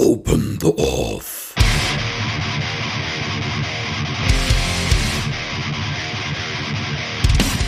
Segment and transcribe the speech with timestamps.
[0.00, 1.56] Open the Off.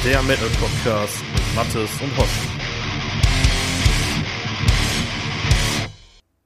[0.04, 2.28] Der Metal Podcast mit Mattes und Hosch.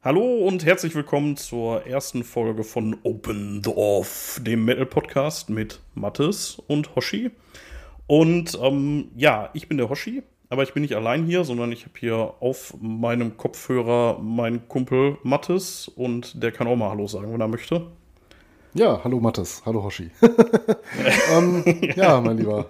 [0.03, 5.81] Hallo und herzlich willkommen zur ersten Folge von Open the Off, dem Metal Podcast mit
[5.93, 7.31] Mattes und Hoshi.
[8.07, 10.23] Und ähm, ja, ich bin der Hoshi,
[10.55, 15.19] aber ich bin nicht allein hier, sondern ich habe hier auf meinem Kopfhörer meinen Kumpel
[15.25, 17.89] Mattes und der kann auch mal Hallo sagen, wenn er möchte.
[18.73, 20.13] Ja, hallo Mattes, hallo Hoshi.
[21.33, 21.65] ähm,
[21.97, 22.67] ja, mein Lieber.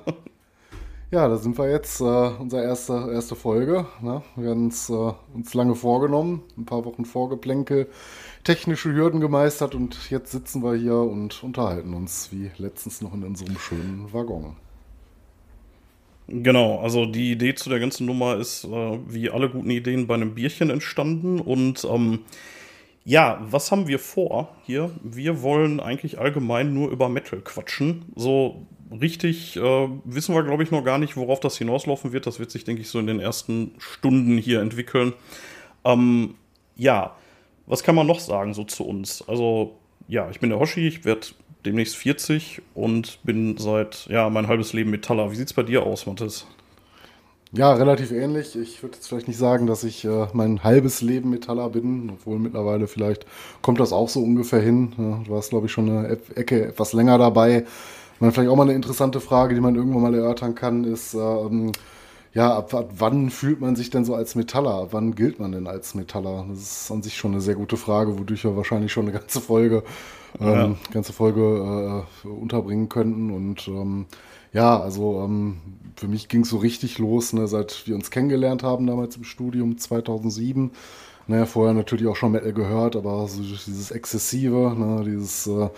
[1.10, 3.84] Ja, da sind wir jetzt, äh, unsere erste, erste Folge.
[4.00, 4.22] Ne?
[4.36, 7.88] Wir haben uns, äh, uns lange vorgenommen, ein paar Wochen Vorgeplänkel,
[8.44, 13.24] technische Hürden gemeistert und jetzt sitzen wir hier und unterhalten uns, wie letztens noch in
[13.24, 14.56] unserem schönen Waggon.
[16.26, 20.14] Genau, also die Idee zu der ganzen Nummer ist, äh, wie alle guten Ideen bei
[20.14, 21.38] einem Bierchen entstanden.
[21.38, 22.20] Und ähm,
[23.04, 24.90] ja, was haben wir vor hier?
[25.02, 28.06] Wir wollen eigentlich allgemein nur über Metal quatschen.
[28.16, 32.26] So richtig äh, wissen wir, glaube ich, noch gar nicht, worauf das hinauslaufen wird.
[32.26, 35.12] Das wird sich, denke ich, so in den ersten Stunden hier entwickeln.
[35.84, 36.36] Ähm,
[36.76, 37.14] ja,
[37.66, 39.22] was kann man noch sagen so zu uns?
[39.28, 41.26] Also, ja, ich bin der Hoshi, ich werde
[41.64, 45.30] demnächst 40 und bin seit, ja, mein halbes Leben Metaller.
[45.30, 46.46] Wie sieht es bei dir aus, Mathis?
[47.52, 48.56] Ja, relativ ähnlich.
[48.56, 52.40] Ich würde jetzt vielleicht nicht sagen, dass ich äh, mein halbes Leben Metaller bin, obwohl
[52.40, 53.26] mittlerweile vielleicht
[53.62, 54.92] kommt das auch so ungefähr hin.
[54.98, 57.64] Ja, du warst, glaube ich, schon eine Ecke etwas länger dabei.
[58.18, 61.72] Man vielleicht auch mal eine interessante Frage, die man irgendwann mal erörtern kann, ist, ähm,
[62.32, 64.74] ja, ab, ab, wann fühlt man sich denn so als Metaller?
[64.74, 66.46] Ab wann gilt man denn als Metaller?
[66.50, 69.40] Das ist an sich schon eine sehr gute Frage, wodurch wir wahrscheinlich schon eine ganze
[69.40, 69.84] Folge,
[70.40, 70.74] ähm, ja.
[70.92, 73.30] ganze Folge äh, unterbringen könnten.
[73.30, 74.06] Und ähm,
[74.52, 75.58] ja, also ähm,
[75.96, 79.24] für mich ging es so richtig los, ne, seit wir uns kennengelernt haben damals im
[79.24, 80.70] Studium 2007.
[81.26, 85.70] Naja, vorher natürlich auch schon Metal gehört, aber so dieses Exzessive, ne, dieses äh,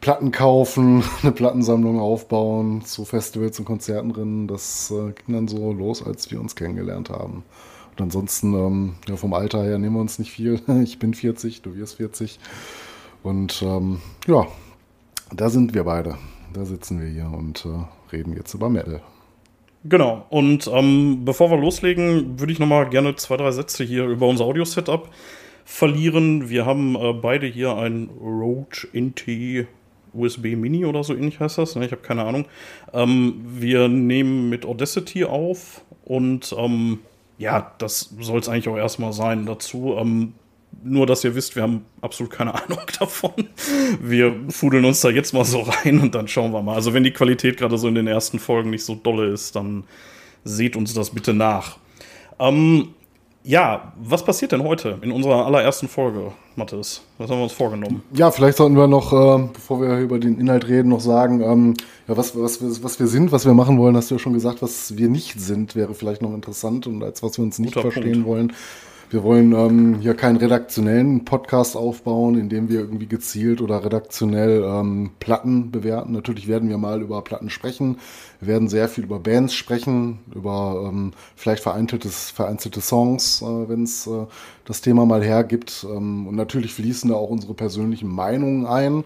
[0.00, 5.72] Platten kaufen, eine Plattensammlung aufbauen, zu Festivals und Konzerten rennen, das äh, ging dann so
[5.72, 7.44] los, als wir uns kennengelernt haben.
[7.92, 10.60] Und ansonsten, ähm, ja, vom Alter her nehmen wir uns nicht viel.
[10.82, 12.40] Ich bin 40, du wirst 40.
[13.22, 14.46] Und ähm, ja,
[15.34, 16.16] da sind wir beide.
[16.52, 19.00] Da sitzen wir hier und äh, reden jetzt über Metal.
[19.84, 20.26] Genau.
[20.30, 24.28] Und ähm, bevor wir loslegen, würde ich noch mal gerne zwei, drei Sätze hier über
[24.28, 25.08] unser Audio-Setup
[25.64, 26.48] verlieren.
[26.48, 29.66] Wir haben äh, beide hier ein Rode NT
[30.12, 31.74] USB Mini oder so ähnlich heißt das.
[31.74, 31.86] Ne?
[31.86, 32.44] Ich habe keine Ahnung.
[32.92, 37.00] Ähm, wir nehmen mit Audacity auf und ähm,
[37.38, 39.96] ja, das soll es eigentlich auch erstmal sein dazu.
[39.98, 40.34] Ähm,
[40.82, 43.32] nur, dass ihr wisst, wir haben absolut keine Ahnung davon.
[44.00, 46.74] Wir fudeln uns da jetzt mal so rein und dann schauen wir mal.
[46.74, 49.84] Also, wenn die Qualität gerade so in den ersten Folgen nicht so dolle ist, dann
[50.44, 51.78] seht uns das bitte nach.
[52.38, 52.88] Ähm,
[53.44, 57.02] ja, was passiert denn heute in unserer allerersten Folge, Mathis?
[57.18, 58.02] Was haben wir uns vorgenommen?
[58.12, 61.74] Ja, vielleicht sollten wir noch, äh, bevor wir über den Inhalt reden, noch sagen, ähm,
[62.06, 64.62] ja, was, was, was wir sind, was wir machen wollen, hast du ja schon gesagt,
[64.62, 67.90] was wir nicht sind, wäre vielleicht noch interessant und als was wir uns nicht Guter
[67.90, 68.28] verstehen Punkt.
[68.28, 68.52] wollen.
[69.12, 74.62] Wir wollen ähm, hier keinen redaktionellen Podcast aufbauen, in dem wir irgendwie gezielt oder redaktionell
[74.64, 76.12] ähm, Platten bewerten.
[76.12, 77.98] Natürlich werden wir mal über Platten sprechen.
[78.40, 83.82] Wir werden sehr viel über Bands sprechen, über ähm, vielleicht vereinzeltes, vereinzelte Songs, äh, wenn
[83.82, 84.24] es äh,
[84.64, 85.86] das Thema mal hergibt.
[85.86, 89.04] Ähm, und natürlich fließen da auch unsere persönlichen Meinungen ein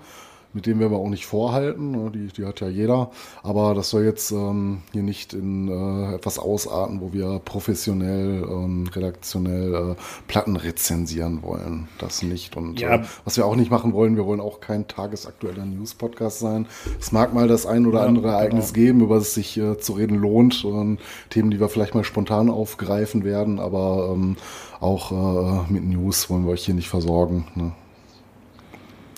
[0.52, 1.90] mit dem wir aber auch nicht vorhalten.
[1.90, 3.10] Ne, die, die hat ja jeder.
[3.42, 8.88] Aber das soll jetzt ähm, hier nicht in äh, etwas ausarten, wo wir professionell, ähm,
[8.92, 9.94] redaktionell äh,
[10.28, 11.88] Platten rezensieren wollen.
[11.98, 12.56] Das nicht.
[12.56, 12.96] Und ja.
[12.96, 16.66] äh, was wir auch nicht machen wollen, wir wollen auch kein tagesaktueller News-Podcast sein.
[17.00, 18.86] Es mag mal das ein oder andere ja, Ereignis genau.
[18.86, 20.64] geben, über das sich äh, zu reden lohnt.
[20.64, 20.98] Und
[21.30, 24.36] Themen, die wir vielleicht mal spontan aufgreifen werden, aber ähm,
[24.80, 27.46] auch äh, mit News wollen wir euch hier nicht versorgen.
[27.54, 27.72] Ne?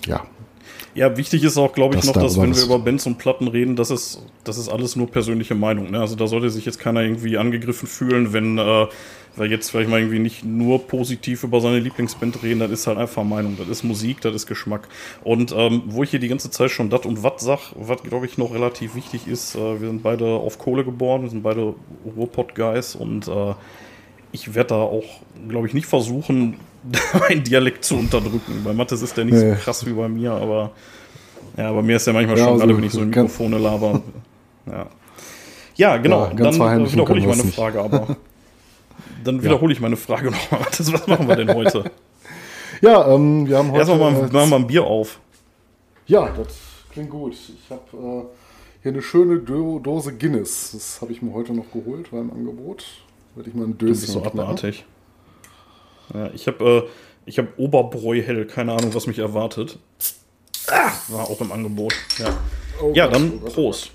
[0.06, 0.22] Ja.
[0.94, 3.46] Ja, wichtig ist auch, glaube ich, das noch, dass wenn wir über Bands und Platten
[3.48, 5.90] reden, das ist, das ist alles nur persönliche Meinung.
[5.90, 6.00] Ne?
[6.00, 8.86] Also da sollte sich jetzt keiner irgendwie angegriffen fühlen, wenn äh,
[9.36, 12.98] wir jetzt vielleicht mal irgendwie nicht nur positiv über seine Lieblingsband reden, das ist halt
[12.98, 14.88] einfach Meinung, das ist Musik, das ist Geschmack.
[15.22, 18.26] Und ähm, wo ich hier die ganze Zeit schon dat und wat sag, was glaube
[18.26, 21.74] ich noch relativ wichtig ist, äh, wir sind beide auf Kohle geboren, wir sind beide
[22.16, 23.54] Ruhrpott-Guys und äh,
[24.32, 25.04] ich werde da auch,
[25.48, 26.58] glaube ich, nicht versuchen,
[27.28, 28.62] meinen Dialekt zu unterdrücken.
[28.64, 29.54] Bei Mathis ist der nicht nee.
[29.54, 30.72] so krass wie bei mir, aber
[31.56, 33.58] ja, bei mir ist der manchmal ja, schon also, gerade, wenn ich so in Mikrofone
[33.58, 34.02] laber.
[34.66, 34.86] Ja,
[35.76, 36.26] ja genau.
[36.26, 37.54] Ja, dann wiederhole ich meine nicht.
[37.54, 38.16] Frage aber.
[39.24, 40.60] Dann wiederhole ich meine Frage nochmal.
[40.70, 41.90] Was machen wir denn heute?
[42.82, 43.78] ja, ähm, wir haben heute.
[43.78, 45.20] Erstmal mal, äh, machen wir ein Bier auf.
[46.06, 46.54] Ja, das
[46.92, 47.32] klingt gut.
[47.32, 48.24] Ich habe äh,
[48.82, 50.72] hier eine schöne Do Dose Guinness.
[50.72, 52.84] Das habe ich mir heute noch geholt, war im Angebot.
[53.38, 53.94] Werde ich mal ein Döschen.
[53.94, 54.84] Das ist so abartig.
[56.12, 56.88] Ja, ich habe
[57.24, 59.78] Ich habe Oberbräuhell, keine Ahnung, was mich erwartet.
[60.66, 61.94] Ah, war auch im Angebot.
[62.18, 62.36] Ja,
[62.82, 63.92] oh ja Gott, dann oh Gott, Prost.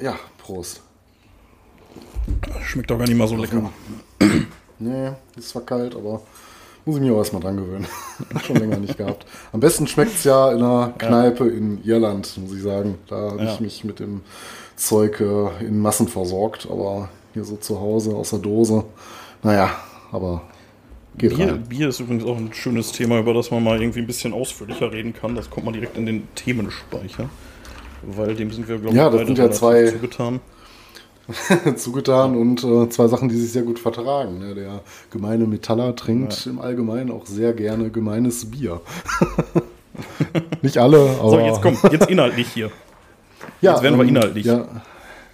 [0.00, 0.80] Ja, Prost.
[2.62, 3.70] Schmeckt doch gar nicht mal so lecker.
[4.78, 6.22] nee, ist zwar kalt, aber
[6.86, 7.86] muss ich mich auch erstmal dran gewöhnen.
[8.46, 9.26] Schon länger nicht gehabt.
[9.52, 11.54] Am besten schmeckt es ja in einer Kneipe ja.
[11.54, 12.96] in Irland, muss ich sagen.
[13.08, 13.52] Da habe ja.
[13.52, 14.22] ich mich mit dem
[14.76, 18.84] Zeug äh, in Massen versorgt, aber hier so zu Hause aus der Dose.
[19.42, 19.70] Naja,
[20.10, 20.42] aber
[21.16, 21.64] geht Bier, rein.
[21.64, 24.92] Bier ist übrigens auch ein schönes Thema, über das man mal irgendwie ein bisschen ausführlicher
[24.92, 25.34] reden kann.
[25.34, 27.28] Das kommt mal direkt in den Themenspeicher.
[28.02, 30.40] Weil dem sind wir, glaube ich, ja, das sind ja zwei, zugetan.
[31.76, 34.38] zugetan und äh, zwei Sachen, die sich sehr gut vertragen.
[34.38, 34.54] Ne?
[34.54, 34.80] Der
[35.10, 36.50] gemeine Metaller trinkt ja.
[36.50, 38.80] im Allgemeinen auch sehr gerne gemeines Bier.
[40.62, 41.30] Nicht alle, aber.
[41.30, 42.70] So, jetzt komm, jetzt inhaltlich hier.
[43.60, 44.46] Ja, jetzt werden ähm, wir inhaltlich.
[44.46, 44.66] Ja,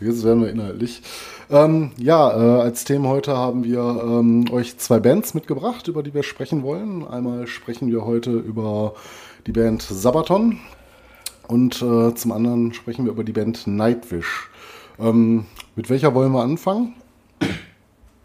[0.00, 1.02] jetzt werden wir inhaltlich.
[1.50, 6.12] Ähm, ja, äh, als Themen heute haben wir ähm, euch zwei Bands mitgebracht, über die
[6.12, 7.08] wir sprechen wollen.
[7.08, 8.94] Einmal sprechen wir heute über
[9.46, 10.58] die Band Sabaton
[11.46, 14.50] und äh, zum anderen sprechen wir über die Band Nightwish.
[14.98, 16.94] Ähm, mit welcher wollen wir anfangen?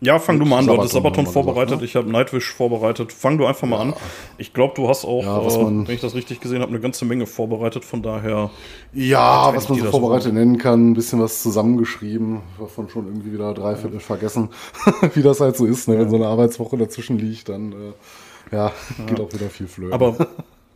[0.04, 0.68] Ja, fang du mal an.
[0.68, 1.86] Du hattest Sabaton vorbereitet, gesagt, ne?
[1.86, 3.14] ich habe Nightwish vorbereitet.
[3.14, 3.82] Fang du einfach mal ja.
[3.82, 3.94] an.
[4.38, 7.06] Ich glaube, du hast auch, ja, äh, wenn ich das richtig gesehen habe, eine ganze
[7.06, 7.86] Menge vorbereitet.
[7.86, 8.50] Von daher.
[8.94, 10.34] Ja, was man so vorbereitet so.
[10.34, 10.92] nennen kann.
[10.92, 12.42] Ein bisschen was zusammengeschrieben.
[12.60, 14.00] Davon schon irgendwie wieder drei Viertel ja.
[14.00, 14.50] vergessen.
[15.14, 15.98] Wie das halt so ist, ne?
[15.98, 18.72] wenn so eine Arbeitswoche dazwischen liegt, dann äh, ja,
[19.08, 19.94] geht auch wieder viel flöten.
[19.94, 20.16] Aber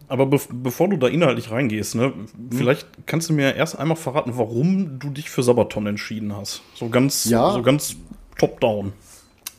[0.10, 2.28] Aber be bevor du da inhaltlich reingehst, ne, hm.
[2.50, 6.62] vielleicht kannst du mir erst einmal verraten, warum du dich für Sabaton entschieden hast.
[6.76, 7.52] So ganz, ja.
[7.52, 7.98] so ganz
[8.38, 8.94] top-down.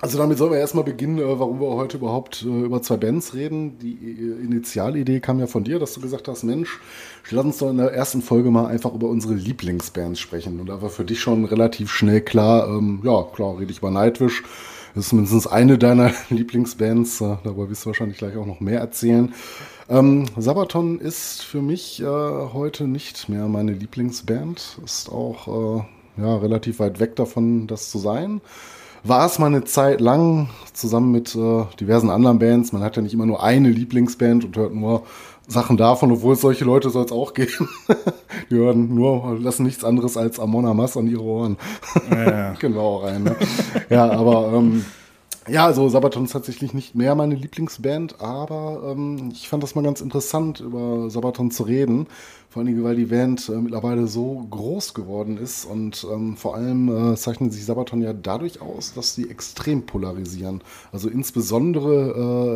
[0.00, 3.34] Also damit sollen wir erstmal beginnen, äh, warum wir heute überhaupt äh, über zwei Bands
[3.34, 3.78] reden.
[3.80, 6.78] Die äh, Initialidee kam ja von dir, dass du gesagt hast, Mensch,
[7.30, 10.60] lass uns doch in der ersten Folge mal einfach über unsere Lieblingsbands sprechen.
[10.60, 13.90] Und da war für dich schon relativ schnell klar, ähm, ja, klar, rede ich über
[13.90, 14.44] Nightwish.
[14.94, 17.18] Das ist mindestens eine deiner Lieblingsbands.
[17.18, 19.34] darüber wirst du wahrscheinlich gleich auch noch mehr erzählen.
[19.88, 24.78] Ähm, Sabaton ist für mich äh, heute nicht mehr meine Lieblingsband.
[24.84, 25.80] Ist auch
[26.18, 28.40] äh, ja, relativ weit weg davon, das zu sein.
[29.04, 32.72] War es mal eine Zeit lang zusammen mit äh, diversen anderen Bands.
[32.72, 35.04] Man hat ja nicht immer nur eine Lieblingsband und hört nur
[35.46, 37.68] Sachen davon, obwohl es solche Leute soll es auch geben.
[38.50, 41.56] Die hören nur, lassen nichts anderes als Amon Amas an ihre Ohren.
[42.10, 42.52] Ja.
[42.58, 43.24] genau rein.
[43.24, 43.36] Ne?
[43.88, 44.84] ja, aber ähm,
[45.48, 49.82] ja, also Sabaton ist tatsächlich nicht mehr meine Lieblingsband, aber ähm, ich fand das mal
[49.82, 52.06] ganz interessant, über Sabaton zu reden.
[52.50, 57.12] Vor Dingen, weil die Band äh, mittlerweile so groß geworden ist und ähm, vor allem
[57.12, 60.62] äh, zeichnet sich Sabaton ja dadurch aus, dass sie extrem polarisieren.
[60.90, 62.14] Also insbesondere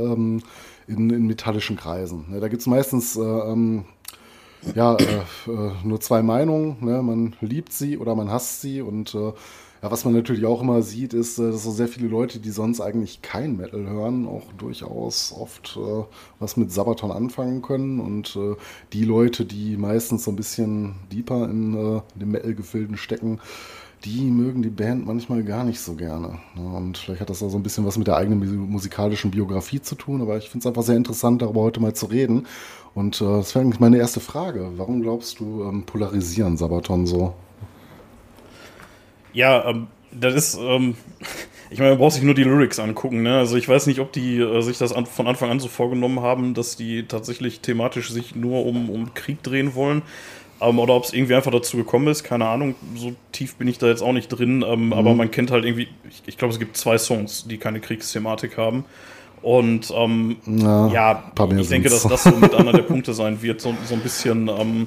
[0.09, 0.43] äh, ähm,
[0.87, 2.25] in, in, metallischen Kreisen.
[2.33, 3.85] Ja, da gibt es meistens äh, ähm,
[4.75, 6.77] ja, äh, äh, nur zwei Meinungen.
[6.81, 7.03] Ne?
[7.03, 9.17] Man liebt sie oder man hasst sie und
[9.83, 12.51] ja, was man natürlich auch immer sieht, ist, äh, dass so sehr viele Leute, die
[12.51, 16.05] sonst eigentlich kein Metal hören, auch durchaus oft äh,
[16.39, 17.99] was mit Sabaton anfangen können.
[17.99, 18.55] Und äh,
[18.93, 23.41] die Leute, die meistens so ein bisschen deeper in, äh, den Metal-Gefilden stecken,
[24.05, 26.39] die mögen die Band manchmal gar nicht so gerne.
[26.55, 26.77] Ne?
[26.77, 29.95] Und vielleicht hat das auch so ein bisschen was mit der eigenen musikalischen Biografie zu
[29.95, 32.47] tun, aber ich finde es einfach sehr interessant, darüber heute mal zu reden.
[32.95, 34.73] Und äh, das wäre eigentlich meine erste Frage.
[34.77, 37.35] Warum glaubst du, ähm, polarisieren Sabaton so?
[39.33, 40.95] Ja, ähm, das ist, ähm,
[41.71, 43.23] ich meine, man braucht sich nur die Lyrics angucken.
[43.23, 43.39] Ne?
[43.39, 46.21] Also ich weiß nicht, ob die äh, sich das an, von Anfang an so vorgenommen
[46.21, 50.03] haben, dass die tatsächlich thematisch sich nur um, um Krieg drehen wollen.
[50.61, 52.75] Ähm, oder ob es irgendwie einfach dazu gekommen ist, keine Ahnung.
[52.95, 54.65] So tief bin ich da jetzt auch nicht drin.
[54.67, 54.93] Ähm, mhm.
[54.93, 58.59] Aber man kennt halt irgendwie, ich, ich glaube, es gibt zwei Songs, die keine Kriegsthematik
[58.59, 58.85] haben.
[59.41, 61.25] Und ähm, ja, ja
[61.59, 63.61] ich denke, dass das so mit einer der Punkte sein wird.
[63.61, 64.87] So, so ein bisschen ähm,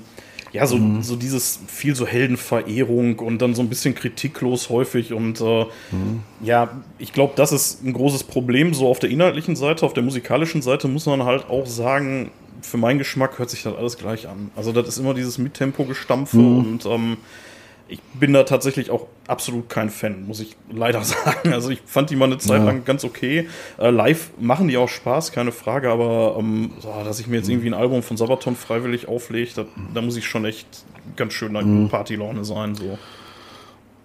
[0.52, 1.02] ja, so, mhm.
[1.02, 5.14] so dieses viel so Heldenverehrung und dann so ein bisschen kritiklos häufig.
[5.14, 6.22] Und äh, mhm.
[6.42, 8.74] ja, ich glaube, das ist ein großes Problem.
[8.74, 12.78] So auf der inhaltlichen Seite, auf der musikalischen Seite muss man halt auch sagen, für
[12.78, 14.50] meinen Geschmack hört sich das alles gleich an.
[14.56, 16.58] Also, das ist immer dieses Mittempo-Gestampfe mhm.
[16.58, 17.18] und ähm,
[17.88, 21.54] ich bin da tatsächlich auch absolut kein Fan, muss ich leider sagen.
[21.54, 22.66] Also ich fand die mal eine Zeit ja.
[22.66, 23.48] lang ganz okay.
[23.78, 27.50] Äh, live machen die auch Spaß, keine Frage, aber ähm, so, dass ich mir jetzt
[27.50, 30.68] irgendwie ein Album von Sabaton freiwillig auflege, da, da muss ich schon echt
[31.16, 31.90] ganz schön in mhm.
[31.90, 32.76] Partylaune sein.
[32.76, 32.98] So.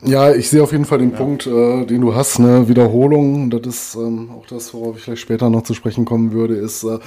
[0.03, 1.17] Ja, ich sehe auf jeden Fall den ja.
[1.17, 2.69] Punkt, äh, den du hast, ne?
[2.69, 3.51] Wiederholung.
[3.51, 6.85] Das ist ähm, auch das, worauf ich vielleicht später noch zu sprechen kommen würde, ist,
[6.85, 6.99] äh,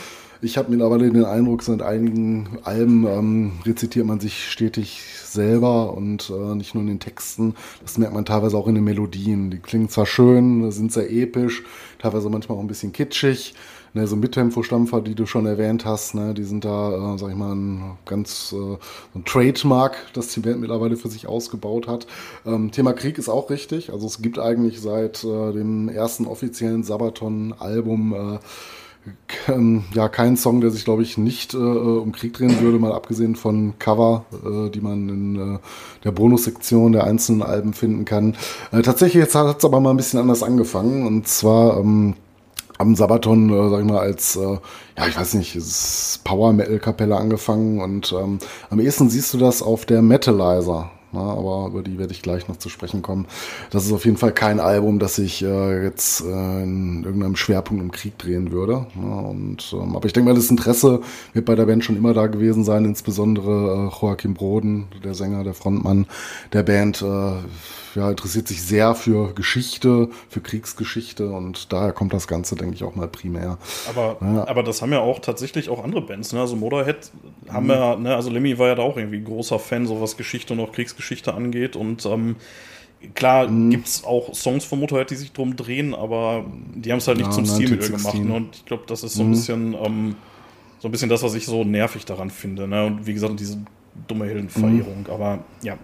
[0.42, 5.02] ich habe mittlerweile den Eindruck, seit einigen Alben ähm, rezitiert man sich stetig
[5.34, 7.56] selber und äh, nicht nur in den Texten.
[7.82, 9.52] Das merkt man teilweise auch in den Melodien.
[9.52, 11.64] Die klingen zwar schön, sind sehr episch,
[12.00, 13.54] teilweise manchmal auch ein bisschen kitschig.
[13.96, 17.36] Ne, so Mittempo-Stampfer, die du schon erwähnt hast, ne, die sind da, äh, sag ich
[17.36, 18.78] mal, ein ganz äh,
[19.14, 22.08] ein Trademark, das die Band mittlerweile für sich ausgebaut hat.
[22.44, 23.94] Ähm, Thema Krieg ist auch richtig.
[23.94, 28.40] Also es gibt eigentlich seit äh, dem ersten offiziellen Sabaton-Album äh,
[29.94, 33.36] ja kein Song, der sich, glaube ich, nicht äh, um Krieg drehen würde, mal abgesehen
[33.36, 35.60] von Cover, äh, die man in äh,
[36.04, 38.36] der Bonussektion der einzelnen Alben finden kann.
[38.72, 42.16] Äh, tatsächlich hat es aber mal ein bisschen anders angefangen und zwar ähm,
[42.78, 44.58] am Sabaton, äh, sag ich mal, als, äh,
[44.98, 45.58] ja, ich weiß nicht,
[46.24, 50.92] Power Metal Kapelle angefangen und ähm, am ehesten siehst du das auf der Metalizer.
[51.14, 53.28] Na, aber über die werde ich gleich noch zu sprechen kommen.
[53.70, 57.84] Das ist auf jeden Fall kein Album, das ich äh, jetzt äh, in irgendeinem Schwerpunkt
[57.84, 58.88] im Krieg drehen würde.
[58.96, 61.02] Na, und, ähm, aber ich denke mal, das Interesse
[61.34, 65.44] wird bei der Band schon immer da gewesen sein, insbesondere äh, Joachim Broden, der Sänger,
[65.44, 66.08] der Frontmann
[66.52, 67.02] der Band.
[67.02, 67.34] Äh,
[67.96, 72.84] ja, interessiert sich sehr für Geschichte, für Kriegsgeschichte und daher kommt das Ganze, denke ich,
[72.84, 73.58] auch mal primär.
[73.90, 74.48] Aber, ja.
[74.48, 76.42] aber das haben ja auch tatsächlich auch andere Bands, ne?
[76.42, 77.12] Also Motorhead
[77.50, 77.72] haben mhm.
[77.72, 80.60] ja, ne, also Lemmy war ja da auch irgendwie großer Fan, so was Geschichte und
[80.60, 82.36] auch Kriegsgeschichte angeht und ähm,
[83.16, 83.70] Klar mhm.
[83.70, 87.18] gibt es auch Songs von Motorhead, die sich drum drehen, aber die haben es halt
[87.18, 88.16] nicht ja, zum Stilmittel gemacht.
[88.16, 88.34] Ne?
[88.34, 89.32] Und ich glaube, das ist so ein mhm.
[89.32, 90.16] bisschen ähm,
[90.80, 92.68] so ein bisschen das, was ich so nervig daran finde.
[92.68, 92.86] Ne?
[92.86, 93.58] Und wie gesagt, diese
[94.08, 95.02] dumme Heldenverehrung.
[95.02, 95.14] Mhm.
[95.14, 95.78] Aber ja,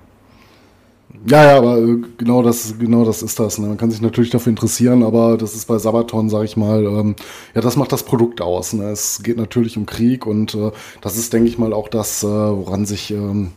[1.27, 3.57] ja, ja, aber äh, genau das, genau das ist das.
[3.57, 3.67] Ne?
[3.67, 7.15] Man kann sich natürlich dafür interessieren, aber das ist bei Sabaton, sag ich mal, ähm,
[7.55, 8.73] ja, das macht das Produkt aus.
[8.73, 8.85] Ne?
[8.85, 12.27] Es geht natürlich um Krieg und äh, das ist, denke ich mal, auch das, äh,
[12.27, 13.51] woran sich, ähm,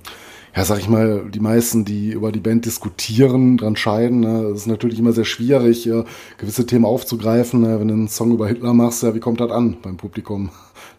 [0.57, 4.21] ja, sag ich mal, die meisten, die über die Band diskutieren, dran scheiden.
[4.21, 4.45] Ne?
[4.47, 6.05] Es ist natürlich immer sehr schwierig, äh,
[6.39, 7.61] gewisse Themen aufzugreifen.
[7.61, 7.81] Ne?
[7.81, 10.51] Wenn du einen Song über Hitler machst, ja, wie kommt das an beim Publikum?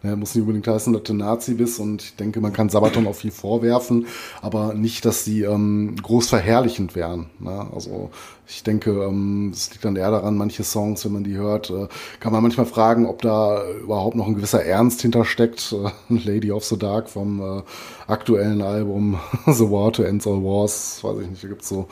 [0.04, 3.06] Ja, muss nicht unbedingt heißen, dass du Nazi bist und ich denke, man kann Sabaton
[3.06, 4.06] auch viel vorwerfen,
[4.42, 7.30] aber nicht, dass sie ähm, groß verherrlichend wären.
[7.40, 7.66] Ne?
[7.74, 8.10] Also
[8.46, 11.88] ich denke, ähm, es liegt dann eher daran, manche Songs, wenn man die hört, äh,
[12.20, 15.72] kann man manchmal fragen, ob da überhaupt noch ein gewisser Ernst hintersteckt.
[15.72, 17.62] Äh, Lady of the Dark vom äh,
[18.06, 21.88] aktuellen Album The Water Ends All Wars, weiß ich nicht, da gibt's so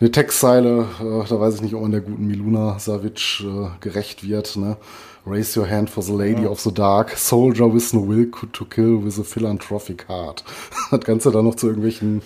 [0.00, 4.26] eine Textzeile, äh, da weiß ich nicht, ob man der guten Miluna Savic äh, gerecht
[4.26, 4.56] wird.
[4.56, 4.76] Ne?
[5.26, 6.48] Raise your hand for the lady ja.
[6.48, 10.44] of the dark, soldier with no will to kill with a philanthropic heart.
[10.90, 12.22] Das Ganze dann noch zu irgendwelchen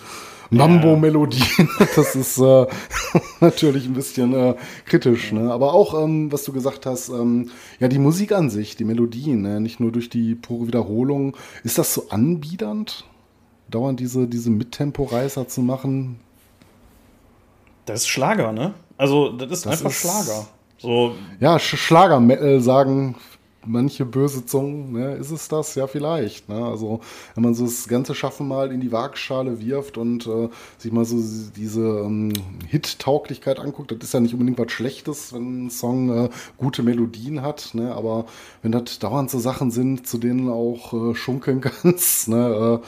[0.51, 1.69] Mambo-Melodien.
[1.95, 2.67] Das ist äh,
[3.39, 5.51] natürlich ein bisschen äh, kritisch, ne?
[5.51, 7.49] Aber auch, ähm, was du gesagt hast, ähm,
[7.79, 9.61] ja, die Musik an sich, die Melodien, ne?
[9.61, 11.37] nicht nur durch die pure Wiederholung.
[11.63, 13.05] Ist das so anbiedernd,
[13.69, 16.19] dauernd diese, diese Mittempo-Reißer zu machen?
[17.91, 18.73] Das ist Schlager, ne?
[18.97, 20.47] Also, das ist das einfach ist, Schlager.
[20.77, 21.15] So.
[21.39, 23.15] Ja, Schlager-Metal sagen
[23.65, 25.75] manche böse Zungen, ne, ist es das?
[25.75, 26.49] Ja, vielleicht.
[26.49, 26.65] Ne?
[26.65, 27.01] Also,
[27.35, 31.05] wenn man so das ganze Schaffen mal in die Waagschale wirft und äh, sich mal
[31.05, 31.17] so
[31.55, 32.33] diese ähm,
[32.67, 37.41] Hit-Tauglichkeit anguckt, das ist ja nicht unbedingt was Schlechtes, wenn ein Song äh, gute Melodien
[37.41, 37.93] hat, ne?
[37.93, 38.25] aber
[38.61, 42.79] wenn das dauernd so Sachen sind, zu denen auch äh, schunkeln kannst, ne?
[42.81, 42.87] Äh,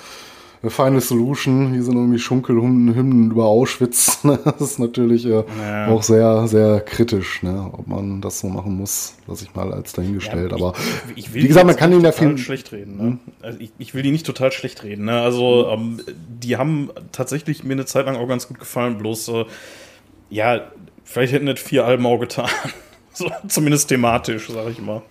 [0.70, 4.12] Final Solution, hier sind irgendwie Schunkelhymnen über Auschwitz.
[4.24, 4.40] Ne?
[4.46, 5.88] Das ist natürlich äh, ja.
[5.90, 7.70] auch sehr, sehr kritisch, ne?
[7.74, 10.52] ob man das so machen muss, lasse ich mal als dahingestellt.
[10.52, 10.74] Ja, Aber
[11.18, 12.96] ich, ich wie gesagt, man kann ihn ja viel schlecht reden.
[12.96, 13.04] Ne?
[13.04, 13.20] Hm?
[13.42, 15.04] Also ich, ich, will die nicht total schlecht reden.
[15.04, 15.20] Ne?
[15.20, 16.00] Also ähm,
[16.42, 18.98] die haben tatsächlich mir eine Zeit lang auch ganz gut gefallen.
[18.98, 19.46] Bloß äh,
[20.30, 20.72] ja,
[21.04, 22.50] vielleicht hätten nicht vier Alben auch getan.
[23.14, 25.02] so, zumindest thematisch, sage ich mal.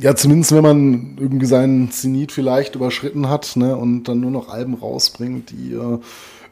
[0.00, 4.48] Ja, zumindest wenn man irgendwie seinen Zenit vielleicht überschritten hat ne, und dann nur noch
[4.48, 5.98] Alben rausbringt, die äh,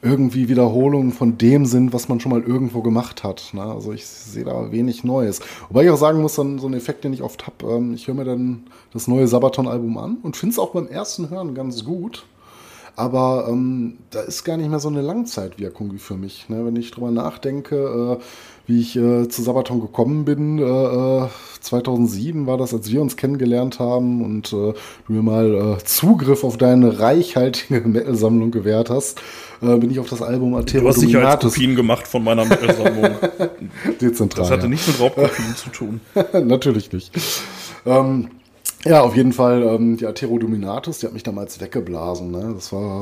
[0.03, 3.51] irgendwie Wiederholungen von dem sind, was man schon mal irgendwo gemacht hat.
[3.53, 3.63] Ne?
[3.63, 5.41] Also ich sehe da wenig Neues.
[5.69, 8.09] Wobei ich auch sagen muss, dann so ein Effekt, den ich oft habe, ähm, ich
[8.09, 11.85] höre mir dann das neue Sabaton-Album an und finde es auch beim ersten Hören ganz
[11.85, 12.25] gut.
[12.97, 16.49] Aber ähm, da ist gar nicht mehr so eine Langzeitwirkung für mich.
[16.49, 16.65] Ne?
[16.67, 18.25] Wenn ich drüber nachdenke, äh,
[18.71, 20.59] wie ich äh, zu Sabaton gekommen bin.
[20.59, 21.29] Äh,
[21.61, 24.73] 2007 äh, war das, als wir uns kennengelernt haben und äh,
[25.07, 29.21] du mir mal äh, Zugriff auf deine reichhaltige Metal-Sammlung gewährt hast,
[29.61, 33.11] bin ich auf das Album Atero Du hast Sicherheitskopien gemacht von meiner Metal-Sammlung.
[34.01, 34.45] Dezentral.
[34.45, 34.69] Das hatte ja.
[34.69, 36.01] nichts mit Raubkopien zu tun.
[36.33, 37.13] Natürlich nicht.
[37.85, 38.29] Ähm,
[38.87, 42.31] ja, auf jeden Fall ähm, die Atero Dominatus, die hat mich damals weggeblasen.
[42.31, 42.53] Ne?
[42.55, 43.01] Das, war,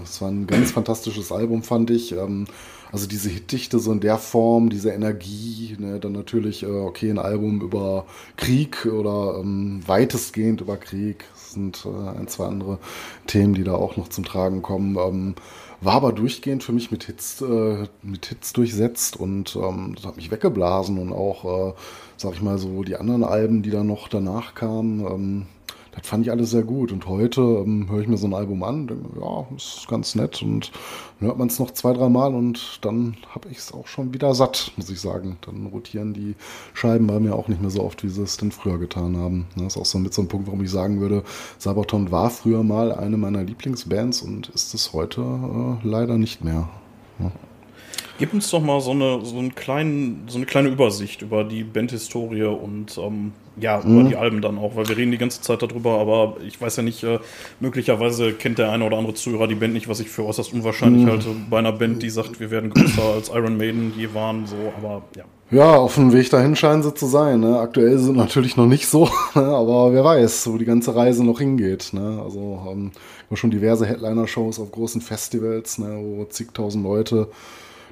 [0.00, 2.12] das war ein ganz fantastisches Album, fand ich.
[2.12, 2.46] Ähm,
[2.92, 7.18] also diese Hitdichte so in der Form, diese Energie, ne, dann natürlich, äh, okay, ein
[7.18, 8.06] Album über
[8.36, 11.24] Krieg oder ähm, weitestgehend über Krieg.
[11.32, 12.78] Das sind äh, ein, zwei andere
[13.26, 14.96] Themen, die da auch noch zum Tragen kommen.
[14.96, 15.34] Ähm,
[15.80, 20.16] war aber durchgehend für mich mit Hits, äh, mit Hits durchsetzt und ähm, das hat
[20.16, 21.74] mich weggeblasen und auch, äh,
[22.16, 25.46] sag ich mal, so die anderen Alben, die da noch danach kamen, ähm,
[25.92, 26.92] das fand ich alles sehr gut.
[26.92, 30.42] Und heute ähm, höre ich mir so ein Album an, denke, ja, ist ganz nett.
[30.42, 30.70] Und
[31.18, 34.14] dann hört man es noch zwei, drei Mal und dann habe ich es auch schon
[34.14, 35.36] wieder satt, muss ich sagen.
[35.42, 36.34] Dann rotieren die
[36.74, 39.46] Scheiben bei mir auch nicht mehr so oft, wie sie es denn früher getan haben.
[39.56, 41.24] Das ist auch so mit so einem Punkt, warum ich sagen würde,
[41.58, 46.68] Sabaton war früher mal eine meiner Lieblingsbands und ist es heute äh, leider nicht mehr.
[47.18, 47.32] Ja.
[48.20, 51.64] Gib uns doch mal so eine, so, einen kleinen, so eine kleine Übersicht über die
[51.64, 54.00] Bandhistorie und ähm, ja, mhm.
[54.00, 56.76] über die Alben dann auch, weil wir reden die ganze Zeit darüber, aber ich weiß
[56.76, 57.18] ja nicht, äh,
[57.60, 61.04] möglicherweise kennt der eine oder andere Zuhörer die Band nicht, was ich für äußerst unwahrscheinlich
[61.04, 61.08] mhm.
[61.08, 64.56] halte, bei einer Band, die sagt, wir werden größer als Iron Maiden je waren, so,
[64.76, 65.24] aber ja.
[65.50, 67.40] Ja, auf dem Weg dahin scheinen sie zu sein.
[67.40, 67.58] Ne?
[67.58, 69.42] Aktuell sind natürlich noch nicht so, ne?
[69.42, 71.94] aber wer weiß, wo die ganze Reise noch hingeht.
[71.94, 72.20] Ne?
[72.22, 72.92] Also ähm,
[73.32, 75.98] schon diverse Headliner-Shows auf großen Festivals, ne?
[76.02, 77.28] wo zigtausend Leute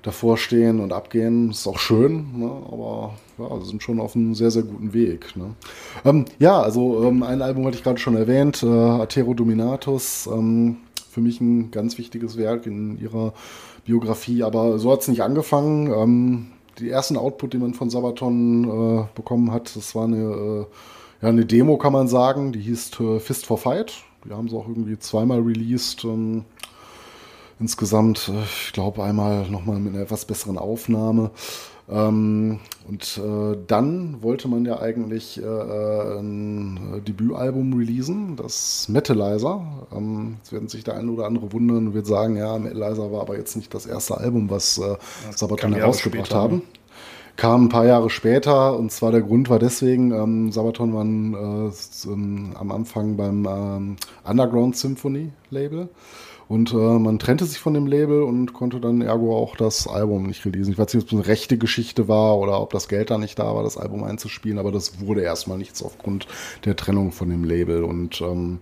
[0.03, 1.51] davor stehen und abgehen.
[1.51, 2.51] Ist auch schön, ne?
[2.71, 5.37] aber ja, sind schon auf einem sehr, sehr guten Weg.
[5.37, 5.55] Ne?
[6.05, 10.29] Ähm, ja, also ähm, ein Album hatte ich gerade schon erwähnt, äh, Atero Dominatus.
[10.33, 10.79] Ähm,
[11.11, 13.33] für mich ein ganz wichtiges Werk in ihrer
[13.85, 15.93] Biografie, aber so hat es nicht angefangen.
[15.93, 16.47] Ähm,
[16.79, 20.67] die ersten Output, die man von Sabaton äh, bekommen hat, das war eine, äh,
[21.23, 23.95] ja, eine Demo, kann man sagen, die hieß äh, Fist for Fight.
[24.25, 26.05] Die haben sie auch irgendwie zweimal released.
[26.05, 26.45] Ähm,
[27.61, 31.31] insgesamt, äh, ich glaube, einmal nochmal mit einer etwas besseren Aufnahme.
[31.91, 39.63] Ähm, und äh, dann wollte man ja eigentlich äh, äh ein Debütalbum releasen, das Metalizer.
[39.95, 43.23] Ähm, jetzt werden sich der eine oder andere wundern und wird sagen, ja, Metalizer war
[43.23, 44.97] aber jetzt nicht das erste Album, was äh,
[45.35, 46.57] Sabaton herausgebracht haben.
[46.57, 46.63] Ne?
[47.37, 52.57] Kam ein paar Jahre später und zwar der Grund war deswegen, ähm, Sabaton waren äh,
[52.59, 55.89] am Anfang beim ähm, Underground Symphony Label
[56.49, 60.27] und äh, man trennte sich von dem Label und konnte dann ergo auch das Album
[60.27, 60.73] nicht releasen.
[60.73, 63.39] Ich weiß nicht, ob es eine rechte Geschichte war oder ob das Geld da nicht
[63.39, 66.27] da war, das Album einzuspielen, aber das wurde erstmal nichts aufgrund
[66.65, 67.85] der Trennung von dem Label.
[67.85, 68.61] Und ähm,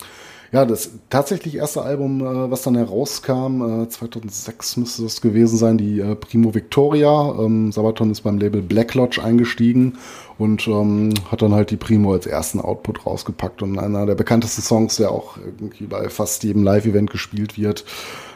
[0.53, 5.79] ja, das tatsächlich erste Album, äh, was dann herauskam, äh, 2006 müsste das gewesen sein,
[5.79, 7.35] die äh, Primo Victoria.
[7.39, 9.99] Ähm, Sabaton ist beim Label Black Lodge eingestiegen
[10.39, 13.63] und ähm, hat dann halt die Primo als ersten Output rausgepackt.
[13.63, 17.85] Und einer der bekanntesten Songs, der auch irgendwie bei fast jedem Live-Event gespielt wird,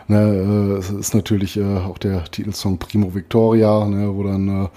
[0.09, 4.69] ne, äh, ist natürlich äh, auch der Titelsong Primo Victoria, ne, wo dann äh,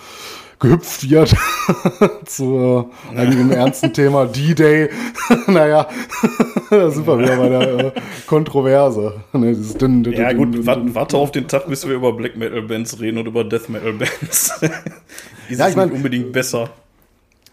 [0.64, 1.36] gehüpft wird
[2.26, 4.90] zu äh, einem ernsten Thema D-Day.
[5.48, 5.88] naja,
[6.70, 7.92] da sind wir wieder bei der äh,
[8.26, 9.22] Kontroverse.
[9.34, 12.38] Ne, dünn, dünn, ja dünn, gut, warte, warte auf den Tag, bis wir über Black
[12.38, 14.54] Metal Bands reden und über Death Metal Bands.
[15.50, 16.70] Die ja, ich mein, unbedingt besser.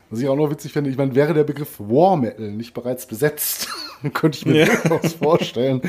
[0.08, 3.06] Was ich auch noch witzig finde, ich meine, wäre der Begriff War Metal nicht bereits
[3.06, 3.68] besetzt,
[4.14, 4.76] könnte ich mir ja.
[4.76, 5.82] durchaus vorstellen,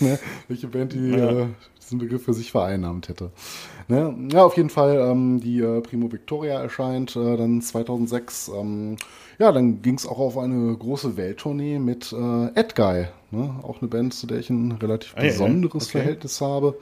[0.00, 1.30] ne, welche Band die ja.
[1.30, 1.46] äh,
[1.92, 3.30] diesen Begriff für sich vereinnahmt hätte.
[3.88, 4.14] Ne?
[4.32, 8.50] Ja, auf jeden Fall, ähm, die äh, Primo Victoria erscheint äh, dann 2006.
[8.58, 8.96] Ähm,
[9.38, 13.54] ja, dann ging es auch auf eine große Welttournee mit äh, Edguy, ne?
[13.62, 15.98] auch eine Band, zu der ich ein relativ ah, besonderes okay.
[15.98, 16.78] Verhältnis habe.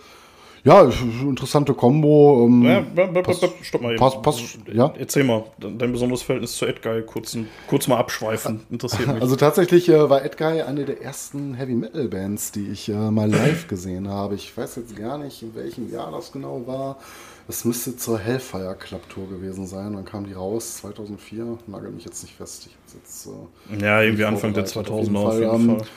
[0.62, 0.83] Ja,
[1.23, 2.46] interessante Kombo.
[2.46, 2.83] Ähm, ja,
[3.23, 3.99] pass, stopp mal eben.
[3.99, 4.92] Pass, pass, ja?
[4.99, 9.23] Erzähl mal, dein besonderes Verhältnis zu Edguy, kurz, kurz mal abschweifen, interessiert mich.
[9.23, 14.09] Also tatsächlich äh, war Edguy eine der ersten Heavy-Metal-Bands, die ich äh, mal live gesehen
[14.09, 14.35] habe.
[14.35, 16.99] Ich weiß jetzt gar nicht, in welchem Jahr das genau war.
[17.46, 19.94] Das müsste zur Hellfire Club Tour gewesen sein.
[19.94, 21.59] Dann kam die raus, 2004.
[21.66, 22.68] Nagel mich jetzt nicht fest.
[22.94, 25.46] Jetzt, äh, ja, irgendwie Anfang der 2000er auf jeden Fall.
[25.46, 25.88] Auf jeden Fall.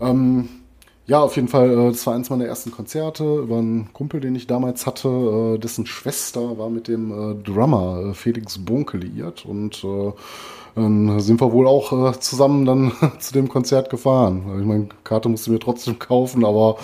[0.00, 0.48] Ähm,
[1.10, 4.36] ja, auf jeden Fall, äh, das war eins meiner ersten Konzerte über einen Kumpel, den
[4.36, 5.08] ich damals hatte.
[5.56, 9.84] Äh, dessen Schwester war mit dem äh, Drummer Felix Bonke liiert und
[10.76, 14.60] dann sind wir wohl auch zusammen dann zu dem Konzert gefahren.
[14.60, 16.76] Ich meine, Karte musste mir trotzdem kaufen, aber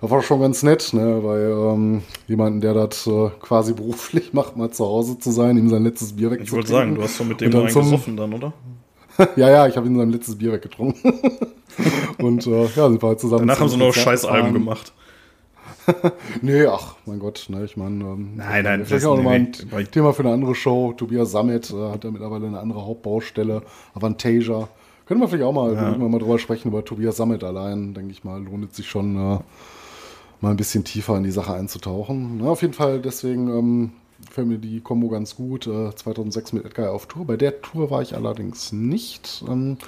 [0.00, 1.22] das war schon ganz nett, ne?
[1.22, 5.68] weil ähm, jemanden, der das äh, quasi beruflich macht, mal zu Hause zu sein, ihm
[5.68, 6.46] sein letztes Bier wegzutrinken.
[6.46, 8.54] Ich wollte sagen, du hast doch mit dem gesoffen dann, oder?
[9.36, 11.12] ja, ja, ich habe ihm sein letztes Bier weggetrunken.
[12.18, 13.46] Und äh, ja, sind wir halt zusammen.
[13.46, 14.92] Danach haben sie noch Scheißalben gemacht.
[16.40, 19.84] nee, ach, mein Gott, ne, ich meine, ähm, nein, nein, vielleicht auch nochmal ein nee,
[19.84, 20.94] Thema für eine andere Show.
[20.96, 24.68] Tobias Sammet äh, hat ja mittlerweile eine andere Hauptbaustelle, Avantasia.
[25.04, 25.90] Können wir vielleicht auch mal, ja.
[25.90, 29.38] mal drüber sprechen, über Tobias Sammet allein, denke ich mal, lohnt es sich schon, äh,
[30.40, 32.38] mal ein bisschen tiefer in die Sache einzutauchen.
[32.38, 33.92] Na, auf jeden Fall, deswegen ähm,
[34.34, 35.68] gefällt mir die Kombo ganz gut.
[35.68, 37.24] Äh, 2006 mit Edgar auf Tour.
[37.24, 39.44] Bei der Tour war ich allerdings nicht.
[39.48, 39.78] Ähm,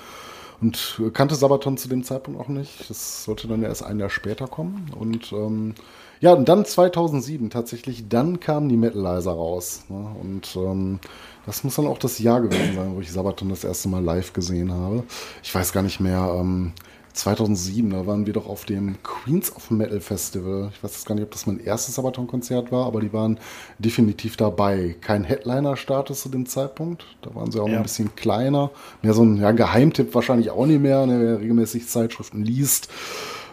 [0.61, 2.89] und kannte Sabaton zu dem Zeitpunkt auch nicht.
[2.89, 4.91] Das sollte dann erst ein Jahr später kommen.
[4.99, 5.75] Und ähm,
[6.21, 9.83] ja, und dann 2007 tatsächlich, dann kamen die Metalizer raus.
[9.89, 10.07] Ne?
[10.23, 11.01] Und ähm,
[11.45, 14.33] das muss dann auch das Jahr gewesen sein, wo ich Sabaton das erste Mal live
[14.33, 15.03] gesehen habe.
[15.43, 16.37] Ich weiß gar nicht mehr.
[16.39, 16.73] Ähm,
[17.17, 20.71] 2007, da waren wir doch auf dem Queens of Metal Festival.
[20.75, 23.39] Ich weiß jetzt gar nicht, ob das mein erstes Sabaton-Konzert war, aber die waren
[23.79, 24.97] definitiv dabei.
[25.01, 27.05] Kein Headliner-Status zu dem Zeitpunkt.
[27.23, 27.79] Da waren sie auch ja.
[27.79, 28.71] ein bisschen kleiner.
[29.03, 32.89] Mehr so ein ja, Geheimtipp wahrscheinlich auch nicht mehr, ne, wer regelmäßig Zeitschriften liest.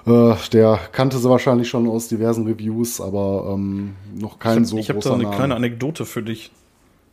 [0.06, 4.68] Äh, der kannte sie wahrscheinlich schon aus diversen Reviews, aber ähm, noch kein ich hab,
[4.68, 5.36] so Ich habe da eine Name.
[5.36, 6.52] kleine Anekdote für dich.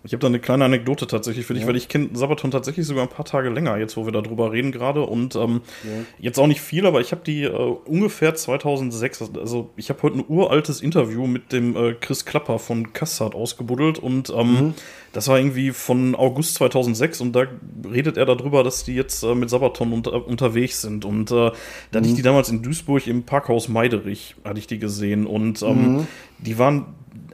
[0.03, 1.69] Ich habe da eine kleine Anekdote tatsächlich für dich, ja.
[1.69, 4.73] weil ich kenne Sabaton tatsächlich sogar ein paar Tage länger, jetzt wo wir darüber reden
[4.73, 5.03] gerade.
[5.03, 5.91] Und ähm, ja.
[6.19, 10.19] jetzt auch nicht viel, aber ich habe die äh, ungefähr 2006, also ich habe heute
[10.19, 14.75] ein uraltes Interview mit dem äh, Chris Klapper von Kassad ausgebuddelt und ähm, mhm.
[15.13, 17.45] das war irgendwie von August 2006 und da
[17.91, 21.05] redet er darüber, dass die jetzt äh, mit Sabaton unter, unterwegs sind.
[21.05, 21.97] Und äh, da mhm.
[21.97, 25.97] hatte ich die damals in Duisburg im Parkhaus Meiderich, hatte ich die gesehen und ähm,
[25.97, 26.07] mhm.
[26.39, 26.87] die waren,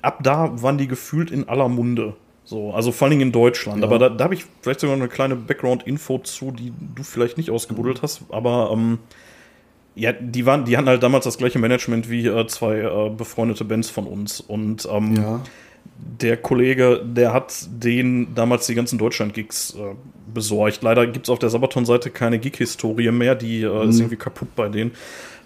[0.03, 2.15] ab da waren die gefühlt in aller Munde.
[2.47, 3.81] So, also vor allem in Deutschland.
[3.81, 3.89] Ja.
[3.89, 7.51] Aber da, da habe ich vielleicht sogar eine kleine Background-Info zu, die du vielleicht nicht
[7.51, 8.23] ausgebuddelt hast.
[8.31, 8.99] Aber ähm,
[9.97, 13.65] ja, die waren, die hatten halt damals das gleiche Management wie äh, zwei äh, befreundete
[13.65, 14.41] Bands von uns.
[14.41, 15.41] Und ähm, ja.
[16.21, 19.97] der Kollege, der hat denen damals die ganzen Deutschland-Gigs äh,
[20.33, 20.85] besorgt.
[20.85, 23.91] Leider gibt es auf der Sabaton-Seite keine Gig-Historie mehr, die äh, mhm.
[23.91, 24.93] ist irgendwie kaputt bei denen.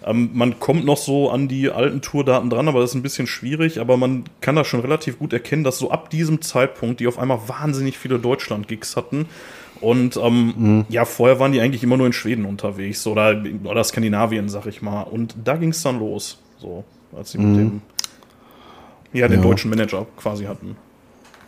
[0.05, 3.27] Ähm, man kommt noch so an die alten Tourdaten dran, aber das ist ein bisschen
[3.27, 3.79] schwierig.
[3.79, 7.19] Aber man kann da schon relativ gut erkennen, dass so ab diesem Zeitpunkt die auf
[7.19, 9.27] einmal wahnsinnig viele Deutschland-Gigs hatten.
[9.79, 10.85] Und ähm, mhm.
[10.89, 14.81] ja, vorher waren die eigentlich immer nur in Schweden unterwegs oder, oder Skandinavien, sag ich
[14.81, 15.01] mal.
[15.03, 16.83] Und da ging es dann los, so,
[17.15, 17.49] als sie mhm.
[17.49, 17.81] mit dem,
[19.13, 19.47] ja, den ja.
[19.47, 20.75] deutschen Manager quasi hatten.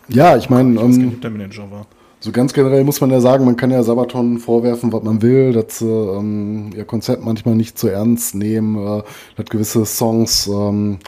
[0.08, 1.86] Ja, ich meine, ähm, der Manager war.
[2.24, 5.52] So ganz generell muss man ja sagen, man kann ja Sabaton vorwerfen, was man will,
[5.52, 9.02] dass sie ähm, ihr Konzept manchmal nicht zu ernst nehmen, äh,
[9.36, 11.00] dass gewisse Songs ähm,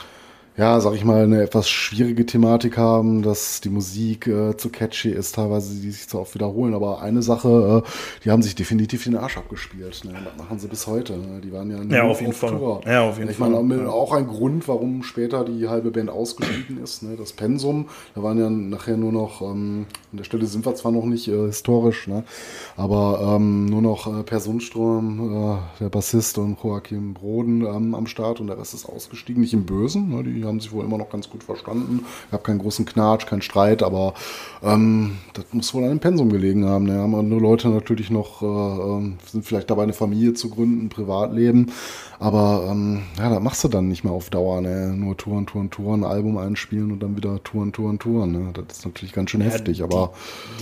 [0.57, 5.11] ja, sag ich mal, eine etwas schwierige Thematik haben, dass die Musik äh, zu catchy
[5.11, 6.73] ist, teilweise die sich zu oft wiederholen.
[6.73, 7.89] Aber eine Sache, äh,
[8.25, 10.03] die haben sich definitiv den Arsch abgespielt.
[10.05, 10.15] Ne?
[10.25, 11.13] Das machen sie bis heute.
[11.19, 11.43] Ne?
[11.43, 12.57] Die waren ja ja, auf, jeden auf Fall.
[12.57, 12.81] Tour.
[12.87, 13.53] Ja, auf jeden ich Fall.
[13.53, 17.03] Ich meine, auch ein Grund, warum später die halbe Band ausgestiegen ist.
[17.03, 17.17] Ne?
[17.19, 20.93] Das Pensum, da waren ja nachher nur noch, ähm, an der Stelle sind wir zwar
[20.93, 22.25] noch nicht äh, historisch, ne?
[22.79, 28.07] aber ähm, nur noch äh, Per Sundström, äh, der Bassist und Joachim Broden ähm, am
[28.07, 29.43] Start und der Rest ist ausgestiegen.
[29.43, 30.25] Nicht im Bösen, ne?
[30.25, 32.05] die haben sich wohl immer noch ganz gut verstanden.
[32.31, 34.15] Gab keinen großen Knatsch, keinen Streit, aber
[34.63, 36.85] ähm, das muss wohl an dem Pensum gelegen haben.
[36.85, 36.95] Ne?
[36.95, 40.89] Haben andere Leute natürlich noch, äh, ähm, sind vielleicht dabei, eine Familie zu gründen, ein
[40.89, 41.73] Privatleben.
[42.19, 44.95] Aber ähm, ja, das machst du dann nicht mehr auf Dauer, ne?
[44.97, 48.33] Nur Touren, Touren, Touren, Album einspielen und dann wieder Touren, Touren, Touren.
[48.33, 48.53] Ne?
[48.55, 50.13] Das ist natürlich ganz schön ja, heftig, die, aber.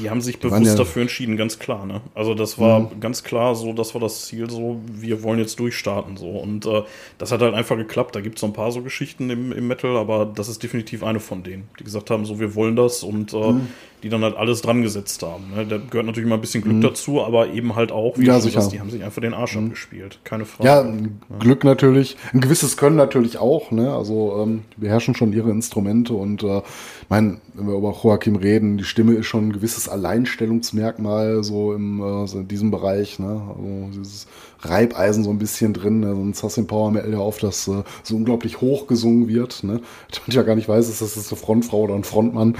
[0.00, 2.00] Die haben sich bewusst ja, dafür entschieden, ganz klar, ne?
[2.14, 3.00] Also das war mhm.
[3.00, 6.16] ganz klar so, das war das Ziel, so, wir wollen jetzt durchstarten.
[6.16, 6.30] so.
[6.30, 6.82] Und äh,
[7.18, 8.16] das hat halt einfach geklappt.
[8.16, 11.02] Da gibt es so ein paar so Geschichten im, im Metal, aber das ist definitiv
[11.02, 13.68] eine von denen, die gesagt haben, so, wir wollen das und äh, mhm
[14.04, 15.44] die dann halt alles dran gesetzt haben.
[15.56, 15.64] Ne?
[15.66, 16.82] Da gehört natürlich mal ein bisschen Glück mhm.
[16.82, 19.56] dazu, aber eben halt auch, wie ja, du sagst, die haben sich einfach den Arsch
[19.56, 19.64] mhm.
[19.64, 20.20] abgespielt.
[20.24, 20.68] Keine Frage.
[20.68, 22.18] Ja, ja, Glück natürlich.
[22.34, 23.70] Ein gewisses Können natürlich auch.
[23.70, 23.94] Ne?
[23.94, 26.60] Also ähm, die beherrschen schon ihre Instrumente und äh,
[27.08, 32.00] mein, wenn wir über Joachim reden, die Stimme ist schon ein gewisses Alleinstellungsmerkmal so, im,
[32.00, 33.18] äh, so in diesem Bereich.
[33.18, 33.42] Ne?
[33.48, 34.26] Also dieses
[34.60, 36.00] Reibeisen so ein bisschen drin.
[36.00, 36.14] Ne?
[36.14, 39.64] Sonst hast du im Power Metal ja oft, dass äh, so unglaublich hoch gesungen wird.
[39.64, 39.80] Ne?
[40.26, 42.56] Ich ja gar nicht weiß, ist das eine Frontfrau oder ein Frontmann.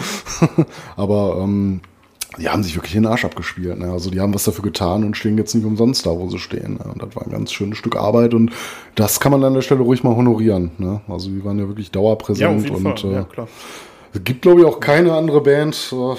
[0.97, 1.81] Aber ähm,
[2.39, 3.79] die haben sich wirklich den Arsch abgespielt.
[3.79, 3.91] Ne?
[3.91, 6.75] Also die haben was dafür getan und stehen jetzt nicht umsonst da, wo sie stehen.
[6.75, 6.93] Ne?
[6.93, 8.51] Und das war ein ganz schönes Stück Arbeit und
[8.95, 10.73] das kann man an der Stelle ruhig mal honorieren.
[10.79, 11.01] Ne?
[11.09, 13.27] Also die waren ja wirklich dauerpräsent ja, und äh, ja,
[14.15, 16.15] es gibt, glaube ich, auch keine andere Band, äh,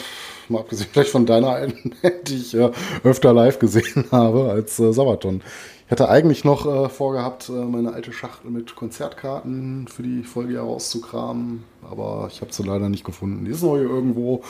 [0.49, 2.71] mal abgesehen vielleicht von deiner alten Band, die ich äh,
[3.03, 5.41] öfter live gesehen habe als äh, Sabaton.
[5.85, 10.55] Ich hatte eigentlich noch äh, vorgehabt, äh, meine alte Schachtel mit Konzertkarten für die Folge
[10.55, 13.45] herauszukramen, aber ich habe sie leider nicht gefunden.
[13.45, 14.43] Die ist noch hier irgendwo,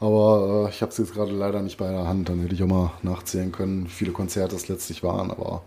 [0.00, 2.28] aber äh, ich habe sie jetzt gerade leider nicht bei der Hand.
[2.28, 5.62] Dann hätte ich auch mal nachzählen können, wie viele Konzerte es letztlich waren, aber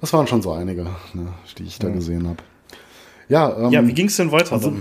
[0.00, 0.82] das waren schon so einige,
[1.14, 1.94] ne, die ich da ja.
[1.94, 2.42] gesehen habe.
[3.28, 4.52] Ja, ähm, ja, wie ging es denn weiter?
[4.52, 4.72] Also,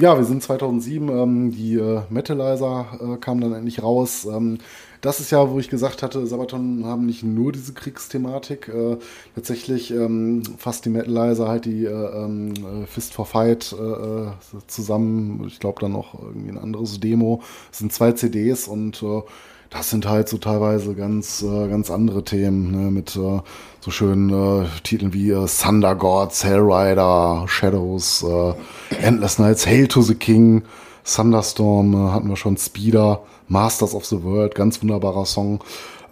[0.00, 4.26] ja, wir sind 2007, ähm, die äh, Metalizer äh, kamen dann endlich raus.
[4.26, 4.58] Ähm,
[5.00, 8.68] das ist ja, wo ich gesagt hatte, Sabaton haben nicht nur diese Kriegsthematik.
[8.68, 8.96] Äh,
[9.34, 14.30] tatsächlich ähm, fasst die Metalizer halt die äh, ähm, äh, Fist for Fight äh, äh,
[14.68, 15.44] zusammen.
[15.48, 17.42] Ich glaube dann noch irgendwie ein anderes Demo.
[17.72, 19.22] Es sind zwei CDs und äh,
[19.70, 22.90] das sind halt so teilweise ganz, äh, ganz andere Themen, ne?
[22.90, 23.40] mit äh,
[23.80, 28.54] so schönen äh, Titeln wie äh, Thunder Gods, Hellrider, Shadows, äh,
[29.02, 30.62] Endless Nights, Hail to the King,
[31.04, 33.22] Thunderstorm äh, hatten wir schon, Speeder.
[33.48, 35.64] Masters of the World, ganz wunderbarer Song.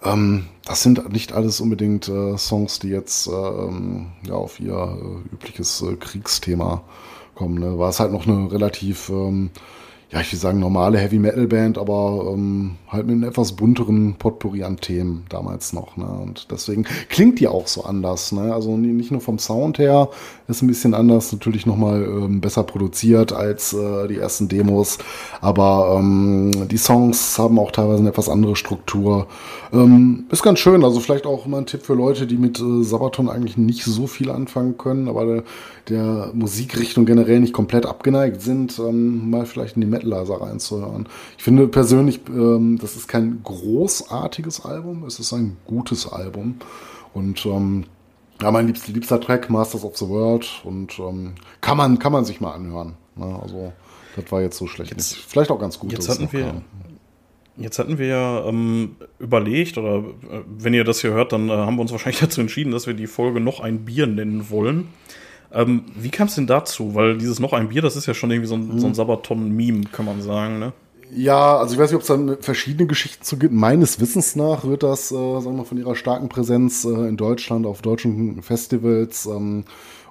[0.03, 5.33] Ähm, das sind nicht alles unbedingt äh, Songs, die jetzt ähm, ja, auf ihr äh,
[5.33, 6.83] übliches äh, Kriegsthema
[7.35, 7.59] kommen.
[7.59, 7.77] Ne?
[7.77, 9.51] War es halt noch eine relativ ähm,
[10.09, 14.15] ja, ich will sagen, normale Heavy Metal Band, aber ähm, halt mit einem etwas bunteren
[14.15, 15.97] Potpourri an Themen damals noch.
[15.97, 16.05] Ne?
[16.05, 18.31] Und deswegen klingt die auch so anders.
[18.31, 18.53] Ne?
[18.53, 20.09] Also nicht nur vom Sound her
[20.47, 24.97] ist ein bisschen anders, natürlich nochmal ähm, besser produziert als äh, die ersten Demos,
[25.41, 29.27] aber ähm, die Songs haben auch teilweise eine etwas andere Struktur.
[29.73, 32.83] Ähm, ist ganz schön, also vielleicht auch mal ein Tipp für Leute, die mit äh,
[32.83, 35.43] Sabaton eigentlich nicht so viel anfangen können, aber der,
[35.89, 41.07] der Musikrichtung generell nicht komplett abgeneigt sind, ähm, mal vielleicht in die Metalizer reinzuhören.
[41.37, 46.55] Ich finde persönlich, ähm, das ist kein großartiges Album, es ist ein gutes Album.
[47.13, 47.85] Und ähm,
[48.41, 50.61] ja, mein liebster, liebster Track, Masters of the World.
[50.63, 52.93] Und ähm, kann, man, kann man sich mal anhören.
[53.15, 53.39] Ne?
[53.41, 53.73] Also,
[54.15, 55.25] das war jetzt so schlecht jetzt, nicht.
[55.25, 55.91] Vielleicht auch ganz gut.
[55.91, 56.45] Jetzt hatten wir.
[56.45, 56.61] Kam.
[57.59, 61.53] Jetzt hatten wir ja ähm, überlegt, oder äh, wenn ihr das hier hört, dann äh,
[61.53, 64.89] haben wir uns wahrscheinlich dazu entschieden, dass wir die Folge noch ein Bier nennen wollen.
[65.51, 66.95] Ähm, wie kam es denn dazu?
[66.95, 68.79] Weil dieses noch ein Bier, das ist ja schon irgendwie so ein, mhm.
[68.79, 70.73] so ein Sabaton-Meme, kann man sagen, ne?
[71.15, 73.53] Ja, also ich weiß nicht, ob es da verschiedene Geschichten zu gibt.
[73.53, 77.15] Meines Wissens nach wird das, äh, sagen wir mal, von ihrer starken Präsenz äh, in
[77.15, 79.63] Deutschland auf deutschen Festivals ähm,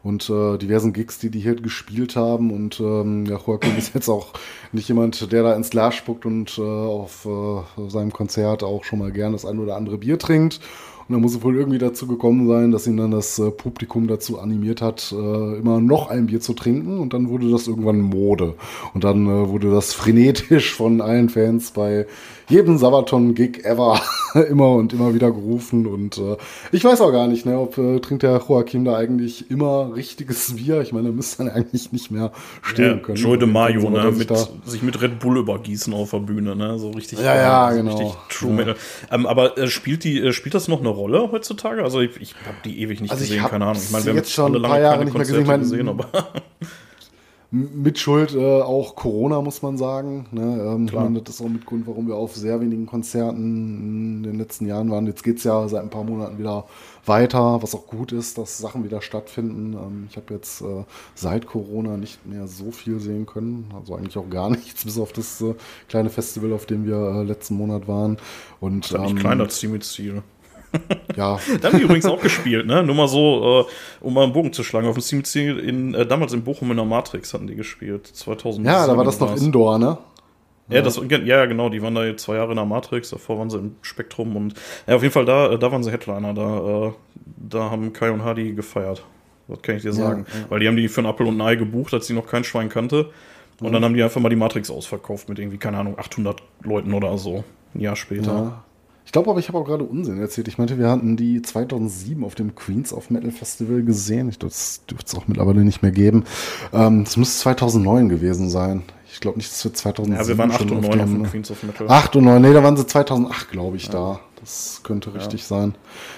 [0.03, 2.51] und äh, diversen Gigs, die die hier gespielt haben.
[2.51, 4.33] Und ähm, ja, Joaquin ist jetzt auch
[4.73, 8.99] nicht jemand, der da ins Glas spuckt und äh, auf äh, seinem Konzert auch schon
[8.99, 10.61] mal gern das ein oder andere Bier trinkt.
[11.09, 14.09] Und dann muss es wohl irgendwie dazu gekommen sein, dass ihn dann das äh, Publikum
[14.09, 16.99] dazu animiert hat, äh, immer noch ein Bier zu trinken.
[16.99, 18.55] Und dann wurde das irgendwann Mode.
[18.93, 22.07] Und dann äh, wurde das frenetisch von allen Fans bei
[22.49, 24.01] jedem Sabaton-Gig ever
[24.49, 25.87] immer und immer wieder gerufen.
[25.87, 26.37] Und äh,
[26.73, 30.55] ich weiß auch gar nicht, ne, ob äh, trinkt der Joachim da eigentlich immer richtiges
[30.57, 30.81] Bier.
[30.81, 32.33] Ich meine, er müsste dann eigentlich nicht mehr
[32.63, 33.17] stehen ja, können.
[33.17, 34.33] Joy de Mayo, ne, mit,
[34.65, 37.21] sich mit Red Bull übergießen auf der Bühne, ne, so richtig.
[37.21, 37.97] Ja, ja, so genau.
[37.97, 38.57] Richtig True ja.
[38.57, 38.77] Metal.
[39.11, 41.83] Ähm, aber äh, spielt die, äh, spielt das noch eine Rolle heutzutage?
[41.83, 43.83] Also ich, ich habe die ewig nicht also gesehen, keine Ahnung.
[43.83, 46.09] Ich meine, wir haben jetzt schon ein paar Jahre nicht mehr gesehen, gesehen aber
[47.51, 50.27] mit Schuld äh, auch Corona, muss man sagen.
[50.33, 50.43] Ne?
[50.43, 51.09] Ähm, Klar.
[51.11, 54.91] das ist auch mit Grund, warum wir auf sehr wenigen Konzerten in den letzten Jahren
[54.91, 55.07] waren.
[55.07, 56.65] Jetzt geht es ja seit ein paar Monaten wieder
[57.05, 59.75] weiter, was auch gut ist, dass Sachen wieder stattfinden.
[59.75, 64.19] Ähm, ich habe jetzt äh, seit Corona nicht mehr so viel sehen können, also eigentlich
[64.19, 65.55] auch gar nichts, bis auf das äh,
[65.89, 68.17] kleine Festival, auf dem wir äh, letzten Monat waren.
[68.61, 70.23] Und, das ist ähm, kleiner Ziemlich Ziel.
[71.17, 71.39] Ja.
[71.63, 72.83] da haben die übrigens auch gespielt, ne?
[72.83, 74.87] Nur mal so, äh, um mal einen Bogen zu schlagen.
[74.87, 78.07] Auf dem Steam Ziel in, äh, damals in Bochum in der Matrix hatten die gespielt.
[78.07, 78.67] 2000.
[78.67, 79.97] Ja, da war das noch Indoor, ne?
[80.69, 83.51] Ja, das, ja, genau, die waren da jetzt zwei Jahre in der Matrix, davor waren
[83.51, 84.55] sie im Spektrum und
[84.89, 86.93] ja, auf jeden Fall da, äh, da waren sie Headliner, da, äh,
[87.49, 89.05] da haben Kai und Hardy gefeiert.
[89.49, 90.27] Das kann ich dir sagen.
[90.29, 90.47] Ja, ja.
[90.49, 92.43] Weil die haben die für ein Apple und ein Ei gebucht, als sie noch kein
[92.43, 93.11] Schwein kannte.
[93.61, 93.73] Und mhm.
[93.75, 97.17] dann haben die einfach mal die Matrix ausverkauft mit irgendwie, keine Ahnung, 800 Leuten oder
[97.17, 97.45] so.
[97.75, 98.33] Ein Jahr später.
[98.33, 98.65] Ja.
[99.07, 100.49] Ich glaube aber, ich habe auch gerade Unsinn erzählt.
[100.49, 104.29] Ich meinte, wir hatten die 2007 auf dem Queens of Metal Festival gesehen.
[104.29, 106.25] Ich, das dürfte es auch mittlerweile nicht mehr geben.
[106.73, 108.83] Ähm, das müsste 2009 gewesen sein.
[109.11, 111.51] Ich glaube nicht, dass wir 2007 Ja, wir waren 8 und 9 auf dem Queens
[111.53, 111.89] of Metal.
[111.89, 113.93] 8 und 9, nee, da waren sie 2008, glaube ich, ja.
[113.93, 114.21] da.
[114.41, 115.47] Das könnte richtig ja.
[115.47, 115.75] sein.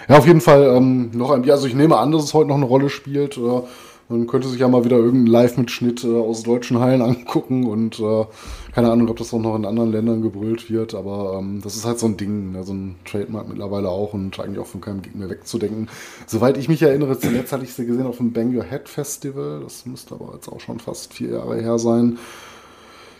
[0.09, 1.53] Ja, auf jeden Fall ähm, noch ein Bier.
[1.53, 3.37] Also ich nehme an, dass es heute noch eine Rolle spielt.
[3.37, 3.61] Äh,
[4.09, 8.25] man könnte sich ja mal wieder irgendeinen Live-Mitschnitt äh, aus deutschen Hallen angucken und äh,
[8.73, 11.85] keine Ahnung, ob das auch noch in anderen Ländern gebrüllt wird, aber ähm, das ist
[11.85, 15.03] halt so ein Ding, ne, so ein Trademark mittlerweile auch und eigentlich auch von keinem
[15.03, 15.88] Gegner wegzudenken.
[16.27, 19.61] Soweit ich mich erinnere, zuletzt hatte ich sie gesehen auf dem Bang Your Head Festival,
[19.62, 22.18] das müsste aber jetzt auch schon fast vier Jahre her sein.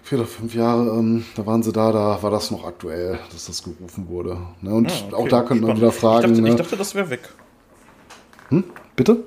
[0.03, 3.45] Vier oder fünf Jahre, ähm, da waren sie da, da war das noch aktuell, dass
[3.45, 4.39] das gerufen wurde.
[4.63, 4.73] Ne?
[4.73, 5.15] Und ah, okay.
[5.15, 6.25] auch da könnte man wieder fragen.
[6.25, 6.49] Ich dachte, ne?
[6.49, 7.29] ich dachte das wäre weg.
[8.49, 8.65] Hm?
[8.97, 9.25] Bitte?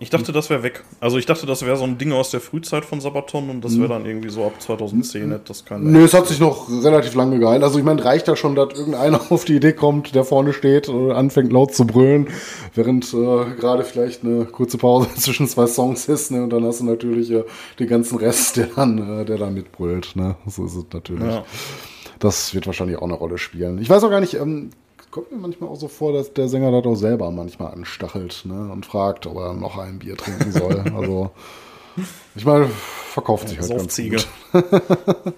[0.00, 0.84] Ich dachte, das wäre weg.
[1.00, 3.72] Also ich dachte, das wäre so ein Ding aus der Frühzeit von Sabaton und das
[3.74, 3.90] wäre hm.
[3.90, 5.50] dann irgendwie so ab 2010 nicht.
[5.50, 7.64] Das kann Nö, es hat sich noch relativ lange gehalten.
[7.64, 10.88] Also ich meine, reicht da schon, dass irgendeiner auf die Idee kommt, der vorne steht
[10.88, 12.28] und anfängt laut zu brüllen,
[12.74, 16.44] während äh, gerade vielleicht eine kurze Pause zwischen zwei Songs ist, ne?
[16.44, 17.42] Und dann hast du natürlich äh,
[17.80, 20.36] den ganzen Rest, der dann, äh, der dann mitbrüllt, ne?
[20.46, 21.24] So ist es natürlich.
[21.24, 21.44] Ja.
[22.20, 23.78] Das wird wahrscheinlich auch eine Rolle spielen.
[23.78, 24.70] Ich weiß auch gar nicht, ähm,
[25.10, 28.70] kommt mir manchmal auch so vor, dass der Sänger da doch selber manchmal anstachelt ne,
[28.72, 30.80] und fragt, ob er noch ein Bier trinken soll.
[30.96, 31.30] also,
[32.34, 34.28] ich meine, verkauft sich halt ganz gut.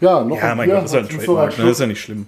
[0.00, 0.76] ja, noch ja, ein mein Bier.
[0.76, 1.70] Gott, ist halt ein Trademark, ne?
[1.70, 2.26] ist ja nicht schlimm.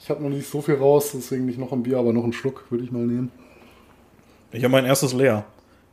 [0.00, 2.32] Ich habe noch nicht so viel raus, deswegen nicht noch ein Bier, aber noch einen
[2.32, 3.30] Schluck würde ich mal nehmen.
[4.52, 5.44] Ich habe mein erstes leer.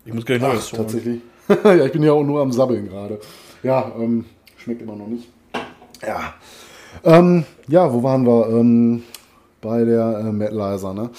[0.05, 1.21] Ich muss gleich neues Ach, Tatsächlich.
[1.49, 3.19] ja, ich bin ja auch nur am Sabbeln gerade.
[3.63, 4.25] Ja, ähm,
[4.57, 5.27] schmeckt immer noch nicht.
[6.01, 6.33] Ja.
[7.03, 8.47] Ähm, ja, wo waren wir?
[8.49, 9.03] Ähm,
[9.65, 10.93] bei der äh, Metalizer.
[10.93, 11.10] Ne?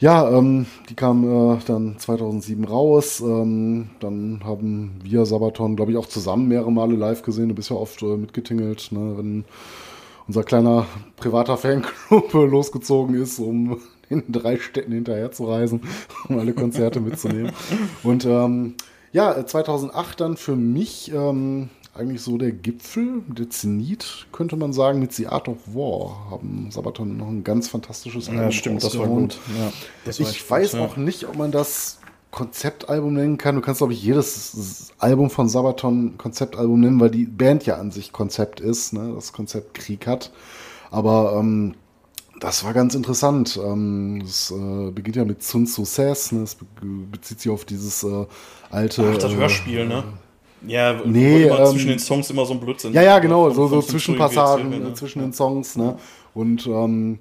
[0.00, 3.20] Ja, ähm, die kam äh, dann 2007 raus.
[3.20, 7.48] Ähm, dann haben wir Sabaton, glaube ich, auch zusammen mehrere Male live gesehen.
[7.48, 9.14] Du bist ja oft äh, mitgetingelt, ne?
[9.16, 9.44] wenn
[10.26, 15.82] unser kleiner privater Fanclub losgezogen ist, um in drei Städten hinterher zu reisen,
[16.28, 17.52] um alle Konzerte mitzunehmen.
[18.02, 18.74] Und ähm,
[19.12, 24.98] ja, 2008 dann für mich ähm, eigentlich so der Gipfel, der Zenit, könnte man sagen,
[24.98, 28.44] mit The Art of War haben Sabaton noch ein ganz fantastisches Album.
[28.44, 29.38] Ja, stimmt, das war gut.
[29.58, 29.72] Ja,
[30.04, 30.80] das ich gut, weiß ja.
[30.80, 31.98] auch nicht, ob man das
[32.30, 33.56] Konzeptalbum nennen kann.
[33.56, 37.90] Du kannst, glaube ich, jedes Album von Sabaton Konzeptalbum nennen, weil die Band ja an
[37.90, 39.12] sich Konzept ist, ne?
[39.14, 40.32] das Konzept Krieg hat.
[40.90, 41.74] Aber ähm,
[42.40, 43.60] das war ganz interessant.
[43.62, 46.42] Ähm, es äh, beginnt ja mit Sun Tzu Says, ne?
[46.42, 46.64] es be
[47.10, 48.26] bezieht sich auf dieses äh,
[48.70, 49.12] alte.
[49.14, 50.04] Ach, das Hörspiel, ne?
[50.66, 52.92] Ja, nee, ähm, zwischen den Songs immer so ein Blödsinn.
[52.92, 54.94] Ja, ja, genau, so, so Zwischenpassagen ne?
[54.94, 55.96] zwischen den Songs, ne?
[56.34, 57.18] Und ähm,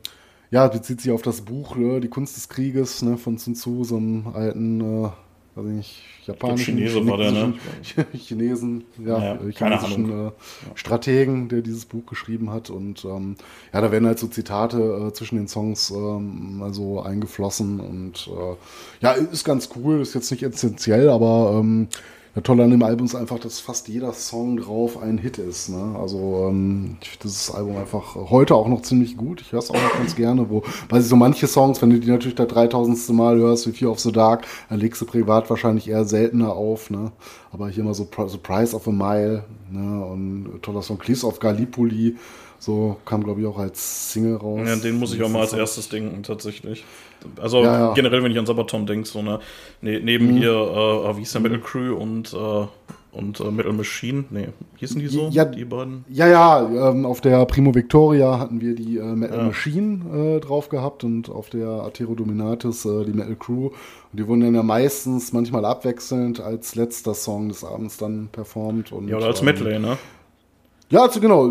[0.52, 2.00] ja, bezieht sich auf das Buch, ne?
[2.00, 5.10] Die Kunst des Krieges, ne, von Sun Tzu, so einem alten, äh,
[5.56, 7.54] weiß ich nicht, japanischen, Chinese war der, ne?
[8.14, 10.32] Chinesen, ja, ja chinesischen äh,
[10.76, 12.70] Strategen, der dieses Buch geschrieben hat.
[12.70, 13.38] Und ähm,
[13.74, 17.80] ja, da werden halt so Zitate äh, zwischen den Songs ähm, mal so eingeflossen.
[17.80, 18.56] Und äh,
[19.02, 21.88] ja, ist ganz cool, ist jetzt nicht essentiell, aber ähm,
[22.36, 25.68] ja, toll an dem Album ist einfach, dass fast jeder Song drauf ein Hit ist.
[25.68, 25.98] Ne?
[26.00, 29.42] Also ähm, ich finde dieses Album einfach heute auch noch ziemlich gut.
[29.42, 32.10] Ich höre es auch noch ganz gerne, wo, weil so manche Songs, wenn du die
[32.10, 33.10] natürlich das 3000.
[33.10, 36.90] Mal hörst, wie Fear of the Dark, dann legst du privat wahrscheinlich eher seltener auf.
[36.90, 37.12] Ne?
[37.52, 40.06] Aber hier mal so The Price of a Mile ne?
[40.06, 42.16] und toller Song Cleese of Gallipoli
[42.62, 44.62] so kam, glaube ich, auch als Single raus.
[44.68, 46.86] Ja, den muss ich auch mal als erstes denken, tatsächlich.
[47.40, 47.94] Also ja, ja.
[47.94, 49.40] generell, wenn ich an Sabaton denke, so eine,
[49.82, 50.38] ne, neben mhm.
[50.38, 52.68] hier, äh, wie hieß der Metal Crew und, äh,
[53.12, 56.06] und äh, Metal Machine, nee, hießen die so, ja, die beiden?
[56.10, 59.46] Ja, ja, ähm, auf der Primo Victoria hatten wir die äh, Metal.
[59.46, 63.68] Machine äh, drauf gehabt und auf der Atero Dominatis äh, die Metal Crew.
[63.68, 68.92] Und die wurden dann ja meistens, manchmal abwechselnd, als letzter Song des Abends dann performt.
[68.92, 69.98] Und, ja, oder als ähm, Medley, ne?
[70.92, 71.50] Ja, also genau,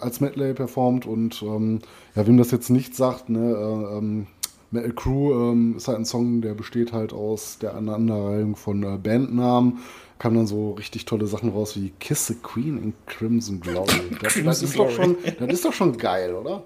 [0.00, 1.78] als Medley performt und ähm,
[2.16, 4.26] ja, wem das jetzt nicht sagt, ne, äh, ähm,
[4.70, 8.96] Metal Crew ähm, ist halt ein Song, der besteht halt aus der Aneinanderreihung von äh,
[8.96, 9.78] Bandnamen.
[10.18, 14.00] Kam dann so richtig tolle Sachen raus wie Kiss the Queen in Crimson Glory.
[14.22, 14.88] Das, Crimson das, ist, Glory.
[14.88, 16.64] Doch schon, das ist doch schon geil, oder?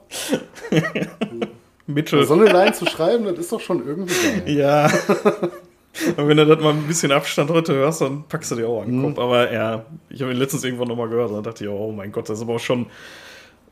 [1.87, 2.25] Mitchell.
[2.25, 4.57] So eine Line zu schreiben, das ist doch schon irgendwie geil.
[4.57, 4.91] Ja.
[6.17, 8.83] Und wenn du das mal ein bisschen Abstand heute hörst, dann packst du dir auch
[8.83, 9.17] an den Kopf.
[9.17, 9.23] Mhm.
[9.23, 12.29] Aber ja, ich habe ihn letztens irgendwann nochmal gehört und dachte ich, oh mein Gott,
[12.29, 12.87] das ist aber auch schon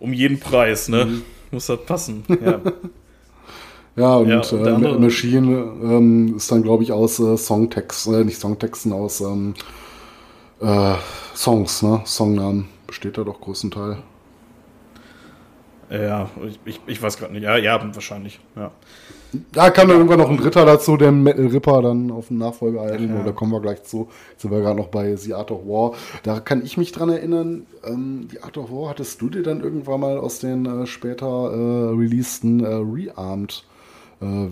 [0.00, 1.04] um jeden Preis, ne?
[1.04, 1.22] Mhm.
[1.52, 2.24] Muss das passen.
[2.28, 2.60] Ja.
[3.98, 8.24] Ja, und, ja, und äh, Machine ähm, ist dann, glaube ich, aus äh, Songtexten, äh,
[8.24, 9.54] nicht Songtexten, aus ähm,
[10.60, 10.94] äh,
[11.34, 12.02] Songs, ne?
[12.04, 13.98] Songnamen besteht da doch größtenteils.
[15.90, 17.44] Ja, ich, ich, ich weiß gerade nicht.
[17.44, 18.40] Ja, ja, wahrscheinlich.
[18.56, 18.70] Ja.
[19.52, 23.16] Da kam dann irgendwann noch ein dritter dazu, der Metal Ripper dann auf dem Nachfolgealbum.
[23.16, 23.22] Ja.
[23.24, 24.08] Da kommen wir gleich zu.
[24.30, 25.92] Jetzt sind wir gerade noch bei The Art of War.
[26.22, 29.60] Da kann ich mich dran erinnern, ähm, The Art of War hattest du dir dann
[29.60, 33.67] irgendwann mal aus den äh, später äh, releaseden äh, Rearmed-Versionen,
[34.20, 34.50] äh,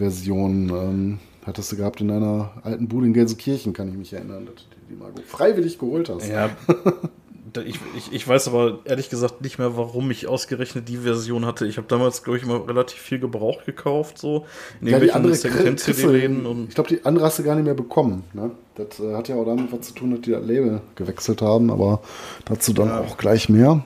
[0.71, 4.55] ähm, hattest du gehabt in deiner alten Bude in Gelsenkirchen, kann ich mich erinnern, dass
[4.57, 6.29] du die mal freiwillig geholt hast.
[6.29, 6.51] Ja,
[7.63, 11.67] ich, ich, ich weiß aber ehrlich gesagt nicht mehr, warum ich ausgerechnet die Version hatte.
[11.67, 14.47] Ich habe damals, glaube ich, immer relativ viel Gebraucht gekauft, so
[14.81, 16.67] in ja, irgendwelchen Secondhand-CD-Läden.
[16.69, 18.25] Ich glaube, die andere hast du gar nicht mehr bekommen.
[18.33, 18.51] Ne?
[18.75, 21.71] Das äh, hat ja auch damit was zu tun, dass die das Label gewechselt haben,
[21.71, 22.01] aber
[22.45, 23.01] dazu dann ja.
[23.01, 23.83] auch gleich mehr.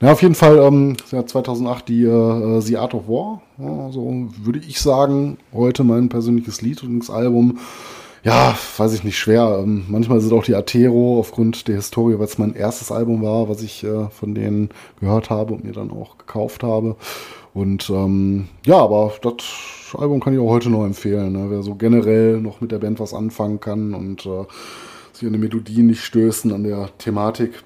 [0.00, 3.42] Na, auf jeden Fall, ähm, ja, 2008 die äh, The Art of War.
[3.58, 7.50] Ja, so würde ich sagen, heute mein persönliches Lieblingsalbum.
[7.52, 7.58] Album
[8.24, 9.60] ja, weiß ich nicht, schwer.
[9.62, 13.48] Ähm, manchmal sind auch die Atero aufgrund der Historie, weil es mein erstes Album war,
[13.48, 16.96] was ich äh, von denen gehört habe und mir dann auch gekauft habe.
[17.52, 19.34] Und ähm, ja, aber das
[19.98, 21.32] Album kann ich auch heute noch empfehlen.
[21.32, 21.46] Ne?
[21.50, 24.44] Wer so generell noch mit der Band was anfangen kann und äh,
[25.12, 27.62] sich an die Melodien nicht stößen, an der Thematik.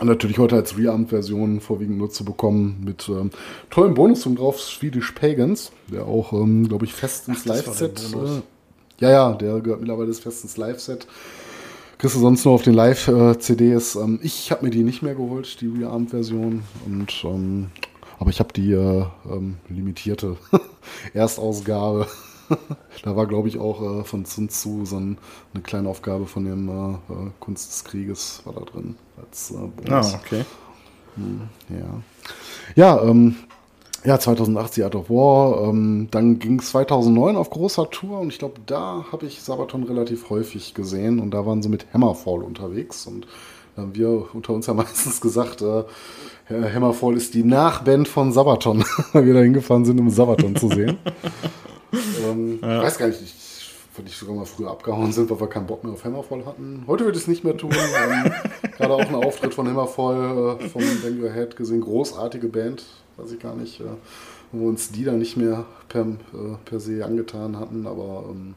[0.00, 3.30] Und natürlich heute als Rearmed-Version vorwiegend nur zu bekommen mit ähm,
[3.70, 8.00] tollen Bonus und drauf Swedish Pagans, der auch, ähm, glaube ich, fest ins Live-Set
[9.02, 11.08] ja, ja, der gehört mittlerweile des festens Live-Set.
[11.98, 13.96] Kriegst du sonst nur auf den Live-CDs.
[13.96, 16.62] Ähm, ich habe mir die nicht mehr geholt, die Rearmed-Version.
[16.86, 17.70] Und ähm,
[18.20, 20.36] aber ich habe die äh, ähm, limitierte
[21.14, 22.06] Erstausgabe.
[23.02, 25.18] da war, glaube ich, auch äh, von Sun Tzu so ein,
[25.52, 28.94] eine kleine Aufgabe von dem äh, äh Kunst des Krieges war da drin.
[29.16, 30.14] Als, äh, Bonus.
[30.14, 30.44] Ah, okay.
[31.16, 32.02] Hm, ja.
[32.76, 33.34] Ja, ähm,
[34.04, 35.68] ja, 2008 The Art of War.
[35.68, 39.84] Ähm, dann ging es 2009 auf großer Tour und ich glaube, da habe ich Sabaton
[39.84, 43.26] relativ häufig gesehen und da waren sie mit Hammerfall unterwegs und
[43.76, 45.84] da haben wir unter uns ja meistens gesagt, äh,
[46.50, 50.98] Hammerfall ist die Nachband von Sabaton, weil wir da hingefahren sind, um Sabaton zu sehen.
[52.28, 52.78] ähm, ja.
[52.78, 55.66] Ich weiß gar nicht, ich, weil ich sogar mal früher abgehauen sind, weil wir keinen
[55.66, 56.82] Bock mehr auf Hammerfall hatten.
[56.86, 57.70] Heute würde ich es nicht mehr tun.
[57.72, 58.32] ähm,
[58.76, 61.80] gerade auch ein Auftritt von Hammerfall äh, vom Bang Your Head gesehen.
[61.80, 62.84] Großartige Band
[63.16, 63.84] weiß ich gar nicht, äh,
[64.52, 68.54] wo uns die dann nicht mehr per, äh, per se angetan hatten, aber ähm,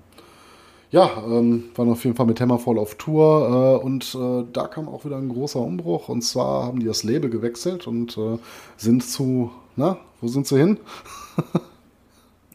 [0.91, 4.87] ja, ähm, waren auf jeden Fall mit Hammerfall auf Tour äh, und äh, da kam
[4.87, 8.37] auch wieder ein großer Umbruch und zwar haben die das Label gewechselt und äh,
[8.77, 10.77] sind zu, na, wo sind sie hin?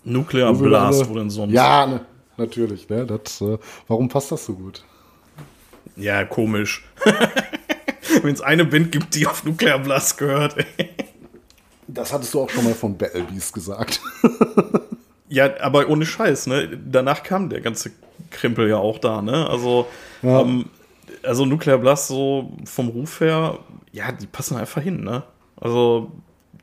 [0.04, 1.52] Nuclear wo Blast, alle, wo denn sonst?
[1.52, 2.00] Ja, ne,
[2.36, 4.84] natürlich, ne, das, äh, warum passt das so gut?
[5.96, 6.84] Ja, komisch.
[8.22, 10.56] Wenn es eine Band gibt, die auf Nuclear Blast gehört.
[11.94, 14.00] Das hattest du auch schon mal von Battle Beast gesagt.
[15.28, 16.78] ja, aber ohne Scheiß, ne?
[16.90, 17.90] Danach kam der ganze
[18.30, 19.48] Krimpel ja auch da, ne?
[19.48, 19.86] Also,
[20.22, 20.40] ja.
[20.40, 20.66] ähm,
[21.22, 23.58] also Nuclear Blast so vom Ruf her,
[23.92, 25.22] ja, die passen einfach hin, ne?
[25.56, 26.12] Also,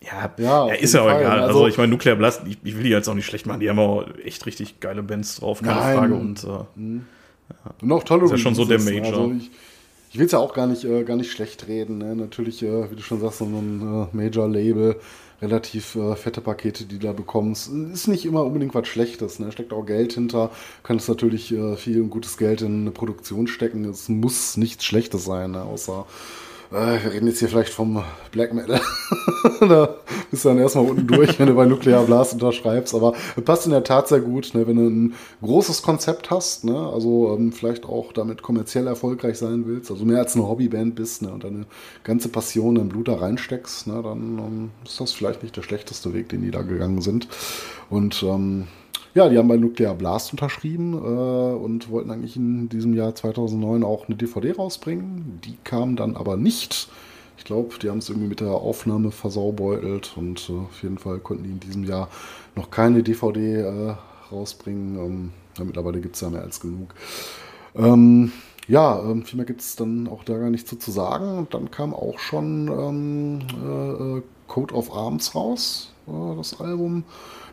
[0.02, 1.22] ja, ja, ja ist ja auch Fall.
[1.22, 1.40] egal.
[1.40, 3.60] Also, also ich meine, Nuclear Blast, ich, ich, will die jetzt auch nicht schlecht machen,
[3.60, 5.98] die haben auch echt richtig geile Bands drauf, keine Nein.
[5.98, 6.14] Frage.
[6.16, 7.06] Und, äh, mhm.
[7.50, 7.72] ja.
[7.82, 9.06] und auch tolle Ist ja schon so der Major.
[9.06, 9.52] Also ich,
[10.18, 12.00] ich will es ja auch gar nicht, äh, gar nicht schlecht reden.
[12.00, 12.16] Ne?
[12.16, 14.96] Natürlich, äh, wie du schon sagst, so ein äh, Major-Label,
[15.44, 17.70] relativ äh, fette Pakete, die du da bekommst.
[17.94, 19.38] Ist nicht immer unbedingt was Schlechtes.
[19.38, 19.52] Ne?
[19.52, 20.50] Steckt auch Geld hinter.
[20.82, 23.86] Kann es natürlich äh, viel gutes Geld in eine Produktion stecken.
[23.86, 25.62] Es muss nichts Schlechtes sein, ne?
[25.62, 26.08] außer
[26.72, 28.80] äh, wir reden jetzt hier vielleicht vom Black Metal.
[29.62, 29.96] da
[30.30, 32.94] bist du dann erstmal unten durch, wenn du bei Nuclear Blast unterschreibst.
[32.94, 33.14] Aber
[33.46, 34.68] passt in der Tat sehr gut, ne?
[34.68, 36.78] wenn du ein großes Konzept hast, ne?
[36.78, 41.22] also ähm, vielleicht auch damit kommerziell erfolgreich sein willst, also mehr als eine Hobbyband bist
[41.22, 41.32] ne?
[41.32, 41.66] und deine
[42.04, 44.02] ganze Passion, dein Blut da reinsteckst, ne?
[44.04, 47.28] dann ähm, ist das vielleicht nicht der schlechteste Weg, den die da gegangen sind.
[47.90, 48.68] Und ähm,
[49.18, 53.84] ja, die haben bei Nuclear Blast unterschrieben äh, und wollten eigentlich in diesem Jahr 2009
[53.84, 55.40] auch eine DVD rausbringen.
[55.44, 56.88] Die kam dann aber nicht.
[57.36, 61.18] Ich glaube, die haben es irgendwie mit der Aufnahme versaubeutelt und äh, auf jeden Fall
[61.18, 62.10] konnten die in diesem Jahr
[62.56, 63.96] noch keine DVD äh,
[64.32, 65.00] rausbringen.
[65.00, 66.94] Ähm, ja, mittlerweile gibt es ja mehr als genug.
[67.76, 68.32] Ähm,
[68.68, 71.40] ja, ähm, viel mehr gibt es dann auch da gar nicht so zu sagen.
[71.40, 75.92] Und dann kam auch schon ähm, äh, äh, Code of Arms raus,
[76.38, 77.04] das Album.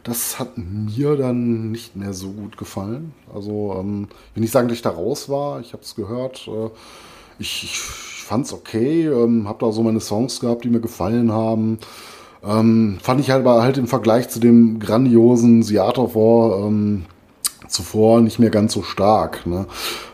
[0.02, 3.14] Das hat mir dann nicht mehr so gut gefallen.
[3.34, 5.60] Also, ähm, ich will nicht sagen, dass ich da raus war.
[5.60, 6.46] Ich habe es gehört.
[6.46, 6.70] Äh,
[7.38, 9.06] ich, ich fand es okay.
[9.06, 11.78] Ähm, habe da so meine Songs gehabt, die mir gefallen haben.
[12.44, 17.06] Ähm, fand ich halt aber halt im Vergleich zu dem grandiosen Seattle War ähm,
[17.68, 19.46] zuvor nicht mehr ganz so stark.
[19.46, 19.66] Ne?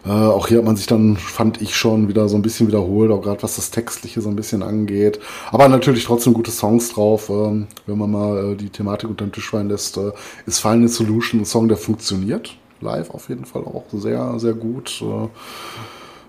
[0.06, 3.10] Äh, auch hier hat man sich dann, fand ich schon, wieder so ein bisschen wiederholt,
[3.10, 5.20] auch gerade was das Textliche so ein bisschen angeht.
[5.50, 7.28] Aber natürlich trotzdem gute Songs drauf.
[7.30, 10.12] Ähm, wenn man mal äh, die Thematik unter den Tisch fallen lässt, äh,
[10.46, 12.56] ist Final Solution ein Song, der funktioniert.
[12.80, 15.02] Live auf jeden Fall auch sehr, sehr gut.
[15.02, 15.28] Äh,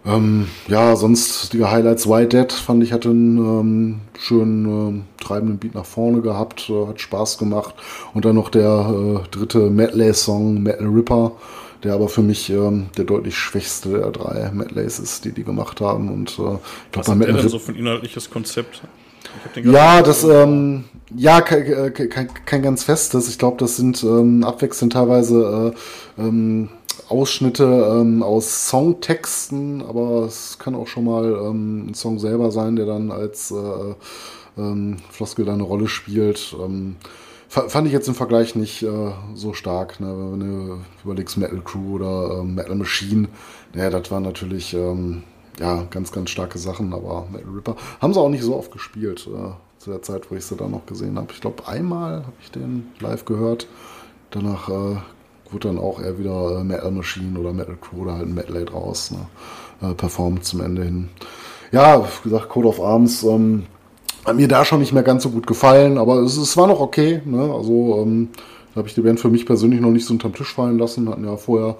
[0.05, 5.59] ähm, ja, sonst die Highlights White Dead fand ich hatte einen ähm, schönen äh, treibenden
[5.59, 7.75] Beat nach vorne gehabt, äh, hat Spaß gemacht.
[8.13, 11.33] Und dann noch der äh, dritte Medley-Song Metal Ripper,
[11.83, 15.81] der aber für mich ähm, der deutlich schwächste der drei Medleys ist, die die gemacht
[15.81, 16.11] haben.
[16.11, 18.81] Und äh, ich Was hat der denn so für ein inhaltliches Konzept?
[19.63, 20.85] Ja, das, ähm,
[21.15, 23.29] ja, kein, kein, kein, ganz festes.
[23.29, 25.73] Ich glaube, das sind ähm, abwechselnd teilweise
[26.17, 26.69] äh, ähm,
[27.09, 32.75] Ausschnitte ähm, aus Songtexten, aber es kann auch schon mal ähm, ein Song selber sein,
[32.75, 33.95] der dann als äh,
[34.57, 36.55] ähm, Floskel eine Rolle spielt.
[36.59, 36.95] Ähm,
[37.47, 39.99] fand ich jetzt im Vergleich nicht äh, so stark.
[39.99, 40.07] Ne?
[40.07, 43.27] Wenn du überlegst, Metal Crew oder äh, Metal Machine,
[43.73, 45.23] naja, das waren natürlich ähm,
[45.59, 49.27] ja, ganz, ganz starke Sachen, aber Metal Ripper haben sie auch nicht so oft gespielt.
[49.27, 51.33] Äh, zu der Zeit, wo ich sie da noch gesehen habe.
[51.33, 53.67] Ich glaube, einmal habe ich den live gehört.
[54.29, 54.97] Danach äh,
[55.51, 59.11] wurde dann auch eher wieder Metal Machine oder Metal Crew oder halt ein Metal draus
[59.11, 59.89] ne?
[59.89, 61.09] äh, performt zum Ende hin.
[61.71, 63.63] Ja, wie gesagt, Code of Arms ähm,
[64.25, 66.79] hat mir da schon nicht mehr ganz so gut gefallen, aber es, es war noch
[66.79, 67.21] okay.
[67.25, 67.41] Ne?
[67.53, 68.29] Also ähm,
[68.73, 71.09] da habe ich die Band für mich persönlich noch nicht so unterm Tisch fallen lassen.
[71.09, 71.77] Hatten ja vorher,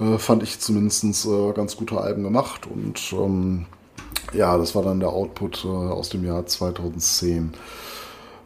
[0.00, 3.66] äh, fand ich zumindest äh, ganz gute Alben gemacht und ähm,
[4.32, 7.52] ja, das war dann der Output äh, aus dem Jahr 2010.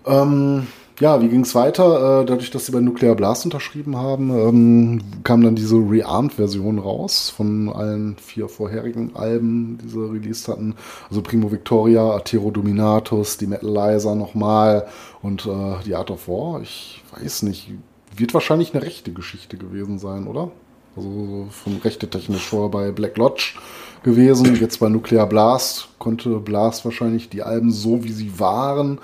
[0.06, 0.66] Ähm,
[1.00, 2.22] ja, wie ging es weiter?
[2.22, 7.30] Äh, dadurch, dass sie bei Nuclear Blast unterschrieben haben, ähm, kam dann diese Rearmed-Version raus
[7.30, 10.74] von allen vier vorherigen Alben, die sie released hatten.
[11.08, 14.86] Also Primo Victoria, Atero Dominatus, die Metalizer nochmal
[15.22, 16.60] und äh, die Art of War.
[16.62, 17.70] Ich weiß nicht,
[18.16, 20.50] wird wahrscheinlich eine rechte Geschichte gewesen sein, oder?
[20.96, 23.54] Also von rechte technisch vor bei Black Lodge
[24.02, 24.56] gewesen.
[24.56, 28.98] Jetzt bei Nuclear Blast konnte Blast wahrscheinlich die Alben so, wie sie waren,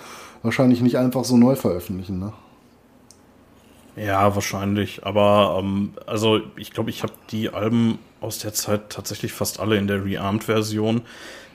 [0.44, 2.32] wahrscheinlich nicht einfach so neu veröffentlichen, ne?
[3.96, 5.04] Ja, wahrscheinlich.
[5.04, 9.76] Aber ähm, also ich glaube, ich habe die Alben aus der Zeit tatsächlich fast alle
[9.76, 11.02] in der Rearmed-Version.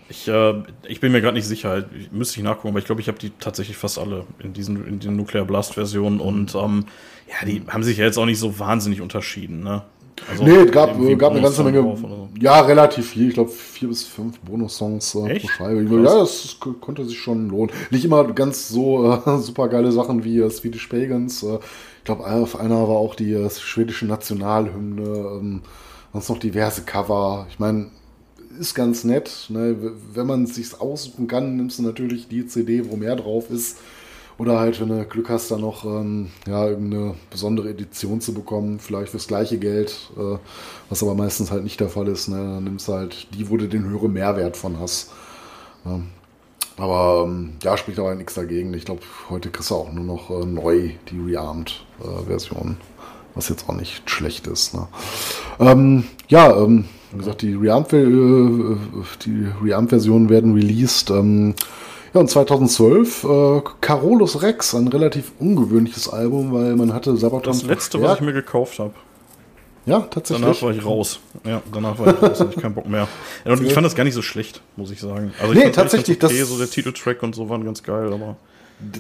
[0.09, 0.53] Ich, äh,
[0.87, 3.19] ich bin mir gerade nicht sicher, ich, müsste ich nachgucken, aber ich glaube, ich habe
[3.19, 6.85] die tatsächlich fast alle in diesen in den Nuclear Blast-Versionen und ähm,
[7.27, 9.83] ja, die haben sich ja jetzt auch nicht so wahnsinnig unterschieden, ne?
[10.29, 11.81] Also nee, es gab, gab eine ganze Menge.
[11.81, 12.29] So.
[12.39, 13.29] Ja, relativ viel.
[13.29, 15.83] Ich glaube, vier bis fünf Bonus-Songs äh, pro Scheibe.
[16.03, 17.71] Ja, das konnte sich schon lohnen.
[17.91, 21.43] Nicht immer ganz so äh, super geile Sachen wie äh, Swedish Pagans.
[21.43, 21.59] Äh,
[21.99, 25.01] ich glaube, auf einer war auch die äh, schwedische Nationalhymne.
[25.03, 25.61] Ähm,
[26.13, 27.47] sonst noch diverse Cover.
[27.49, 27.87] Ich meine,
[28.59, 29.45] ist ganz nett.
[29.49, 29.75] Ne?
[30.13, 33.77] Wenn man es sich aussuchen kann, nimmst du natürlich die CD, wo mehr drauf ist.
[34.39, 38.79] Oder halt, wenn du Glück hast, da noch ähm, ja, irgendeine besondere Edition zu bekommen,
[38.79, 40.37] vielleicht fürs gleiche Geld, äh,
[40.89, 42.29] was aber meistens halt nicht der Fall ist.
[42.29, 42.37] Ne?
[42.37, 45.11] Dann nimmst du halt die, wo du den höheren Mehrwert von hast.
[45.83, 45.99] Ja.
[46.77, 48.73] Aber ähm, ja, spricht aber nichts dagegen.
[48.73, 52.83] Ich glaube, heute kriegst du auch nur noch äh, neu die Rearmed-Version, äh,
[53.35, 54.73] was jetzt auch nicht schlecht ist.
[54.73, 54.87] Ne?
[55.59, 61.09] Ähm, ja, ähm, Wie gesagt, die Reamp-Versionen Reamp werden released.
[61.09, 61.55] Ähm,
[62.13, 67.53] ja, und 2012 äh, Carolus Rex, ein relativ ungewöhnliches Album, weil man hatte Sabaton.
[67.53, 68.93] Das letzte, was ich mir gekauft habe.
[69.85, 70.45] Ja, tatsächlich.
[70.45, 71.19] Danach war ich raus.
[71.45, 73.07] Ja, danach war ich raus, hatte ich keinen Bock mehr.
[73.45, 75.33] Und ich fand das gar nicht so schlecht, muss ich sagen.
[75.39, 76.21] Also ich nee, tatsächlich.
[76.21, 78.35] Okay, das so der Titeltrack und so waren ganz geil, aber.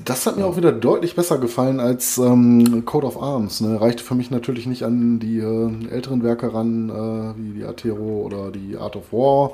[0.03, 3.61] Das hat mir auch wieder deutlich besser gefallen als ähm, Code of Arms.
[3.61, 3.79] Ne?
[3.79, 8.23] Reichte für mich natürlich nicht an die äh, älteren Werke ran, äh, wie die Atero
[8.25, 9.53] oder die Art of War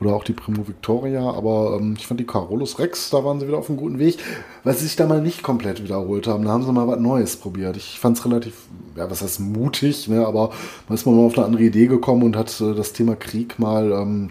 [0.00, 3.48] oder auch die Primo Victoria, aber ähm, ich fand die Carolus Rex, da waren sie
[3.48, 4.18] wieder auf einem guten Weg,
[4.64, 6.44] weil sie sich da mal nicht komplett wiederholt haben.
[6.44, 7.76] Da haben sie mal was Neues probiert.
[7.76, 8.54] Ich fand es relativ,
[8.96, 10.26] ja, was heißt mutig, ne?
[10.26, 10.50] aber
[10.88, 13.92] man ist mal auf eine andere Idee gekommen und hat äh, das Thema Krieg mal
[13.92, 14.30] ähm,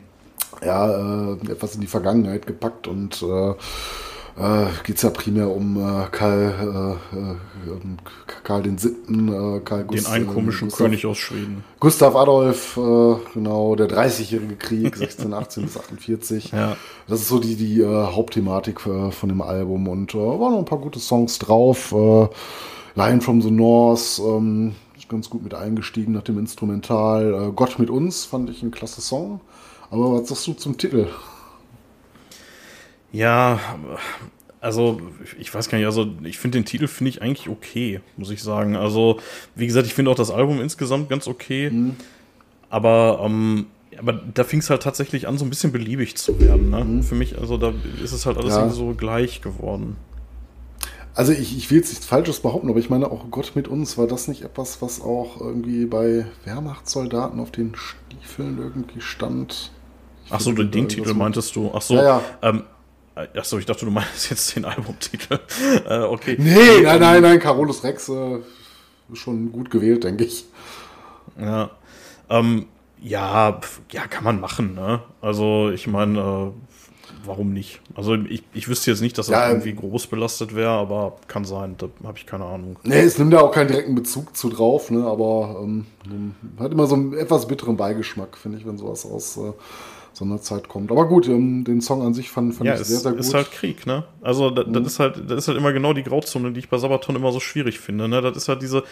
[0.64, 3.54] ja, äh, etwas in die Vergangenheit gepackt und äh,
[4.38, 7.36] äh, geht es ja primär um äh, Karl, äh, äh
[8.44, 11.64] Karl den Siebten, äh, Karl Den einen komischen Gustav, König aus Schweden.
[11.80, 16.52] Gustav Adolf, äh, genau, der 30-jährige Krieg, 1618 bis 48.
[16.52, 16.76] Ja.
[17.08, 20.80] Das ist so die, die Hauptthematik von dem Album und äh, waren noch ein paar
[20.80, 21.92] gute Songs drauf.
[21.92, 24.74] Lion from the North, ähm,
[25.08, 27.52] ganz gut mit eingestiegen nach dem Instrumental.
[27.56, 29.40] Gott mit uns fand ich ein klasse Song.
[29.92, 31.08] Aber was sagst du zum Titel?
[33.16, 33.60] Ja,
[34.60, 35.00] also
[35.40, 38.44] ich weiß gar nicht, also ich finde den Titel finde ich eigentlich okay, muss ich
[38.44, 38.76] sagen.
[38.76, 39.20] Also
[39.56, 41.96] wie gesagt, ich finde auch das Album insgesamt ganz okay, mhm.
[42.70, 46.72] aber ähm, aber da fing es halt tatsächlich an, so ein bisschen beliebig zu werden.
[46.72, 46.84] Ne?
[46.84, 47.04] Mhm.
[47.04, 48.68] Für mich, also da ist es halt alles ja.
[48.68, 49.96] so gleich geworden.
[51.14, 53.98] Also ich, ich will jetzt nichts Falsches behaupten, aber ich meine auch Gott mit uns,
[53.98, 59.72] war das nicht etwas, was auch irgendwie bei Wehrmachtssoldaten auf den Stiefeln irgendwie stand?
[60.26, 61.72] Ich Ach so, den, den Titel meintest du.
[61.74, 62.22] Ach so, ja, ja.
[62.42, 62.64] Ähm,
[63.16, 65.40] Achso, ich dachte, du meinst jetzt den Albumtitel.
[65.90, 66.36] äh, okay.
[66.38, 68.40] Nee, nein, nein, nein, Carolus Rex äh,
[69.14, 70.46] schon gut gewählt, denke ich.
[71.40, 71.72] Ja.
[72.30, 72.66] Ähm,
[73.02, 73.60] ja,
[73.92, 75.02] ja, kann man machen, ne?
[75.22, 76.52] Also, ich meine, äh,
[77.24, 77.80] warum nicht?
[77.94, 81.46] Also, ich, ich wüsste jetzt nicht, dass das ja, irgendwie groß belastet wäre, aber kann
[81.46, 82.78] sein, da habe ich keine Ahnung.
[82.84, 85.06] Nee, es nimmt ja auch keinen direkten Bezug zu drauf, ne?
[85.06, 85.86] Aber ähm,
[86.60, 89.38] hat immer so einen etwas bitteren Beigeschmack, finde ich, wenn sowas aus.
[89.38, 89.54] Äh,
[90.16, 90.92] so eine Zeit kommt.
[90.92, 93.20] Aber gut, ähm, den Song an sich fand, fand ja, ich sehr, sehr gut.
[93.20, 94.06] ist halt Krieg, ne?
[94.22, 94.74] Also das, mhm.
[94.74, 97.32] das, ist halt, das ist halt immer genau die Grauzone, die ich bei Sabaton immer
[97.34, 98.22] so schwierig finde, ne?
[98.22, 98.84] Das ist halt diese,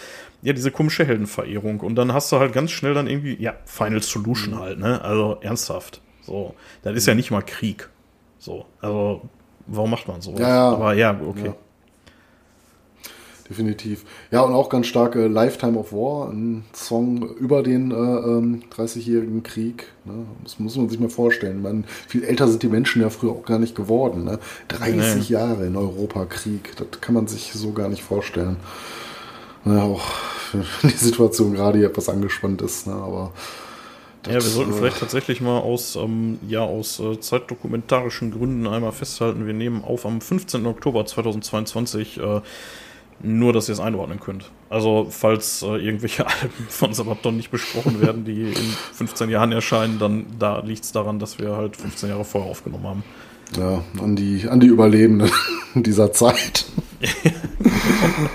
[0.42, 1.80] ja, diese komische Heldenverehrung.
[1.80, 4.60] Und dann hast du halt ganz schnell dann irgendwie, ja, Final Solution mhm.
[4.60, 5.02] halt, ne?
[5.02, 6.02] Also ernsthaft.
[6.22, 7.90] So, das ist ja nicht mal Krieg.
[8.38, 9.22] So, also
[9.66, 10.42] warum macht man sowas?
[10.42, 10.72] Ja, ja.
[10.72, 11.48] Aber ja, okay.
[11.48, 11.56] Ja
[13.54, 14.04] definitiv.
[14.32, 18.64] Ja, und auch ganz stark äh, Lifetime of War, ein Song über den äh, ähm,
[18.76, 19.88] 30-jährigen Krieg.
[20.06, 20.26] Ne?
[20.44, 21.62] Das muss man sich mal vorstellen.
[21.62, 24.24] Man, viel älter sind die Menschen ja früher auch gar nicht geworden.
[24.24, 24.40] Ne?
[24.70, 25.34] 30 nee.
[25.34, 28.58] Jahre in Europa Krieg, das kann man sich so gar nicht vorstellen.
[29.66, 30.02] Ja, auch
[30.52, 32.94] wenn die Situation gerade hier etwas angespannt ist, ne?
[32.94, 33.32] aber
[34.26, 38.94] ja, wir sollten äh, vielleicht tatsächlich mal aus, ähm, ja, aus äh, zeitdokumentarischen Gründen einmal
[38.94, 40.66] festhalten, wir nehmen auf am 15.
[40.66, 42.20] Oktober 2022.
[42.20, 42.42] Äh,
[43.22, 44.52] nur, dass ihr es einordnen könnt.
[44.70, 50.00] Also, falls äh, irgendwelche Alben von Sabaton nicht besprochen werden, die in 15 Jahren erscheinen,
[50.00, 53.04] dann da liegt es daran, dass wir halt 15 Jahre vorher aufgenommen haben.
[53.58, 55.30] Ja, an die, an die Überlebenden
[55.76, 56.66] dieser Zeit.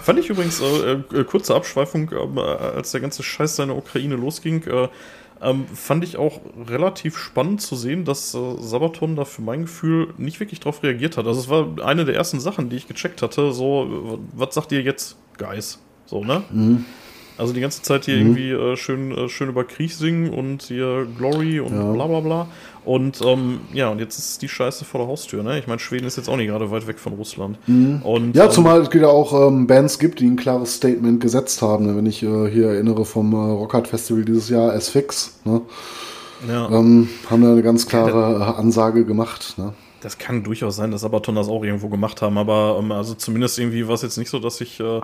[0.00, 4.62] Fand ich übrigens, äh, äh, kurze Abschweifung, äh, als der ganze Scheiß seiner Ukraine losging,
[4.64, 4.88] äh,
[5.42, 10.12] ähm, fand ich auch relativ spannend zu sehen, dass äh, Sabaton da für mein Gefühl
[10.18, 11.26] nicht wirklich drauf reagiert hat.
[11.26, 13.52] Also es war eine der ersten Sachen, die ich gecheckt hatte.
[13.52, 15.78] So, was sagt ihr jetzt, Guys?
[16.06, 16.42] So, ne?
[16.50, 16.84] Mhm.
[17.40, 18.36] Also die ganze Zeit hier mhm.
[18.36, 21.92] irgendwie äh, schön, äh, schön über Krieg singen und hier Glory und ja.
[21.92, 22.46] bla bla bla.
[22.84, 25.42] Und ähm, ja, und jetzt ist die Scheiße vor der Haustür.
[25.42, 25.58] Ne?
[25.58, 27.58] Ich meine, Schweden ist jetzt auch nicht gerade weit weg von Russland.
[27.66, 28.02] Mhm.
[28.02, 31.62] Und, ja, ähm, zumal es ja auch ähm, Bands gibt, die ein klares Statement gesetzt
[31.62, 31.86] haben.
[31.86, 31.96] Ne?
[31.96, 35.62] Wenn ich äh, hier erinnere vom äh, Rockhard Festival dieses Jahr, S-Fix, ne?
[36.48, 36.70] ja.
[36.70, 39.54] ähm, haben da eine ganz klare äh, Ansage gemacht.
[39.56, 39.72] Ne?
[40.00, 43.58] Das kann durchaus sein, dass Sabaton das auch irgendwo gemacht haben, aber ähm, also zumindest
[43.58, 45.00] irgendwie war es jetzt nicht so, dass ich äh,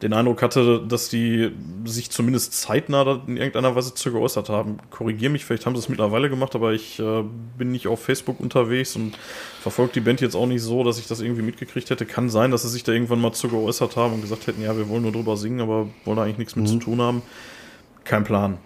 [0.00, 1.50] den Eindruck hatte, dass die
[1.84, 4.78] sich zumindest zeitnah in irgendeiner Weise zu geäußert haben.
[4.90, 7.24] Korrigiere mich, vielleicht haben sie es mittlerweile gemacht, aber ich äh,
[7.58, 9.18] bin nicht auf Facebook unterwegs und
[9.60, 12.06] verfolge die Band jetzt auch nicht so, dass ich das irgendwie mitgekriegt hätte.
[12.06, 14.76] Kann sein, dass sie sich da irgendwann mal zu geäußert haben und gesagt hätten, ja,
[14.76, 16.68] wir wollen nur drüber singen, aber wollen da eigentlich nichts mit mhm.
[16.68, 17.22] zu tun haben.
[18.04, 18.56] Kein Plan.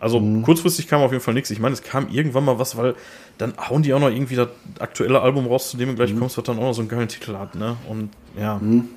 [0.00, 0.42] Also mhm.
[0.42, 1.50] kurzfristig kam auf jeden Fall nichts.
[1.50, 2.94] Ich meine, es kam irgendwann mal was, weil
[3.38, 4.48] dann hauen die auch noch irgendwie das
[4.78, 6.18] aktuelle Album raus, zu dem du gleich mhm.
[6.18, 7.76] kommst, was dann auch noch so einen geilen Titel hat, ne?
[7.88, 8.58] Und ja.
[8.58, 8.88] Mhm.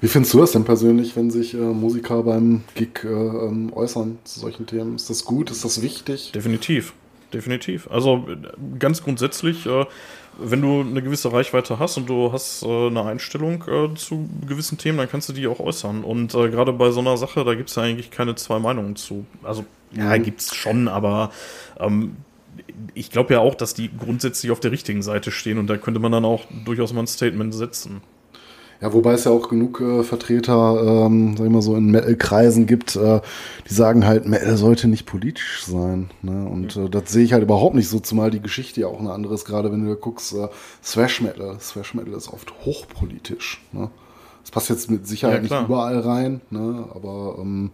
[0.00, 4.18] Wie findest du das denn persönlich, wenn sich äh, Musiker beim Gig äh, ähm, äußern
[4.24, 4.96] zu solchen Themen?
[4.96, 5.50] Ist das gut?
[5.50, 6.32] Ist das wichtig?
[6.32, 6.94] Definitiv.
[7.32, 7.88] definitiv.
[7.90, 8.26] Also
[8.78, 9.86] ganz grundsätzlich, äh,
[10.38, 14.78] wenn du eine gewisse Reichweite hast und du hast äh, eine Einstellung äh, zu gewissen
[14.78, 16.04] Themen, dann kannst du die auch äußern.
[16.04, 18.96] Und äh, gerade bei so einer Sache, da gibt es ja eigentlich keine zwei Meinungen
[18.96, 19.26] zu.
[19.42, 20.22] Also, ja, mhm.
[20.22, 21.30] gibt es schon, aber
[21.78, 22.16] ähm,
[22.94, 26.00] ich glaube ja auch, dass die grundsätzlich auf der richtigen Seite stehen und da könnte
[26.00, 28.00] man dann auch durchaus mal ein Statement setzen.
[28.82, 32.66] Ja, wobei es ja auch genug äh, Vertreter, ähm, sag ich mal so, in Metal-Kreisen
[32.66, 33.20] gibt, äh,
[33.70, 36.10] die sagen halt, Metal sollte nicht politisch sein.
[36.20, 36.48] Ne?
[36.48, 39.12] Und äh, das sehe ich halt überhaupt nicht so, zumal die Geschichte ja auch eine
[39.12, 40.48] andere ist, gerade wenn du da guckst, äh,
[40.84, 41.58] Thrash Metal.
[41.58, 43.64] Thrash Metal ist oft hochpolitisch.
[43.70, 43.88] Ne?
[44.42, 46.84] Das passt jetzt mit Sicherheit ja, nicht überall rein, ne?
[46.92, 47.70] aber ähm,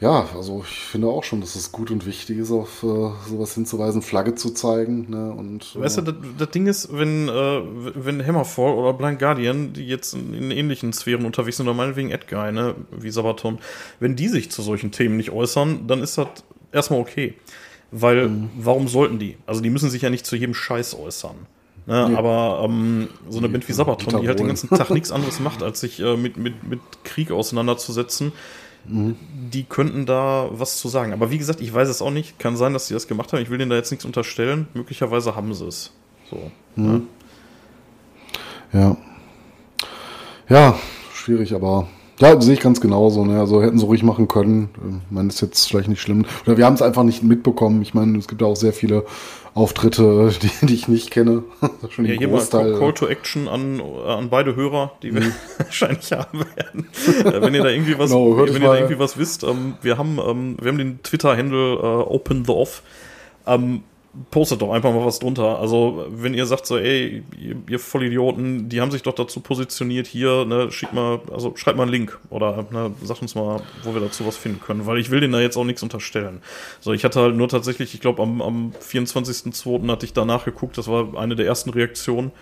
[0.00, 3.54] ja, also ich finde auch schon, dass es gut und wichtig ist, auf äh, sowas
[3.54, 5.10] hinzuweisen, Flagge zu zeigen.
[5.10, 5.32] Ne?
[5.32, 7.62] Und, äh, weißt du, das, das, Ding ist, wenn, äh,
[7.94, 12.10] wenn Hammerfall oder Blind Guardian, die jetzt in, in, ähnlichen Sphären unterwegs sind, oder meinetwegen
[12.10, 13.58] Edguy, ne, wie Sabaton,
[13.98, 16.28] wenn die sich zu solchen Themen nicht äußern, dann ist das
[16.70, 17.34] erstmal okay.
[17.90, 18.50] Weil, mhm.
[18.56, 19.36] warum sollten die?
[19.46, 21.34] Also die müssen sich ja nicht zu jedem Scheiß äußern.
[21.86, 22.16] Ne, nee.
[22.16, 25.64] Aber ähm, so eine Band wie Sabaton, die halt den ganzen Tag nichts anderes macht,
[25.64, 28.32] als sich äh, mit, mit, mit Krieg auseinanderzusetzen,
[28.84, 31.12] die könnten da was zu sagen.
[31.12, 32.38] Aber wie gesagt, ich weiß es auch nicht.
[32.38, 33.42] Kann sein, dass sie das gemacht haben.
[33.42, 34.68] Ich will denen da jetzt nichts unterstellen.
[34.74, 35.92] Möglicherweise haben sie es.
[36.30, 36.50] So.
[36.76, 37.06] Mhm.
[38.72, 38.96] Ja.
[40.48, 40.78] Ja,
[41.12, 41.88] schwierig, aber
[42.20, 43.24] ja, sehe ich ganz genauso.
[43.24, 43.38] Ne?
[43.38, 44.70] Also hätten sie ruhig machen können.
[45.06, 46.26] Ich meine, ist jetzt vielleicht nicht schlimm.
[46.46, 47.80] Oder wir haben es einfach nicht mitbekommen.
[47.82, 49.04] Ich meine, es gibt ja auch sehr viele
[49.54, 51.44] Auftritte, die, die ich nicht kenne.
[51.90, 52.72] Schon ja, hier Großteil.
[52.72, 55.32] mal Call to Action an, an beide Hörer, die wir mhm.
[55.58, 56.88] wahrscheinlich haben werden.
[57.24, 59.98] Äh, wenn ihr da irgendwie was, genau, wenn ihr da irgendwie was wisst, ähm, wir
[59.98, 62.82] haben, ähm, wir haben den Twitter-Handle äh, Open the Off.
[63.46, 63.82] Ähm,
[64.30, 65.58] postet doch einfach mal was drunter.
[65.58, 70.06] Also, wenn ihr sagt so, ey, ihr, ihr Vollidioten, die haben sich doch dazu positioniert
[70.06, 73.94] hier, ne, schickt mal, also schreibt mal einen Link oder ne, sagt uns mal, wo
[73.94, 76.40] wir dazu was finden können, weil ich will denen da jetzt auch nichts unterstellen.
[76.80, 79.90] So, ich hatte halt nur tatsächlich, ich glaube, am, am 24.02.
[79.90, 82.32] hatte ich danach geguckt, das war eine der ersten Reaktionen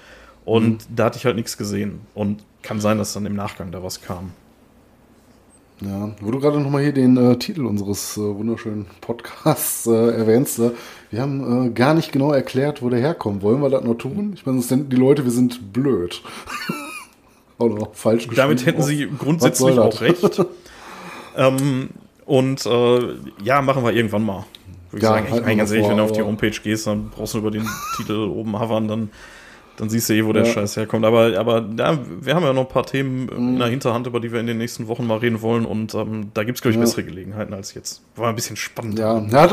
[0.45, 0.97] und mhm.
[0.97, 2.01] da hatte ich halt nichts gesehen.
[2.15, 4.33] Und kann sein, dass dann im Nachgang da was kam.
[5.81, 10.59] Ja, wo du gerade nochmal hier den äh, Titel unseres äh, wunderschönen Podcasts äh, erwähnst,
[10.59, 10.71] äh,
[11.11, 13.43] wir haben äh, gar nicht genau erklärt, wo der herkommt.
[13.43, 14.33] Wollen wir das noch tun?
[14.35, 16.23] Ich meine, sind die Leute, wir sind blöd.
[17.59, 20.43] Oder falsch Damit hätten sie grundsätzlich auch recht.
[21.37, 21.91] ähm,
[22.25, 23.01] und äh,
[23.45, 24.45] ja, machen wir irgendwann mal.
[24.91, 27.11] Würde ich ja, sagen, ich meine ganz ehrlich, wenn du auf die Homepage gehst, dann
[27.11, 27.67] brauchst du über den
[27.97, 29.11] Titel oben hovern, dann
[29.77, 31.05] dann siehst du eh, wo der Scheiß herkommt.
[31.05, 33.31] Aber, aber ja, wir haben ja noch ein paar Themen mhm.
[33.31, 35.67] in der Hinterhand, über die wir in den nächsten Wochen mal reden wollen.
[35.67, 36.83] Und ähm, da gibt es, glaube ich, ja.
[36.83, 38.03] bessere Gelegenheiten als jetzt.
[38.17, 38.99] War ein bisschen spannend.
[38.99, 39.53] Ja, hat,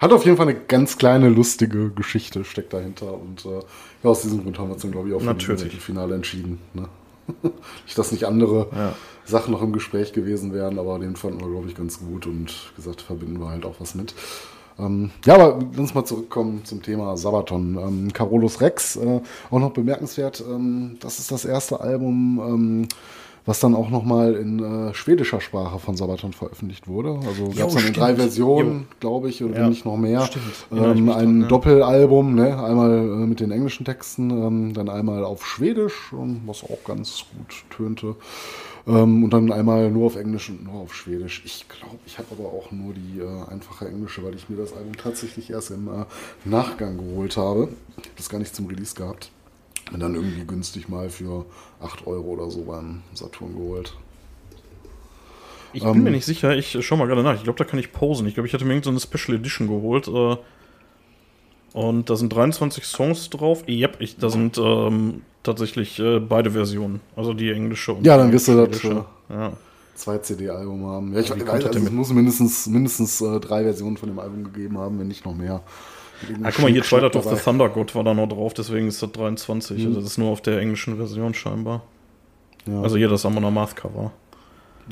[0.00, 3.12] hat auf jeden Fall eine ganz kleine, lustige Geschichte steckt dahinter.
[3.14, 3.60] Und äh,
[4.02, 6.58] ja, aus diesem Grund haben wir uns dann, glaube ich, auch für das Finale entschieden.
[6.74, 6.88] Ne?
[7.86, 8.94] nicht, dass nicht andere ja.
[9.24, 12.72] Sachen noch im Gespräch gewesen wären, aber den fanden wir, glaube ich, ganz gut und
[12.76, 14.14] gesagt, verbinden wir halt auch was mit.
[14.82, 17.76] Ähm, ja, aber lass mal zurückkommen zum Thema Sabaton.
[17.76, 19.20] Ähm, Carolus Rex, äh,
[19.50, 22.88] auch noch bemerkenswert, ähm, das ist das erste Album, ähm,
[23.44, 27.18] was dann auch nochmal in äh, schwedischer Sprache von Sabaton veröffentlicht wurde.
[27.26, 29.68] Also gab es dann in drei Versionen, glaube ich, oder ja.
[29.68, 30.28] nicht noch mehr.
[30.70, 31.48] Ähm, ein dran.
[31.48, 32.62] Doppelalbum, ne?
[32.62, 36.12] einmal äh, mit den englischen Texten, ähm, dann einmal auf Schwedisch,
[36.46, 38.16] was auch ganz gut tönte.
[38.86, 41.42] Ähm, und dann einmal nur auf Englisch und nur auf Schwedisch.
[41.44, 44.72] Ich glaube, ich habe aber auch nur die äh, einfache englische, weil ich mir das
[44.72, 46.04] Album tatsächlich erst im äh,
[46.44, 47.68] Nachgang geholt habe.
[47.96, 49.30] Ich habe das gar nicht zum Release gehabt.
[49.92, 51.44] Und dann irgendwie günstig mal für
[51.80, 53.94] 8 Euro oder so beim Saturn geholt.
[55.72, 57.34] Ich bin ähm, mir nicht sicher, ich schau mal gerade nach.
[57.34, 58.26] Ich glaube, da kann ich posen.
[58.26, 60.08] Ich glaube, ich hatte mir irgendeine so Special Edition geholt.
[60.08, 60.36] Äh,
[61.72, 63.64] und da sind 23 Songs drauf.
[63.66, 67.00] Yep, ich, da sind ähm, tatsächlich äh, beide Versionen.
[67.16, 69.52] Also die englische und Ja, dann wirst du das äh, ja.
[69.94, 71.14] zwei CD-Album haben.
[71.14, 74.44] Ja, ich ja, weiß, also es muss mindestens, mindestens äh, drei Versionen von dem Album
[74.44, 75.62] gegeben haben, wenn nicht noch mehr.
[76.42, 79.02] Ah, guck mal, hier Twilight of the Thunder God war da noch drauf, deswegen ist
[79.02, 79.78] das 23.
[79.78, 79.86] Mhm.
[79.86, 81.82] Also das ist nur auf der englischen Version scheinbar.
[82.66, 82.82] Ja.
[82.82, 84.12] Also hier das Amon Amarth Cover.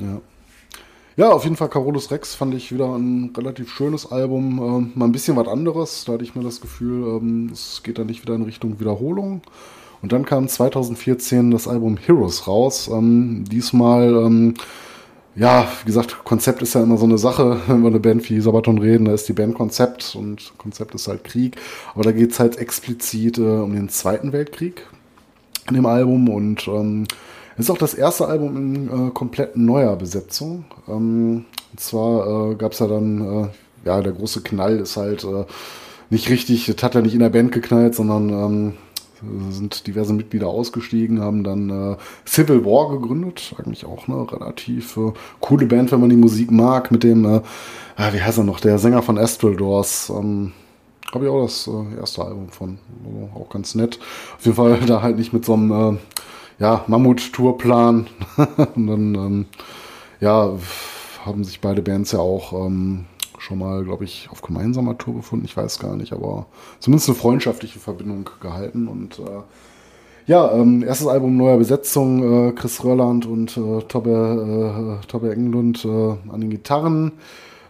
[0.01, 0.20] Ja.
[1.16, 4.59] Ja, auf jeden Fall Carolus Rex fand ich wieder ein relativ schönes Album.
[4.59, 6.05] Ähm, mal ein bisschen was anderes.
[6.05, 9.43] Da hatte ich mir das Gefühl, ähm, es geht da nicht wieder in Richtung Wiederholung.
[10.03, 12.89] Und dann kam 2014 das Album Heroes raus.
[12.89, 14.55] Ähm, diesmal, ähm,
[15.37, 18.41] ja, wie gesagt, Konzept ist ja immer so eine Sache, wenn wir eine Band wie
[18.41, 21.57] Sabaton reden, da ist die Band Konzept und Konzept ist halt Krieg.
[21.95, 24.87] Aber da geht es halt explizit äh, um den Zweiten Weltkrieg
[25.68, 27.07] in dem Album und ähm,
[27.57, 30.64] ist auch das erste Album in äh, komplett neuer Besetzung.
[30.89, 33.49] Ähm, und zwar äh, gab es ja dann, äh,
[33.87, 35.45] ja, der große Knall ist halt äh,
[36.11, 38.72] nicht richtig, das hat er nicht in der Band geknallt, sondern ähm,
[39.51, 41.97] sind diverse Mitglieder ausgestiegen, haben dann äh,
[42.27, 43.55] Civil War gegründet.
[43.59, 47.41] Eigentlich auch eine relativ äh, coole Band, wenn man die Musik mag, mit dem, äh,
[47.97, 50.11] ah, wie heißt er noch, der Sänger von Astral Doors.
[50.11, 50.53] Ähm,
[51.12, 52.79] habe ich auch das äh, erste Album von.
[53.05, 53.99] Also auch ganz nett.
[54.37, 55.99] Auf jeden Fall da halt nicht mit so einem äh,
[56.61, 58.07] ja, Mammut-Tourplan.
[58.75, 59.47] Und dann, ähm,
[60.21, 60.53] ja,
[61.25, 63.07] haben sich beide Bands ja auch ähm,
[63.41, 65.45] schon mal, glaube ich, auf gemeinsamer Tour befunden.
[65.45, 66.47] Ich weiß gar nicht, aber
[66.78, 68.86] zumindest eine freundschaftliche Verbindung gehalten.
[68.86, 69.43] Und äh,
[70.26, 75.84] ja, ähm, erstes Album neuer Besetzung, äh, Chris Rörland und äh, Tobbe, äh, Tobbe Englund
[75.84, 77.12] äh, an den Gitarren.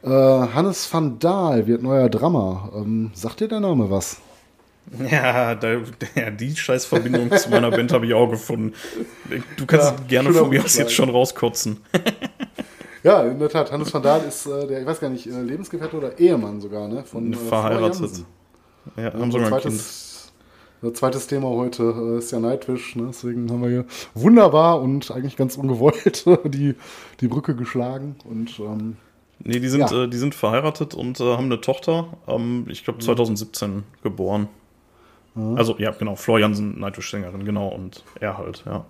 [0.02, 2.70] Äh, Hannes van Dahl wird neuer Drummer.
[2.74, 4.20] Ähm, sagt dir der Name was?
[5.10, 5.76] Ja, da,
[6.16, 8.72] ja die Scheißverbindung zu meiner Band habe ich auch gefunden.
[9.56, 11.76] Du kannst ja, gerne von mir aus jetzt schon rauskotzen.
[13.02, 13.72] ja, in der Tat.
[13.72, 16.88] Hannes van Dahl ist äh, der, ich weiß gar nicht, äh, Lebensgefährte oder Ehemann sogar,
[16.88, 17.04] ne?
[17.04, 18.24] Von, äh, Verheiratet.
[18.96, 20.96] Ja, haben sogar ein Kind.
[20.96, 23.08] Zweites Thema heute äh, ist ja Nightwish, ne?
[23.08, 23.84] deswegen haben wir hier
[24.14, 26.74] wunderbar und eigentlich ganz ungewollt die,
[27.20, 28.96] die Brücke geschlagen und ähm,
[29.42, 30.04] Nee, die sind, ja.
[30.04, 33.82] äh, die sind verheiratet und äh, haben eine Tochter, ähm, ich glaube 2017 mhm.
[34.02, 34.48] geboren.
[35.34, 35.56] Mhm.
[35.56, 38.84] Also, ja, genau, Flor Nightwish-Sängerin, genau, und er halt, ja.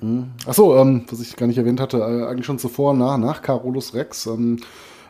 [0.00, 0.30] Mhm.
[0.46, 3.94] Achso, ähm, was ich gar nicht erwähnt hatte, äh, eigentlich schon zuvor, nach, nach Carolus
[3.94, 4.60] Rex, ähm,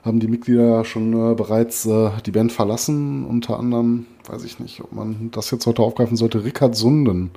[0.05, 3.26] haben die Mitglieder schon äh, bereits äh, die Band verlassen.
[3.26, 7.30] Unter anderem, weiß ich nicht, ob man das jetzt heute aufgreifen sollte, Rickard Sunden.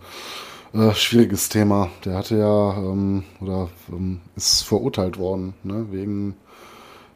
[0.74, 1.89] Äh, schwieriges Thema.
[2.06, 6.36] Der hatte ja, ähm, oder ähm, ist verurteilt worden, ne, wegen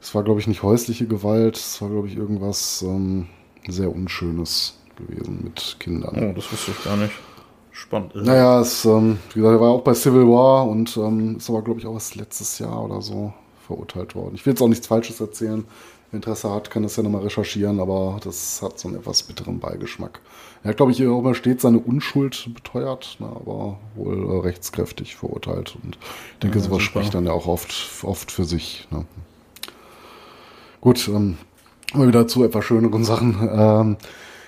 [0.02, 3.28] es war, glaube ich, nicht häusliche Gewalt, es war, glaube ich, irgendwas ähm,
[3.68, 6.16] sehr Unschönes gewesen mit Kindern.
[6.16, 7.14] Oh, das wusste ich gar nicht.
[7.76, 8.16] Spannend.
[8.16, 11.62] Naja, es, ähm, wie gesagt, er war auch bei Civil War und ähm, ist aber,
[11.62, 13.34] glaube ich, auch erst letztes Jahr oder so
[13.68, 14.36] verurteilt worden.
[14.36, 15.66] Ich will jetzt auch nichts Falsches erzählen.
[16.10, 19.60] Wer Interesse hat, kann das ja nochmal recherchieren, aber das hat so einen etwas bitteren
[19.60, 20.22] Beigeschmack.
[20.64, 25.18] Er hat, glaube ich, auch immer stets seine Unschuld beteuert, na, aber wohl äh, rechtskräftig
[25.18, 25.78] verurteilt.
[25.84, 25.98] Und
[26.34, 27.02] ich denke, ja, sowas super.
[27.02, 27.74] spricht dann ja auch oft,
[28.04, 28.88] oft für sich.
[28.90, 29.06] Ne?
[30.80, 31.38] Gut, ähm,
[31.94, 33.50] mal wieder zu etwas schöneren Sachen.
[33.52, 33.98] Ähm,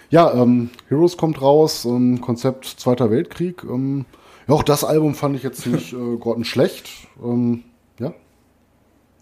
[0.10, 3.64] ja, ähm, Heroes kommt raus, ähm, Konzept Zweiter Weltkrieg.
[3.64, 4.05] Ähm,
[4.47, 6.89] ja, auch das Album fand ich jetzt nicht äh, grottenschlecht.
[7.22, 7.64] Ähm,
[7.99, 8.14] ja.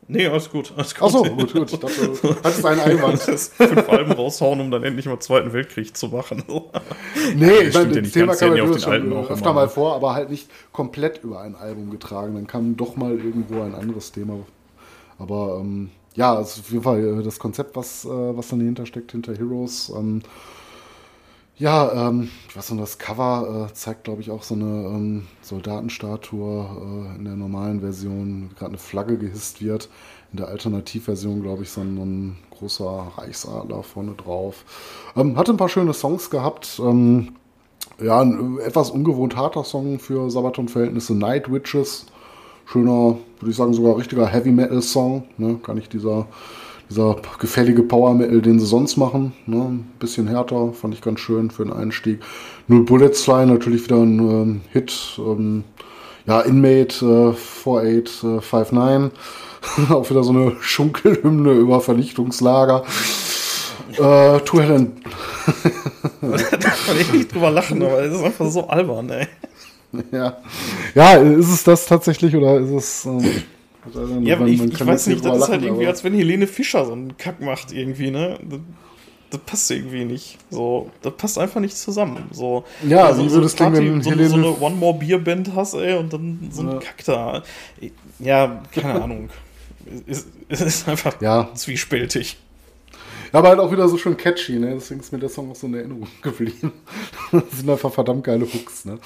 [0.08, 0.72] Nee, alles gut.
[0.78, 1.04] Alles gut.
[1.04, 1.74] Achso, gut, gut.
[1.74, 2.12] Ich dachte,
[2.44, 3.28] das ist ein Einwand.
[3.28, 6.44] Das fünf Alben raushauen, um dann endlich mal Zweiten Weltkrieg zu machen.
[7.36, 10.50] nee, ja, ich meine, das Thema kam ja schon öfter mal vor, aber halt nicht
[10.72, 12.36] komplett über ein Album getragen.
[12.36, 14.36] Dann kam doch mal irgendwo ein anderes Thema.
[15.18, 18.86] Aber ähm, ja, also auf jeden Fall äh, das Konzept, was, äh, was dann dahinter
[18.86, 19.92] steckt, hinter Heroes.
[19.96, 20.22] Ähm,
[21.58, 25.28] ja, ähm, ich weiß noch, das Cover äh, zeigt, glaube ich, auch so eine ähm,
[25.42, 29.90] Soldatenstatue äh, in der normalen Version, gerade eine Flagge gehisst wird.
[30.32, 34.64] In der Alternativversion, glaube ich, so ein, ein, großer Reichsadler vorne drauf.
[35.16, 36.80] Ähm, hatte ein paar schöne Songs gehabt.
[36.80, 37.36] Ähm,
[38.02, 42.08] ja, ein etwas ungewohnt harter Song für Sabaton-Verhältnisse, Night Witches
[42.66, 45.24] schöner, würde ich sagen, sogar richtiger Heavy Metal Song.
[45.38, 45.60] Ne?
[45.64, 46.28] Gar nicht dieser,
[46.90, 49.34] dieser gefällige Power Metal, den sie sonst machen.
[49.46, 49.58] Ne?
[49.58, 52.20] Ein bisschen härter, fand ich ganz schön für den Einstieg.
[52.68, 55.20] Null Bullets Fly, natürlich wieder ein ähm, Hit.
[55.20, 55.64] Ähm,
[56.28, 59.12] ja, Inmate äh, 4859.
[59.12, 59.16] Äh,
[59.94, 62.84] Auch wieder so eine Schunkelhymne über Vernichtungslager.
[63.94, 64.94] äh, Two Helen.
[66.22, 69.28] da kann ich nicht drüber lachen, aber es ist einfach so albern, ey.
[70.12, 70.38] Ja.
[70.94, 73.06] ja, ist es das tatsächlich oder ist es.
[73.06, 73.44] Ähm,
[74.22, 76.86] ja, man, ich, man ich weiß nicht, das ist halt irgendwie, als wenn Helene Fischer
[76.86, 78.40] so einen Kack macht, irgendwie, ne?
[78.44, 78.60] Das,
[79.32, 80.38] das, passt irgendwie nicht.
[80.50, 82.26] So, das passt einfach nicht zusammen.
[82.32, 85.20] So, ja, also, wie würde es klingen, wenn so, Helene so eine One More Beer
[85.20, 86.80] Band hast, ey, und dann so ein ja.
[86.80, 87.44] Kack da.
[88.20, 89.30] Ja, keine Ahnung.
[90.08, 91.50] Es, es ist einfach ja.
[91.54, 92.38] zwiespältig.
[93.36, 94.76] Aber halt auch wieder so schön catchy, ne?
[94.76, 96.72] Deswegen ist mir der Song auch so in Erinnerung geblieben.
[97.34, 98.98] das sind einfach verdammt geile Hooks, ne?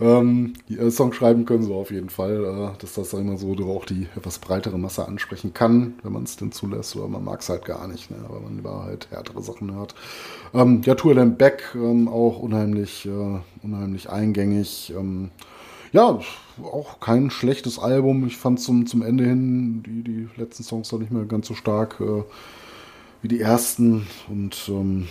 [0.00, 3.52] Ähm, die, äh, Song schreiben können sie auf jeden Fall, äh, dass das immer so
[3.68, 7.38] auch die etwas breitere Masse ansprechen kann, wenn man es denn zulässt, oder man mag
[7.38, 8.16] es halt gar nicht, ne?
[8.28, 9.94] Aber man lieber halt härtere Sachen hört.
[10.54, 14.92] Ähm, ja, Tour Lamb Back ähm, auch unheimlich, äh, unheimlich eingängig.
[14.98, 15.30] Ähm,
[15.92, 16.18] ja,
[16.64, 18.26] auch kein schlechtes Album.
[18.26, 21.54] Ich fand zum, zum Ende hin die, die letzten Songs noch nicht mehr ganz so
[21.54, 22.00] stark.
[22.00, 22.24] Äh,
[23.22, 24.06] wie die ersten.
[24.28, 25.08] Und ähm,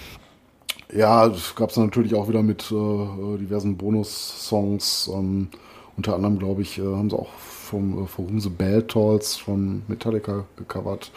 [0.94, 5.10] ja, gab es natürlich auch wieder mit äh, diversen Bonus-Songs.
[5.14, 5.50] Ähm,
[5.96, 9.84] unter anderem, glaube ich, äh, haben sie auch vom äh, From the Bell Tolls von
[9.88, 11.12] Metallica gecovert.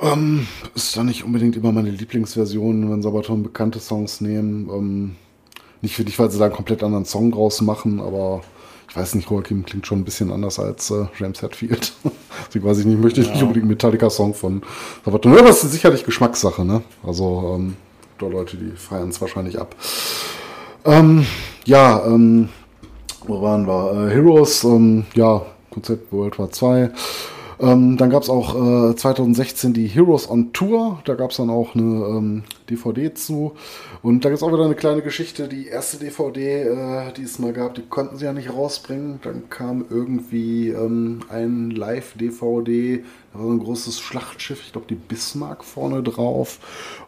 [0.00, 4.68] Ähm, ist da nicht unbedingt immer meine Lieblingsversion, wenn Sabaton bekannte Songs nehmen.
[4.70, 5.16] Ähm,
[5.80, 8.42] nicht für dich, weil sie da einen komplett anderen Song draus machen, aber
[8.88, 11.92] ich weiß nicht, Joachim klingt schon ein bisschen anders als äh, James Hetfield.
[12.54, 13.32] Weiß ich nicht, möchte ich ja.
[13.34, 14.62] nicht unbedingt Metallica-Song von
[15.04, 15.34] Sabaton.
[15.34, 16.82] Ja, das ist sicherlich Geschmackssache, ne?
[17.04, 17.76] Also, ähm,
[18.18, 19.74] da Leute, die feiern es wahrscheinlich ab.
[20.84, 21.26] Ähm,
[21.64, 22.48] ja, ähm,
[23.26, 24.08] wo waren wir?
[24.08, 26.90] Äh, Heroes, ähm, ja, Konzept World War 2.
[27.58, 28.54] Ähm, dann gab es auch
[28.90, 31.00] äh, 2016 die Heroes on Tour.
[31.04, 33.52] Da gab es dann auch eine ähm, DVD zu.
[34.02, 35.48] Und da gibt es auch wieder eine kleine Geschichte.
[35.48, 39.20] Die erste DVD, äh, die es mal gab, die konnten sie ja nicht rausbringen.
[39.22, 43.04] Dann kam irgendwie ähm, ein Live-DVD.
[43.32, 44.60] Da war so ein großes Schlachtschiff.
[44.64, 46.58] Ich glaube, die Bismarck vorne drauf.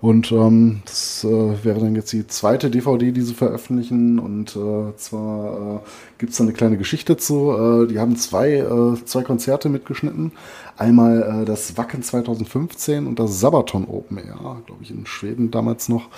[0.01, 4.19] Und ähm, das äh, wäre dann jetzt die zweite DVD, die sie veröffentlichen.
[4.19, 5.89] Und äh, zwar äh,
[6.19, 7.53] gibt es da eine kleine Geschichte zu.
[7.53, 10.33] Äh, die haben zwei, äh, zwei Konzerte mitgeschnitten.
[10.79, 15.89] Einmal äh, das Wacken 2015 und das Sabaton Open Air, glaube ich, in Schweden damals
[15.89, 16.09] noch.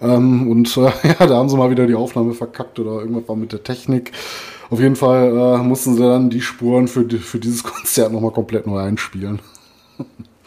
[0.00, 0.82] Ähm, und äh,
[1.18, 4.12] ja, da haben sie mal wieder die Aufnahme verkackt oder irgendwas war mit der Technik.
[4.70, 8.30] Auf jeden Fall äh, mussten sie dann die Spuren für, die, für dieses Konzert nochmal
[8.30, 9.40] komplett neu einspielen.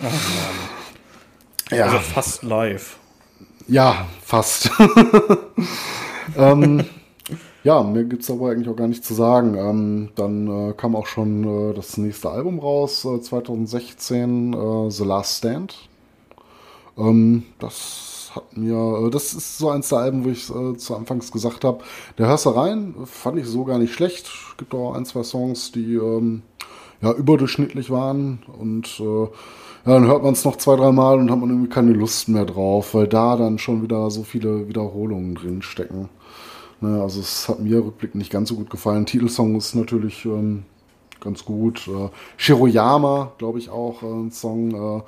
[0.02, 0.12] Ach,
[1.70, 1.86] ja.
[1.88, 2.98] Also fast live.
[3.68, 4.72] Ja, fast.
[6.38, 6.86] ähm,
[7.68, 9.56] ja, mir gibt es aber eigentlich auch gar nichts zu sagen.
[9.58, 15.04] Ähm, dann äh, kam auch schon äh, das nächste Album raus, äh, 2016, äh, The
[15.04, 15.76] Last Stand.
[16.98, 20.96] Ähm, das hat mir, äh, das ist so eins der Alben, wo ich äh, zu
[20.96, 21.84] Anfangs gesagt habe,
[22.18, 24.32] der hörst du rein, fand ich so gar nicht schlecht.
[24.58, 26.44] Gibt auch ein, zwei Songs, die ähm,
[27.02, 31.40] ja überdurchschnittlich waren und ja, dann hört man es noch zwei, drei Mal und hat
[31.40, 35.62] man irgendwie keine Lust mehr drauf, weil da dann schon wieder so viele Wiederholungen drin
[35.62, 36.10] stecken.
[36.80, 39.06] Ne, also es hat mir rückblickend nicht ganz so gut gefallen.
[39.06, 40.64] Titelsong ist natürlich ähm,
[41.20, 41.88] ganz gut.
[41.88, 45.02] Äh, Shiroyama, glaube ich, auch äh, ein Song, äh,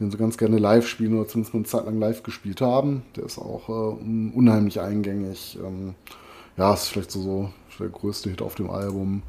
[0.00, 3.02] den sie ganz gerne live spielen oder zumindest eine Zeit lang live gespielt haben.
[3.16, 5.58] Der ist auch äh, unheimlich eingängig.
[5.64, 5.94] Ähm,
[6.56, 9.22] ja, ist vielleicht so, so der größte Hit auf dem Album.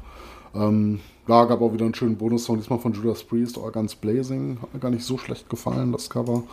[0.54, 4.58] Ähm, ja, gab auch wieder einen schönen Bonus-Song, diesmal von Judas Priest, Organs Blazing.
[4.62, 6.44] Hat mir gar nicht so schlecht gefallen, das Cover.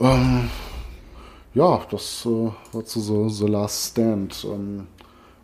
[0.00, 0.48] Ähm,
[1.58, 4.46] ja, das äh, war zu The, The Last Stand.
[4.48, 4.86] Ähm,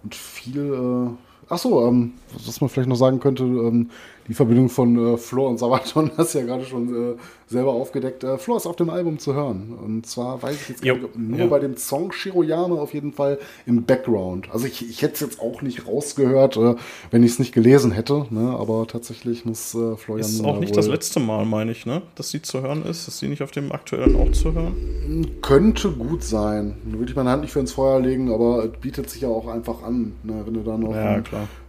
[0.05, 0.73] und viel.
[0.73, 3.91] Äh, achso, ähm, was man vielleicht noch sagen könnte, ähm,
[4.29, 7.17] die Verbindung von äh, Flo und Sabaton hast du ja gerade schon äh,
[7.47, 8.25] selber aufgedeckt.
[8.25, 9.75] Äh, Flo ist auf dem Album zu hören.
[9.83, 11.47] Und zwar weiß ich jetzt gar nicht, nur ja.
[11.47, 14.49] bei dem Song Shiroyama auf jeden Fall im Background.
[14.51, 16.75] Also ich, ich hätte es jetzt auch nicht rausgehört, äh,
[17.11, 18.27] wenn ich es nicht gelesen hätte.
[18.31, 18.57] Ne?
[18.59, 20.27] Aber tatsächlich muss äh, Florian.
[20.27, 22.03] Ist auch nicht das letzte Mal, meine ich, ne?
[22.15, 23.09] dass sie zu hören ist.
[23.09, 25.27] Ist sie nicht auf dem aktuellen auch zu hören?
[25.43, 26.77] Könnte gut sein.
[26.85, 29.29] Da würde ich meine Hand nicht für ins Feuer legen, aber es bietet sich ja
[29.29, 30.43] auch einfach an, ne?
[30.45, 31.23] wenn du da noch ja, eine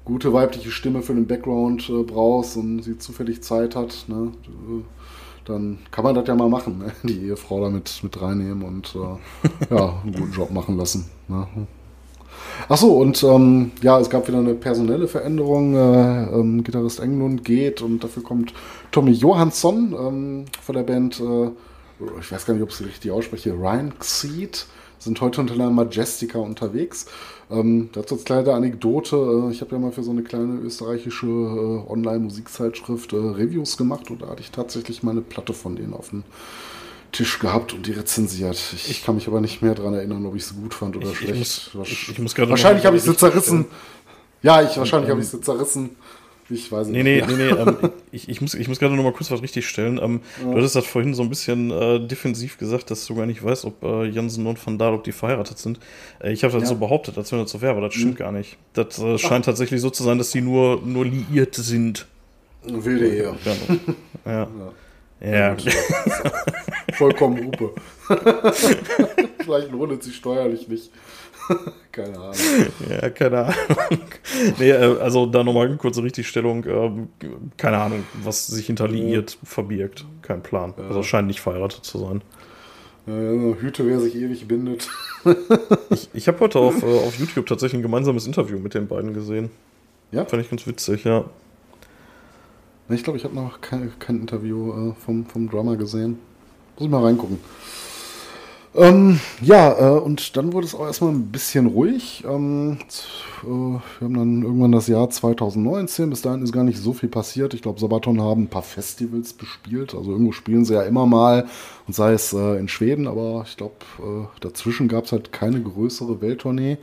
[0.05, 4.05] gute weibliche Stimme für den Background äh, brauchst und sie zufällig Zeit hat.
[4.07, 4.31] Ne?
[5.45, 6.91] dann kann man das ja mal machen, ne?
[7.03, 11.05] die Ehefrau damit mit reinnehmen und äh, ja, einen guten Job machen lassen.
[11.27, 11.47] Ne?
[12.67, 15.75] Achso, und ähm, ja, es gab wieder eine personelle Veränderung.
[15.75, 18.53] Äh, ähm, Gitarrist Englund geht und dafür kommt
[18.91, 21.49] Tommy Johansson ähm, von der Band, äh,
[22.19, 24.65] ich weiß gar nicht, ob ich es richtig ausspreche, Ryan Xeed,
[24.99, 27.05] sind heute unter der Majestica unterwegs.
[27.51, 31.27] Ähm, dazu als kleine Anekdote, äh, ich habe ja mal für so eine kleine österreichische
[31.27, 36.09] äh, Online-Musikzeitschrift äh, Reviews gemacht und da hatte ich tatsächlich meine Platte von denen auf
[36.09, 36.23] dem
[37.11, 38.57] Tisch gehabt und die rezensiert.
[38.73, 41.09] Ich, ich kann mich aber nicht mehr daran erinnern, ob ich sie gut fand oder
[41.09, 41.71] ich, schlecht.
[41.83, 43.65] Ich muss, ich, wahrscheinlich habe ich sie zerrissen.
[44.41, 45.95] Ja, ich, wahrscheinlich habe ich sie zerrissen.
[46.49, 47.03] Ich weiß nicht.
[47.03, 47.55] Nee, nee, nee, nee.
[47.55, 49.99] Ähm, ich, ich muss, ich muss gerade noch mal kurz was richtig stellen.
[50.01, 50.51] Ähm, ja.
[50.51, 53.65] Du hattest das vorhin so ein bisschen äh, defensiv gesagt, dass du gar nicht weißt,
[53.65, 55.79] ob äh, Jansen und Van Dahl, ob die verheiratet sind.
[56.21, 56.69] Äh, ich habe das ja.
[56.69, 58.17] so behauptet, als wenn das so wäre, aber das stimmt mhm.
[58.17, 58.57] gar nicht.
[58.73, 62.07] Das äh, scheint tatsächlich so zu sein, dass sie nur, nur liiert sind.
[62.63, 63.35] Wilde Ehe.
[64.25, 64.47] Ja.
[65.21, 65.55] ja.
[65.55, 65.57] ja.
[66.93, 67.71] Vollkommen Hupe.
[69.39, 70.91] Vielleicht lohnt es sich steuerlich nicht.
[71.91, 72.35] keine Ahnung.
[72.89, 73.55] Ja, keine Ahnung.
[74.59, 76.65] nee, äh, also da nochmal eine kurze Richtigstellung.
[76.65, 77.09] Ähm,
[77.57, 80.05] keine Ahnung, was sich hinter liiert verbirgt.
[80.21, 80.73] Kein Plan.
[80.77, 80.87] Ja.
[80.87, 82.21] Also scheint nicht verheiratet zu sein.
[83.07, 84.89] Ja, Hüte, wer sich ewig bindet.
[85.91, 89.13] ich ich habe heute auf, äh, auf YouTube tatsächlich ein gemeinsames Interview mit den beiden
[89.13, 89.51] gesehen.
[90.11, 90.25] Ja?
[90.25, 91.25] Fand ich ganz witzig, ja.
[92.89, 96.19] Ich glaube, ich habe noch kein, kein Interview äh, vom, vom Drummer gesehen.
[96.75, 97.39] Muss ich mal reingucken.
[98.75, 102.25] Ähm, ja, äh, und dann wurde es auch erstmal ein bisschen ruhig.
[102.27, 102.77] Ähm,
[103.43, 106.09] äh, wir haben dann irgendwann das Jahr 2019.
[106.09, 107.53] Bis dahin ist gar nicht so viel passiert.
[107.53, 109.95] Ich glaube, Sabaton haben ein paar Festivals bespielt.
[109.95, 111.47] Also irgendwo spielen sie ja immer mal.
[111.87, 115.61] Und sei es äh, in Schweden, aber ich glaube, äh, dazwischen gab es halt keine
[115.61, 116.77] größere Welttournee.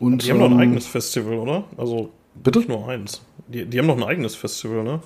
[0.00, 1.64] Und, die haben ähm, noch ein eigenes Festival, oder?
[1.76, 2.58] Also bitte?
[2.58, 3.20] nicht nur eins.
[3.46, 5.00] Die, die haben noch ein eigenes Festival, ne?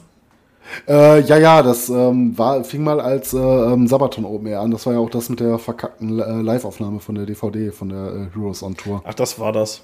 [0.89, 4.71] Äh, ja, ja, das ähm, war, fing mal als äh, ähm, Sabaton Open Air an.
[4.71, 8.07] Das war ja auch das mit der verkackten äh, Live-Aufnahme von der DVD, von der
[8.07, 9.03] äh, Heroes on Tour.
[9.05, 9.83] Ach, das war das.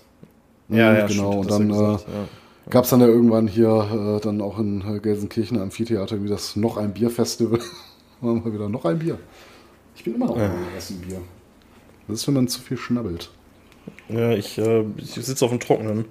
[0.69, 1.43] Ja, ja, genau.
[1.43, 2.29] Stimmt, und dann ja äh, ja.
[2.71, 6.57] gab es dann ja irgendwann hier äh, dann auch in äh, Gelsenkirchen Amphitheater wie das
[6.57, 7.61] noch ein Bierfestival.
[8.21, 9.19] Machen wir wieder noch ein Bier.
[9.97, 10.47] Ich bin immer noch ja.
[10.47, 11.21] ein Bier.
[12.09, 13.31] Das ist, wenn man zu viel schnabbelt.
[14.09, 16.05] Ja, ich, äh, ich sitze auf dem Trockenen.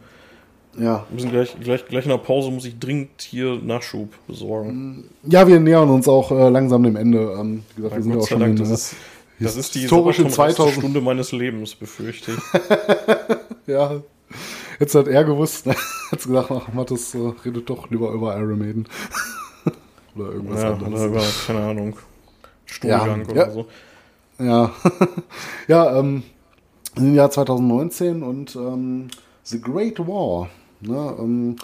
[0.80, 1.06] Ja.
[1.10, 5.10] Wir müssen gleich, gleich, gleich in der Pause muss ich dringend hier Nachschub besorgen.
[5.24, 7.36] Ja, wir nähern uns auch äh, langsam dem Ende.
[7.40, 8.96] Ähm, wie gesagt, wir sind Gott auch schon Dank, in, das, ist,
[9.40, 13.68] das ist die historische 2000 Stunde meines Lebens, befürchte ich.
[13.68, 14.02] ja.
[14.80, 15.76] Jetzt hat er gewusst, ne?
[16.12, 18.88] hat gesagt, ach, Mathis äh, redet doch lieber über Iron Maiden.
[20.16, 20.94] oder irgendwas ja, anderes.
[20.94, 21.98] Oder über, keine Ahnung,
[22.66, 23.52] Stuhlgang ja, oder ja.
[23.52, 23.66] so.
[24.40, 24.72] Ja,
[25.68, 26.24] ja, ähm,
[26.96, 29.10] im Jahr 2019 und ähm,
[29.44, 30.48] The Great War.
[30.82, 31.56] Ne, ähm,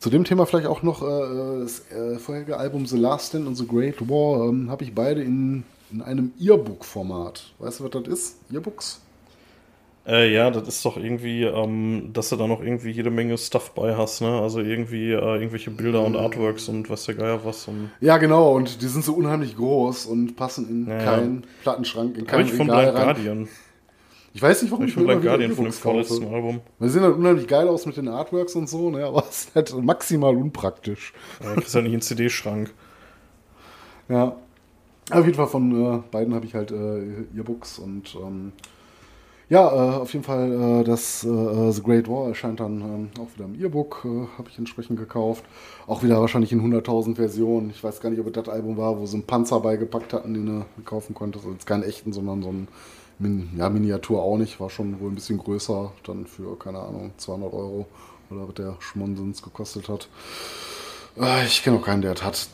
[0.00, 3.54] zu dem Thema vielleicht auch noch äh, das äh, vorherige Album The Last Stand und
[3.54, 5.62] The Great War ähm, habe ich beide in,
[5.92, 7.52] in einem Earbook-Format.
[7.58, 8.36] Weißt du, was das ist?
[8.52, 9.00] Earbooks?
[10.04, 13.70] Äh, ja, das ist doch irgendwie, ähm, dass du da noch irgendwie jede Menge Stuff
[13.70, 14.40] bei hast, ne?
[14.40, 17.68] Also irgendwie äh, irgendwelche Bilder und Artworks und was der Geier was.
[17.68, 22.18] Und ja, genau, und die sind so unheimlich groß und passen in ja, keinen Plattenschrank,
[22.18, 23.48] in keinen ich von Blind Guardian.
[24.34, 26.60] Ich weiß nicht, warum ich, ich Blind Guardian von dem vorletzten Album.
[26.80, 29.04] Die sehen halt unheimlich geil aus mit den Artworks und so, ne?
[29.04, 31.12] aber es ist halt maximal unpraktisch.
[31.42, 32.72] Ja, kriegst halt nicht einen CD-Schrank.
[34.08, 34.36] Ja.
[35.10, 38.52] Auf jeden Fall von äh, beiden habe ich halt äh, Earbooks und ähm,
[39.52, 43.28] ja, äh, auf jeden Fall äh, das äh, The Great War erscheint dann ähm, auch
[43.34, 45.44] wieder im E-Book, äh, habe ich entsprechend gekauft.
[45.86, 47.68] Auch wieder wahrscheinlich in 100.000 Versionen.
[47.68, 50.32] Ich weiß gar nicht, ob es das Album war, wo sie einen Panzer beigepackt hatten,
[50.32, 51.44] den du kaufen konntest.
[51.44, 52.68] Also jetzt keinen echten, sondern so ein
[53.22, 54.60] Min ja, Miniatur auch nicht.
[54.60, 57.86] War schon wohl ein bisschen größer, dann für, keine Ahnung, 200 Euro
[58.30, 60.08] oder was der Schmonsens gekostet hat.
[61.20, 62.48] Äh, ich kenne auch keinen, der das hat.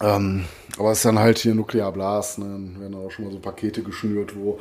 [0.00, 0.44] Ähm,
[0.78, 2.44] aber es ist dann halt hier Nuclear Blast, ne?
[2.44, 4.58] Dann werden auch schon mal so Pakete geschnürt, wo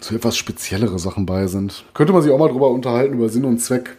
[0.00, 1.84] so etwas speziellere Sachen bei sind.
[1.94, 3.96] Könnte man sich auch mal drüber unterhalten, über Sinn und Zweck.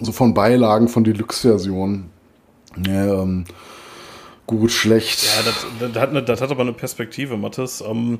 [0.00, 2.10] So von Beilagen von Deluxe-Versionen.
[2.86, 3.44] Ja, ähm,
[4.46, 5.24] gut, schlecht.
[5.24, 7.82] Ja, das, das, hat, eine, das hat aber eine Perspektive, Mathis.
[7.86, 8.18] Ähm,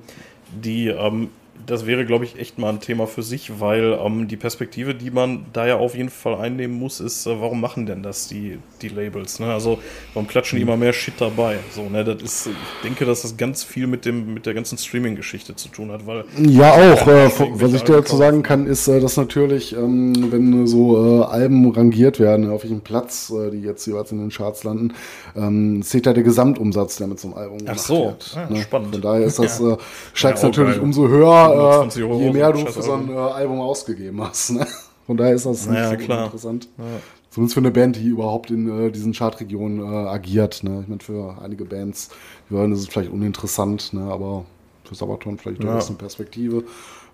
[0.52, 1.30] die ähm,
[1.66, 5.11] das wäre, glaube ich, echt mal ein Thema für sich, weil ähm, die Perspektive, die
[5.11, 8.58] man da ja auf jeden Fall einnehmen muss, ist, äh, warum machen denn das die,
[8.82, 9.40] die Labels?
[9.40, 9.52] Ne?
[9.52, 9.78] Also,
[10.14, 11.58] warum klatschen die immer mehr Shit dabei?
[11.74, 12.04] So, ne?
[12.04, 15.68] das ist, ich denke, dass das ganz viel mit, dem, mit der ganzen Streaming-Geschichte zu
[15.68, 16.24] tun hat, weil.
[16.38, 17.06] Ja, auch.
[17.06, 21.70] Äh, was ich dazu sagen kann, ist, äh, dass natürlich, ähm, wenn so äh, Alben
[21.70, 24.92] rangiert werden, auf welchem Platz äh, die jetzt jeweils in den Charts landen,
[25.36, 28.36] ähm, zählt da der Gesamtumsatz, der mit so einem Album Ach so, wird.
[28.36, 28.62] Ah, ne?
[28.62, 28.92] spannend.
[28.92, 29.72] Von daher ist das, ja.
[29.72, 29.76] äh,
[30.14, 30.82] steigt ja, natürlich geil.
[30.82, 34.51] umso höher äh, je mehr du für so ein äh, Album ausgegeben hast.
[34.51, 34.66] Ne?
[35.07, 36.68] Von daher ist das naja, so interessant.
[36.78, 36.84] Ja.
[37.30, 40.62] Zumindest für eine Band, die überhaupt in äh, diesen Chartregionen äh, agiert.
[40.62, 40.80] Ne?
[40.82, 42.11] Ich meine, für einige Bands,
[42.48, 44.03] die hören, ist es vielleicht uninteressant, ne?
[44.03, 44.44] aber
[44.84, 45.78] für Sabaton vielleicht ja.
[45.78, 46.64] eine Perspektive.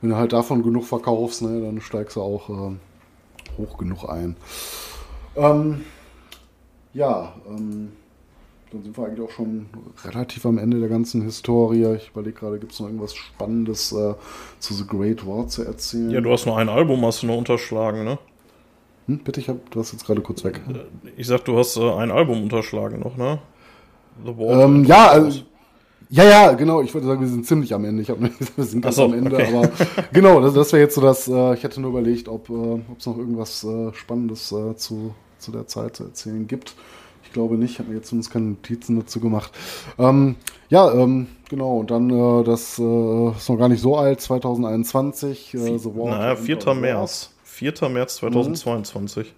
[0.00, 2.76] Wenn du halt davon genug verkaufst, ne, dann steigst du auch äh,
[3.58, 4.36] hoch genug ein.
[5.36, 5.84] Ähm,
[6.92, 7.92] ja, ähm,
[8.76, 9.66] dann sind wir eigentlich auch schon
[10.04, 11.94] relativ am Ende der ganzen Historie.
[11.94, 14.14] Ich überlege gerade, gibt es noch irgendwas Spannendes äh,
[14.58, 16.10] zu The Great War zu erzählen?
[16.10, 18.18] Ja, du hast noch ein Album, hast du noch unterschlagen, ne?
[19.06, 20.60] Hm, bitte, ich hab, du hast jetzt gerade kurz weg.
[20.68, 23.38] Äh, ich sag, du hast äh, ein Album unterschlagen noch, ne?
[24.24, 24.64] The War.
[24.64, 25.40] Ähm, ja, also,
[26.08, 26.82] ja, ja, genau.
[26.82, 28.02] Ich würde sagen, wir sind ziemlich am Ende.
[28.02, 29.54] Ich habe nicht gesagt, wir sind ganz so, am Ende, okay.
[29.54, 29.70] aber
[30.12, 31.28] genau, das, das wäre jetzt so das.
[31.28, 32.50] Äh, ich hätte nur überlegt, ob
[32.98, 36.74] es noch irgendwas äh, Spannendes äh, zu, zu der Zeit zu erzählen gibt.
[37.36, 39.52] Ich glaube nicht, ich habe mir jetzt zumindest keine Notizen dazu gemacht.
[39.98, 40.36] Ähm,
[40.70, 45.52] ja, ähm, genau, und dann, äh, das äh, ist noch gar nicht so alt, 2021.
[45.52, 46.72] Äh, The War naja, 4.
[46.72, 47.34] März.
[47.44, 47.90] 4.
[47.90, 49.34] März 2022.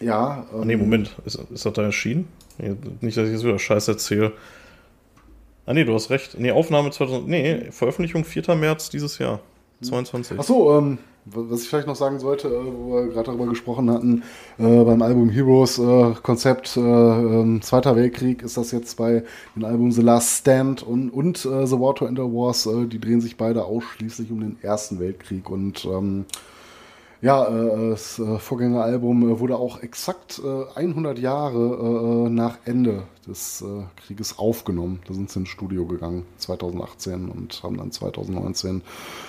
[0.00, 0.06] Mhm.
[0.06, 0.46] Ja.
[0.54, 2.28] Ähm, nee, Moment, ist, ist das da erschienen?
[3.02, 4.32] Nicht, dass ich jetzt wieder Scheiß erzähle.
[5.66, 6.38] Ah, nee, du hast recht.
[6.38, 7.28] Nee, Aufnahme 2000.
[7.28, 8.54] Nee, Veröffentlichung 4.
[8.54, 9.40] März dieses Jahr.
[9.82, 10.38] 22.
[10.38, 10.96] Achso, ähm,
[11.32, 14.22] was ich vielleicht noch sagen sollte, äh, wo wir gerade darüber gesprochen hatten,
[14.58, 19.24] äh, beim Album Heroes äh, Konzept äh, ähm, Zweiter Weltkrieg ist das jetzt bei
[19.54, 23.00] den Album The Last Stand und, und äh, The War to Ender Wars, äh, die
[23.00, 26.24] drehen sich beide ausschließlich um den Ersten Weltkrieg und ähm,
[27.20, 30.40] ja, das Vorgängeralbum wurde auch exakt
[30.76, 33.64] 100 Jahre nach Ende des
[34.04, 35.00] Krieges aufgenommen.
[35.06, 38.82] Da sind sie ins Studio gegangen, 2018, und haben dann 2019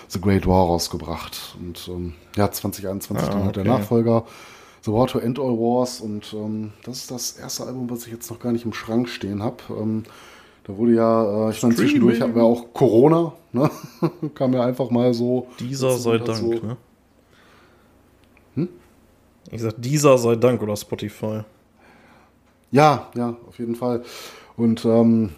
[0.07, 1.55] The Great War rausgebracht.
[1.59, 3.63] Und ähm, ja, 2021 ah, dann halt okay.
[3.63, 4.25] der Nachfolger.
[4.81, 8.13] The War to End All Wars und ähm, das ist das erste Album, was ich
[8.13, 9.57] jetzt noch gar nicht im Schrank stehen habe.
[9.69, 10.03] Ähm,
[10.63, 13.69] da wurde ja, äh, ich meine, zwischendurch hatten wir auch Corona, ne?
[14.35, 15.47] kam ja einfach mal so.
[15.59, 16.77] Dieser sei Dank, so, ne?
[19.51, 21.41] Ich sag, dieser sei Dank oder Spotify.
[22.71, 24.03] Ja, ja, auf jeden Fall.
[24.55, 25.31] Und ähm,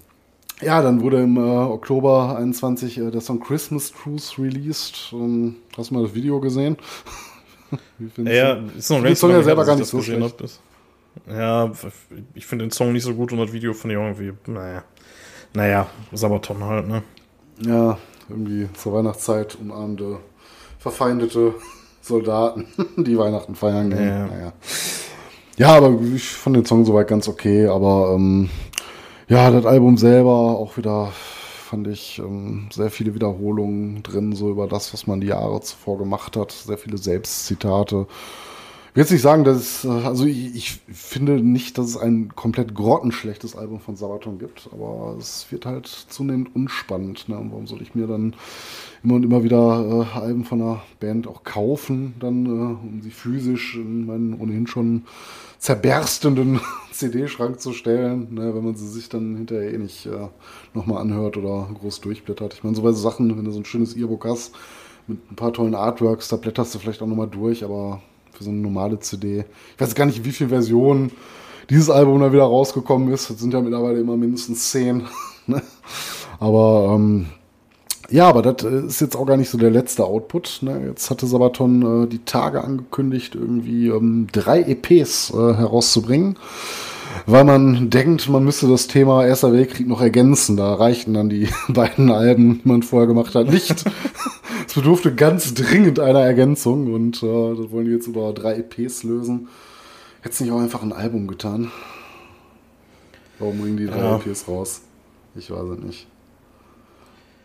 [0.61, 5.11] ja, dann wurde im äh, Oktober 21 äh, der Song Christmas Cruise released.
[5.13, 6.77] Ähm, hast du mal das Video gesehen?
[8.17, 10.21] ja, ist noch ein Song ja selber gar nicht so schlecht.
[10.21, 11.71] Hab, ja,
[12.33, 14.83] ich finde den Song nicht so gut und das Video finde ich irgendwie, naja.
[15.53, 17.03] Naja, Sabaton halt, ne?
[17.59, 17.97] Ja,
[18.29, 20.19] irgendwie zur Weihnachtszeit umarmende,
[20.79, 21.55] verfeindete
[22.01, 22.67] Soldaten,
[22.97, 24.07] die Weihnachten feiern gehen.
[24.07, 24.27] Ja.
[24.27, 24.53] Naja.
[25.57, 28.49] Ja, aber ich fand den Song soweit ganz okay, aber ähm,
[29.27, 31.11] ja, das Album selber auch wieder
[31.71, 35.97] fand ich ähm, sehr viele Wiederholungen drin, so über das, was man die Jahre zuvor
[35.97, 38.07] gemacht hat, sehr viele Selbstzitate.
[38.91, 42.75] Ich will jetzt nicht sagen, dass also ich, ich, finde nicht, dass es ein komplett
[42.75, 47.29] grottenschlechtes Album von Sabaton gibt, aber es wird halt zunehmend unspannend.
[47.29, 47.37] Ne?
[47.51, 48.35] warum soll ich mir dann
[49.01, 53.11] immer und immer wieder äh, Alben von einer Band auch kaufen, dann, äh, um sie
[53.11, 55.05] physisch in meinen ohnehin schon
[55.57, 56.59] zerberstenden
[56.91, 58.53] CD-Schrank zu stellen, ne?
[58.53, 60.27] wenn man sie sich dann hinterher eh nicht äh,
[60.73, 62.55] nochmal anhört oder groß durchblättert.
[62.55, 64.53] Ich meine, so bei so Sachen, wenn du so ein schönes E-Book hast
[65.07, 68.01] mit ein paar tollen Artworks, da blätterst du vielleicht auch nochmal durch, aber
[68.41, 69.45] für so eine normale CD.
[69.75, 71.11] Ich weiß gar nicht, wie viele Versionen
[71.69, 73.29] dieses Album da wieder rausgekommen ist.
[73.29, 75.03] Das sind ja mittlerweile immer mindestens zehn.
[75.47, 75.59] Ne?
[76.39, 77.25] aber ähm,
[78.11, 80.59] ja, aber das ist jetzt auch gar nicht so der letzte Output.
[80.61, 80.85] Ne?
[80.85, 86.37] Jetzt hatte Sabaton äh, die Tage angekündigt, irgendwie ähm, drei EPs äh, herauszubringen,
[87.25, 90.57] weil man denkt, man müsste das Thema Erster Weltkrieg noch ergänzen.
[90.57, 93.85] Da reichten dann die beiden Alben, die man vorher gemacht hat, nicht.
[94.67, 99.03] Es bedurfte ganz dringend einer Ergänzung und äh, das wollen die jetzt über drei EPs
[99.03, 99.49] lösen.
[100.21, 101.71] Hätte es nicht auch einfach ein Album getan?
[103.39, 104.15] Warum bringen die drei ja.
[104.15, 104.81] EPs raus?
[105.35, 106.07] Ich weiß es nicht.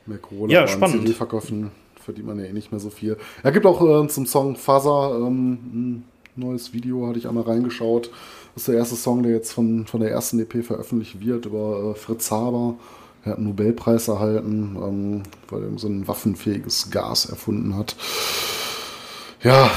[0.05, 1.01] Mehr Corona ja, spannend.
[1.01, 1.73] CD verkaufen
[2.07, 3.17] verdient man ja eh nicht mehr so viel.
[3.43, 6.05] Er gibt auch äh, zum Song Faser ähm, ein
[6.37, 8.11] neues Video, hatte ich einmal reingeschaut.
[8.57, 11.91] Das ist der erste Song, der jetzt von, von der ersten EP veröffentlicht wird, über
[11.91, 12.77] äh, Fritz Haber.
[13.23, 17.97] Er hat einen Nobelpreis erhalten, ähm, weil er so ein waffenfähiges Gas erfunden hat.
[19.43, 19.71] Ja,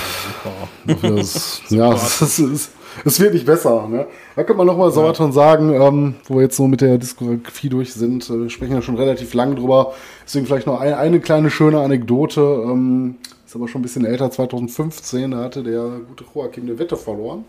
[1.02, 2.72] das, ja, es, ist,
[3.04, 3.86] es wird nicht besser.
[3.86, 4.08] Ne?
[4.38, 5.32] Da könnte man nochmal ja.
[5.34, 8.30] sagen, ähm, wo wir jetzt so mit der Diskografie durch sind.
[8.30, 9.94] Äh, wir sprechen ja schon relativ lang drüber.
[10.26, 12.40] Deswegen vielleicht noch ein, eine kleine schöne Anekdote.
[12.40, 13.16] Ähm,
[13.50, 17.46] ist aber schon ein bisschen älter, 2015, da hatte der gute Joachim eine Wette verloren.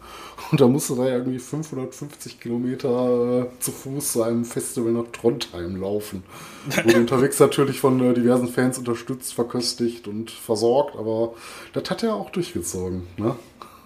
[0.51, 5.77] Und da musste er irgendwie 550 Kilometer äh, zu Fuß zu einem Festival nach Trondheim
[5.77, 6.23] laufen.
[6.85, 11.35] Wurde unterwegs natürlich von äh, diversen Fans unterstützt, verköstigt und versorgt, aber
[11.75, 13.07] das hat er auch durchgezogen.
[13.19, 13.37] Ne?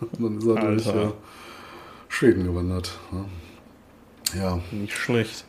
[0.00, 0.92] Und dann ist er Alter.
[0.92, 1.12] durch äh,
[2.06, 2.92] Schweden gewandert.
[3.10, 3.24] Ne?
[4.38, 4.60] Ja.
[4.70, 5.46] Nicht schlecht.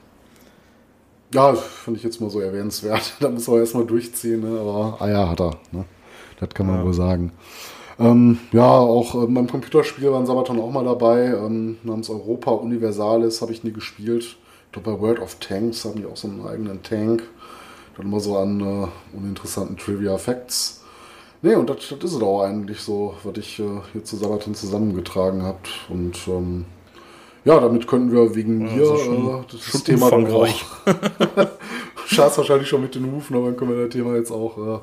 [1.31, 3.13] Ja, fand ich jetzt mal so erwähnenswert.
[3.19, 4.59] Da muss er erstmal durchziehen, ne?
[4.59, 5.59] aber Eier hat er.
[5.71, 5.85] Ne?
[6.39, 6.85] Das kann man ja.
[6.85, 7.31] wohl sagen.
[7.97, 11.27] Ähm, ja, auch äh, beim Computerspiel war ein Sabaton auch mal dabei.
[11.27, 14.23] Ähm, namens Europa Universalis habe ich nie gespielt.
[14.23, 17.23] Ich glaube, bei World of Tanks haben die auch so einen eigenen Tank.
[17.95, 20.83] Dann immer so an äh, uninteressanten Trivia Facts.
[21.41, 23.63] Nee, und das, das ist es auch eigentlich so, was ich äh,
[23.93, 25.59] hier zu Sabaton zusammengetragen habe.
[25.87, 26.65] Und ähm,
[27.45, 30.47] ja, damit könnten wir wegen mir also schon, äh, das schon Thema auch.
[32.07, 34.79] Schaß wahrscheinlich schon mit den Hufen, aber dann können wir das Thema jetzt auch äh,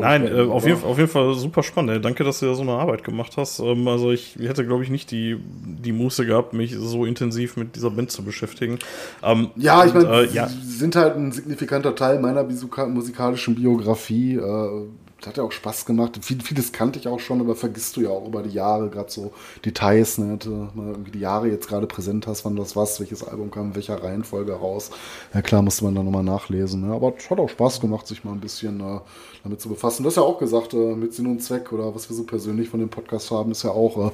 [0.00, 2.04] Nein, äh, auf, jeden, auf jeden Fall super spannend.
[2.04, 3.60] Danke, dass du da so eine Arbeit gemacht hast.
[3.60, 7.76] Ähm, also ich hätte, glaube ich, nicht die, die Muße gehabt, mich so intensiv mit
[7.76, 8.78] dieser Band zu beschäftigen.
[9.22, 10.48] Ähm, ja, ich meine, äh, ja.
[10.48, 14.36] sie sind halt ein signifikanter Teil meiner musikalischen Biografie.
[14.36, 14.86] Äh,
[15.26, 16.18] hat ja auch Spaß gemacht.
[16.22, 19.10] Viel, vieles kannte ich auch schon, aber vergisst du ja auch über die Jahre, gerade
[19.10, 19.32] so
[19.64, 20.38] Details, ne?
[20.74, 23.74] Mal irgendwie die Jahre jetzt gerade präsent hast, wann das was, welches Album kam, in
[23.74, 24.90] welcher Reihenfolge raus.
[25.34, 26.86] Ja klar, musste man dann nochmal nachlesen.
[26.86, 26.94] Ne?
[26.94, 29.00] Aber es hat auch Spaß gemacht, sich mal ein bisschen äh,
[29.42, 30.04] damit zu befassen.
[30.04, 32.68] Das ist ja auch gesagt, äh, mit Sinn und Zweck oder was wir so persönlich
[32.68, 34.10] von dem Podcast haben, ist ja auch, äh,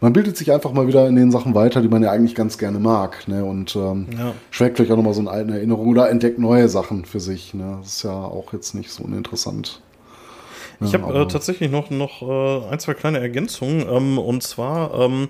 [0.00, 2.58] man bildet sich einfach mal wieder in den Sachen weiter, die man ja eigentlich ganz
[2.58, 3.28] gerne mag.
[3.28, 3.44] Ne?
[3.44, 4.34] Und ähm, ja.
[4.50, 7.54] schwelgt vielleicht auch nochmal so eine alte Erinnerung oder entdeckt neue Sachen für sich.
[7.54, 7.78] Ne?
[7.80, 9.80] Das ist ja auch jetzt nicht so uninteressant.
[10.80, 13.86] Ich habe äh, tatsächlich noch, noch äh, ein, zwei kleine Ergänzungen.
[13.88, 15.28] Ähm, und zwar ähm,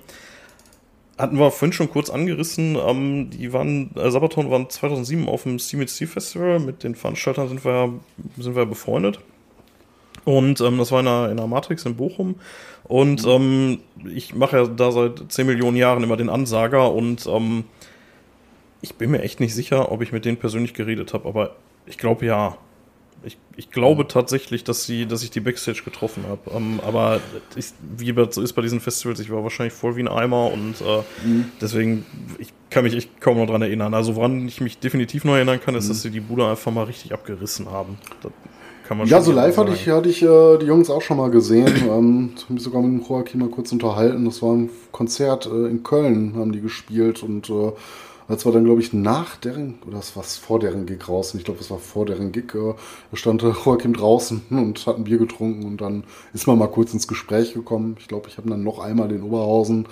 [1.18, 5.58] hatten wir vorhin schon kurz angerissen, ähm, die waren, äh, Sabaton waren 2007 auf dem
[5.58, 6.58] CMC Festival.
[6.58, 7.92] Mit den Veranstaltern sind wir,
[8.38, 9.20] sind wir befreundet.
[10.24, 12.34] Und ähm, das war in der, in der Matrix in Bochum.
[12.84, 13.30] Und mhm.
[13.30, 13.78] ähm,
[14.14, 17.64] ich mache ja da seit 10 Millionen Jahren immer den Ansager und ähm,
[18.80, 21.98] ich bin mir echt nicht sicher, ob ich mit denen persönlich geredet habe, aber ich
[21.98, 22.56] glaube ja.
[23.24, 26.40] Ich, ich glaube tatsächlich, dass, sie, dass ich die Backstage getroffen habe.
[26.54, 27.20] Ähm, aber
[27.56, 27.66] ich,
[27.96, 31.26] wie so ist bei diesen Festivals, ich war wahrscheinlich voll wie ein Eimer und äh,
[31.26, 31.46] mhm.
[31.60, 32.06] deswegen,
[32.38, 33.94] ich kann mich echt kaum noch dran erinnern.
[33.94, 35.88] Also woran ich mich definitiv noch erinnern kann, ist, mhm.
[35.88, 37.98] dass sie die Bude einfach mal richtig abgerissen haben.
[38.22, 38.32] Das
[38.86, 41.30] kann man ja, so live hatte ich, hatte ich äh, die Jungs auch schon mal
[41.30, 41.66] gesehen.
[41.90, 44.24] ähm, ich habe mich sogar mit dem Joachim mal kurz unterhalten.
[44.24, 47.72] Das war ein Konzert äh, in Köln, haben die gespielt und äh,
[48.28, 51.44] als wir dann, glaube ich, nach deren, oder das war vor deren Gig raus, ich
[51.44, 52.74] glaube, das war vor deren Gig, äh,
[53.10, 56.04] da stand Joachim draußen und hat ein Bier getrunken und dann
[56.34, 57.96] ist man mal kurz ins Gespräch gekommen.
[58.00, 59.86] Ich glaube, ich habe dann noch einmal den Oberhausen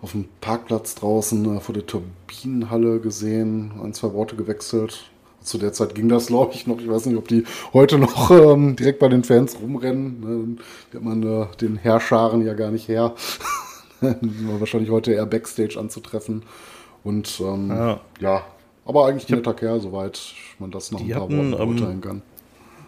[0.00, 5.10] auf dem Parkplatz draußen äh, vor der Turbinenhalle gesehen, ein, zwei Worte gewechselt.
[5.42, 6.80] zu der Zeit ging das, glaube ich, noch.
[6.80, 10.20] Ich weiß nicht, ob die heute noch ähm, direkt bei den Fans rumrennen.
[10.20, 10.56] Ne?
[10.92, 13.14] Wird man äh, den Herrscharen ja gar nicht her.
[14.00, 16.42] wahrscheinlich heute eher Backstage anzutreffen.
[17.06, 18.00] Und ähm, ja.
[18.18, 18.44] ja.
[18.84, 22.00] aber eigentlich ein netter Kerl, soweit man das noch ein paar hatten, Worten beurteilen ähm,
[22.00, 22.22] kann.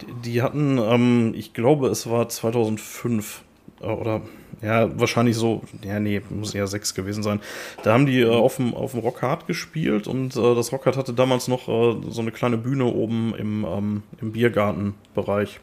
[0.00, 3.44] Die, die hatten, ähm, ich glaube, es war 2005
[3.80, 4.22] äh, oder
[4.60, 7.38] ja, wahrscheinlich so, ja, nee, muss ja sechs gewesen sein.
[7.84, 11.12] Da haben die äh, auf, dem, auf dem Rockhard gespielt und äh, das Rockhard hatte
[11.12, 15.60] damals noch äh, so eine kleine Bühne oben im, ähm, im Biergartenbereich.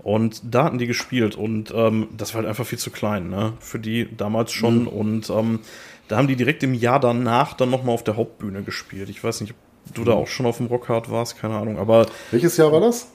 [0.00, 3.54] Und da hatten die gespielt und ähm, das war halt einfach viel zu klein, ne?
[3.58, 4.82] Für die damals schon.
[4.82, 4.88] Mhm.
[4.88, 5.60] Und ähm,
[6.08, 9.08] da haben die direkt im Jahr danach dann nochmal auf der Hauptbühne gespielt.
[9.08, 10.06] Ich weiß nicht, ob du mhm.
[10.06, 11.78] da auch schon auf dem Rockhard warst, keine Ahnung.
[11.78, 12.06] Aber.
[12.30, 13.08] Welches Jahr war das?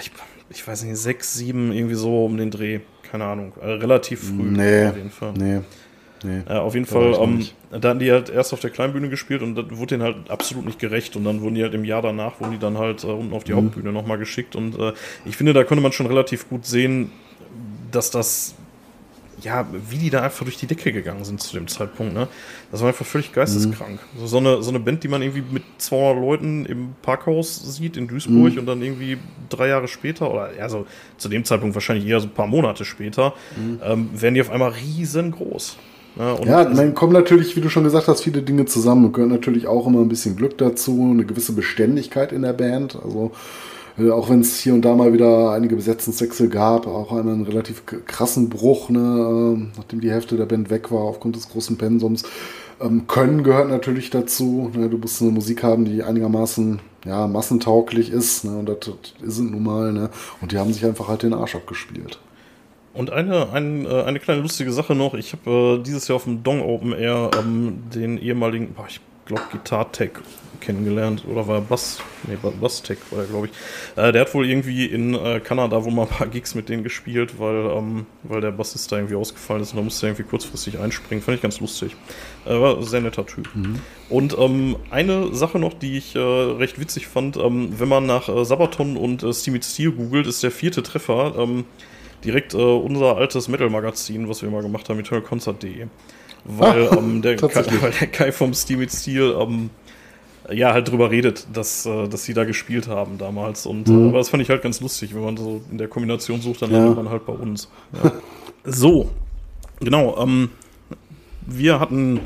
[0.00, 0.10] Ich,
[0.50, 2.80] ich weiß nicht, sechs, sieben, irgendwie so um den Dreh.
[3.10, 3.52] Keine Ahnung.
[3.60, 4.42] Äh, relativ früh.
[4.42, 4.86] Nee.
[4.88, 5.32] Auf jeden Fall.
[5.36, 5.60] Nee.
[6.24, 9.42] Nee, äh, auf jeden Fall, ähm, da hatten die halt erst auf der Kleinbühne gespielt
[9.42, 11.14] und das wurde denen halt absolut nicht gerecht.
[11.14, 13.44] Und dann wurden die halt im Jahr danach, wurden die dann halt äh, unten auf
[13.44, 13.56] die mhm.
[13.56, 14.56] Hauptbühne nochmal geschickt.
[14.56, 14.92] Und äh,
[15.24, 17.12] ich finde, da konnte man schon relativ gut sehen,
[17.92, 18.55] dass das,
[19.42, 22.14] ja, wie die da einfach durch die Decke gegangen sind zu dem Zeitpunkt.
[22.14, 22.28] Ne?
[22.70, 24.00] Das war einfach völlig geisteskrank.
[24.14, 24.20] Mhm.
[24.20, 27.96] So, so, eine, so eine Band, die man irgendwie mit 200 Leuten im Parkhaus sieht
[27.96, 28.58] in Duisburg mhm.
[28.58, 29.18] und dann irgendwie
[29.48, 30.86] drei Jahre später, oder also
[31.18, 33.80] zu dem Zeitpunkt wahrscheinlich eher so ein paar Monate später, mhm.
[33.84, 35.76] ähm, werden die auf einmal riesengroß.
[36.18, 39.30] Ja, ja dann kommen natürlich, wie du schon gesagt hast, viele Dinge zusammen und gehört
[39.30, 42.96] natürlich auch immer ein bisschen Glück dazu, eine gewisse Beständigkeit in der Band.
[42.96, 43.32] Also
[43.98, 47.84] äh, auch wenn es hier und da mal wieder einige Besetzungswechsel gab, auch einen relativ
[47.86, 52.24] krassen Bruch, ne, äh, nachdem die Hälfte der Band weg war aufgrund des großen Pensums.
[52.80, 54.70] Ähm, Können gehört natürlich dazu.
[54.74, 58.44] Ne, du musst eine Musik haben, die einigermaßen ja, massentauglich ist.
[58.44, 59.92] Ne, und das, das es nun mal.
[59.92, 60.10] Ne,
[60.40, 62.18] und die haben sich einfach halt den Arsch abgespielt.
[62.92, 65.14] Und eine, ein, äh, eine kleine lustige Sache noch.
[65.14, 69.00] Ich habe äh, dieses Jahr auf dem Dong Open Air ähm, den ehemaligen, boah, ich
[69.26, 70.12] glaube, Guitar Tech
[70.60, 71.24] kennengelernt.
[71.30, 74.02] Oder war Bass, nee, Bass Tech war er, glaube ich.
[74.02, 76.82] Äh, der hat wohl irgendwie in äh, Kanada wohl mal ein paar Gigs mit denen
[76.82, 80.28] gespielt, weil, ähm, weil der Bassist da irgendwie ausgefallen ist und da musste er irgendwie
[80.28, 81.22] kurzfristig einspringen.
[81.22, 81.96] Fand ich ganz lustig.
[82.44, 83.48] Äh, war ein sehr netter Typ.
[83.54, 83.80] Mhm.
[84.08, 88.28] Und ähm, eine Sache noch, die ich äh, recht witzig fand, ähm, wenn man nach
[88.44, 91.64] Sabaton und äh, Steamy Steel googelt, ist der vierte Treffer ähm,
[92.24, 95.86] direkt äh, unser altes Metal-Magazin, was wir mal gemacht haben, eternalconcert.de.
[96.44, 99.70] Weil, ah, ähm, der Kai, weil der Kai vom Steam Steel ähm,
[100.52, 103.66] ja halt drüber redet, dass, äh, dass sie da gespielt haben damals.
[103.66, 104.06] Und mhm.
[104.06, 106.62] äh, aber das fand ich halt ganz lustig, wenn man so in der Kombination sucht,
[106.62, 106.78] dann ja.
[106.78, 107.70] landet man halt bei uns.
[108.02, 108.12] Ja.
[108.64, 109.10] so,
[109.80, 110.16] genau.
[110.18, 110.50] Ähm,
[111.46, 112.20] wir hatten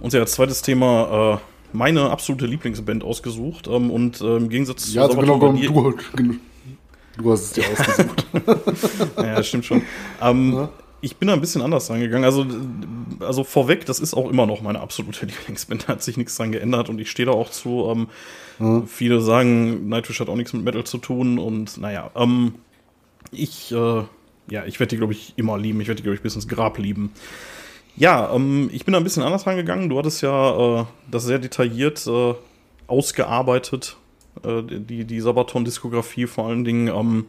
[0.00, 1.38] uns ja als zweites Thema äh,
[1.72, 6.38] meine absolute Lieblingsband ausgesucht ähm, und äh, im Gegensatz ja, zu also genau, du,
[7.18, 8.26] Du hast es dir ausgesucht.
[9.16, 9.82] ja, stimmt schon.
[10.22, 10.68] Ähm, ja.
[11.00, 12.24] Ich bin da ein bisschen anders rangegangen.
[12.24, 12.44] Also,
[13.20, 15.84] also vorweg, das ist auch immer noch meine absolute Lieblingsband.
[15.84, 17.88] Da hat sich nichts dran geändert und ich stehe da auch zu.
[17.90, 18.08] Ähm,
[18.58, 18.82] ja.
[18.86, 22.54] Viele sagen, Nightwish hat auch nichts mit Metal zu tun und naja, ähm,
[23.30, 24.02] ich, äh,
[24.50, 25.80] ja, ich werde die, glaube ich, immer lieben.
[25.80, 27.12] Ich werde die, glaube ich, bis ins Grab lieben.
[27.96, 29.88] Ja, ähm, ich bin da ein bisschen anders rangegangen.
[29.88, 32.34] Du hattest ja äh, das sehr detailliert äh,
[32.86, 33.96] ausgearbeitet,
[34.44, 36.88] äh, die, die Sabaton-Diskografie vor allen Dingen.
[36.88, 37.26] Ähm,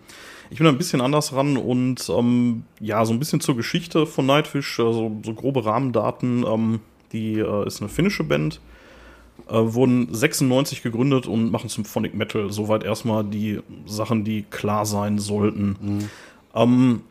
[0.50, 4.26] ich bin ein bisschen anders ran und ähm, ja, so ein bisschen zur Geschichte von
[4.26, 6.44] Nightwish, also so grobe Rahmendaten.
[6.48, 6.80] Ähm,
[7.12, 8.60] die äh, ist eine finnische Band,
[9.48, 12.52] äh, wurden 96 gegründet und machen Symphonic Metal.
[12.52, 15.76] Soweit erstmal die Sachen, die klar sein sollten.
[15.80, 16.10] Mhm.
[16.56, 17.02] Ähm,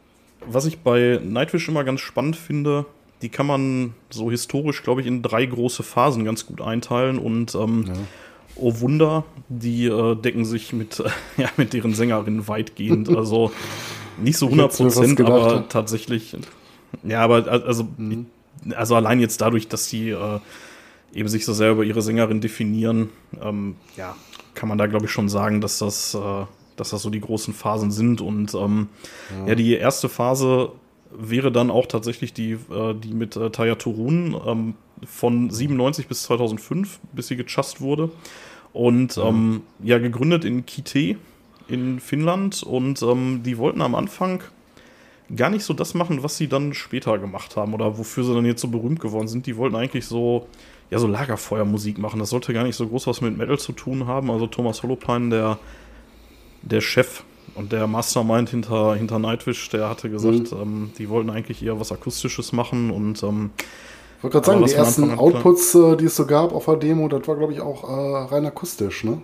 [0.46, 2.86] was ich bei Nightwish immer ganz spannend finde,
[3.22, 7.54] die kann man so historisch, glaube ich, in drei große Phasen ganz gut einteilen und
[7.54, 7.94] ähm, ja
[8.58, 11.08] oh Wunder, die äh, decken sich mit, äh,
[11.42, 13.08] ja, mit deren Sängerin weitgehend.
[13.18, 13.52] Also
[14.16, 16.36] nicht so 100 Prozent, aber tatsächlich.
[17.04, 18.26] Ja, aber also, mhm.
[18.74, 20.40] also allein jetzt dadurch, dass die äh,
[21.14, 23.10] eben sich so sehr über ihre Sängerin definieren,
[23.40, 24.16] ähm, ja,
[24.54, 26.44] kann man da glaube ich schon sagen, dass das, äh,
[26.76, 28.20] dass das so die großen Phasen sind.
[28.20, 28.88] Und ähm,
[29.40, 29.48] ja.
[29.48, 29.54] ja.
[29.54, 30.72] die erste Phase
[31.16, 34.74] wäre dann auch tatsächlich die, äh, die mit äh, Taya Turun ähm,
[35.04, 38.10] von 97 bis 2005, bis sie gechast wurde.
[38.72, 39.22] Und mhm.
[39.22, 41.16] ähm, ja, gegründet in Kite
[41.68, 42.62] in Finnland.
[42.62, 44.42] Und ähm, die wollten am Anfang
[45.34, 48.46] gar nicht so das machen, was sie dann später gemacht haben oder wofür sie dann
[48.46, 49.46] jetzt so berühmt geworden sind.
[49.46, 50.46] Die wollten eigentlich so,
[50.90, 52.20] ja, so Lagerfeuermusik machen.
[52.20, 54.30] Das sollte gar nicht so groß was mit Metal zu tun haben.
[54.30, 55.58] Also Thomas Holopine, der,
[56.62, 57.24] der Chef
[57.54, 60.58] und der Mastermind hinter, hinter Nightwish, der hatte gesagt, mhm.
[60.60, 63.50] ähm, die wollten eigentlich eher was Akustisches machen und ähm,
[64.18, 67.06] ich wollte gerade sagen, die ersten Outputs, äh, die es so gab auf der Demo,
[67.06, 69.22] das war, glaube ich, auch äh, rein akustisch, ne?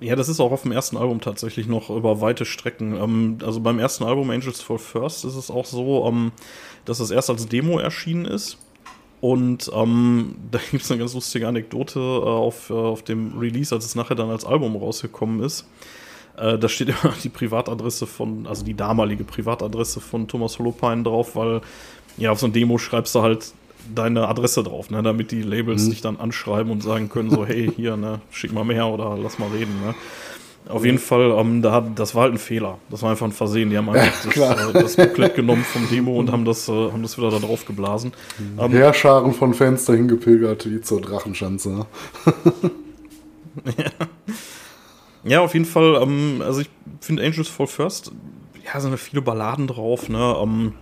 [0.00, 2.96] Ja, das ist auch auf dem ersten Album tatsächlich noch über weite Strecken.
[2.96, 6.32] Ähm, also beim ersten Album Angels for First ist es auch so, ähm,
[6.84, 8.58] dass es erst als Demo erschienen ist.
[9.20, 13.72] Und ähm, da gibt es eine ganz lustige Anekdote äh, auf, äh, auf dem Release,
[13.72, 15.66] als es nachher dann als Album rausgekommen ist.
[16.36, 21.36] Äh, da steht immer die Privatadresse von, also die damalige Privatadresse von Thomas Holopine drauf,
[21.36, 21.60] weil
[22.18, 23.52] ja, auf so ein Demo schreibst du halt
[23.94, 25.90] deine Adresse drauf, ne, damit die Labels mhm.
[25.90, 29.38] dich dann anschreiben und sagen können, so, hey, hier, ne, schick mal mehr oder lass
[29.38, 29.94] mal reden, ne.
[30.68, 32.78] Auf jeden Fall, ähm, da hat, das war halt ein Fehler.
[32.90, 33.70] Das war einfach ein Versehen.
[33.70, 36.72] Die haben einfach ja, das, äh, das Booklet genommen vom Demo und haben das, äh,
[36.72, 38.12] haben das wieder da drauf geblasen.
[38.58, 41.86] Ähm, Heerscharen von Fans dahin gepilgert, wie zur Drachenschanze.
[43.64, 43.90] Ja.
[45.24, 45.98] ja, auf jeden Fall.
[46.02, 46.68] Ähm, also ich
[47.00, 48.12] finde Angels Fall First,
[48.62, 50.10] ja, sind da viele Balladen drauf.
[50.10, 50.36] Ne?
[50.42, 50.74] Ähm,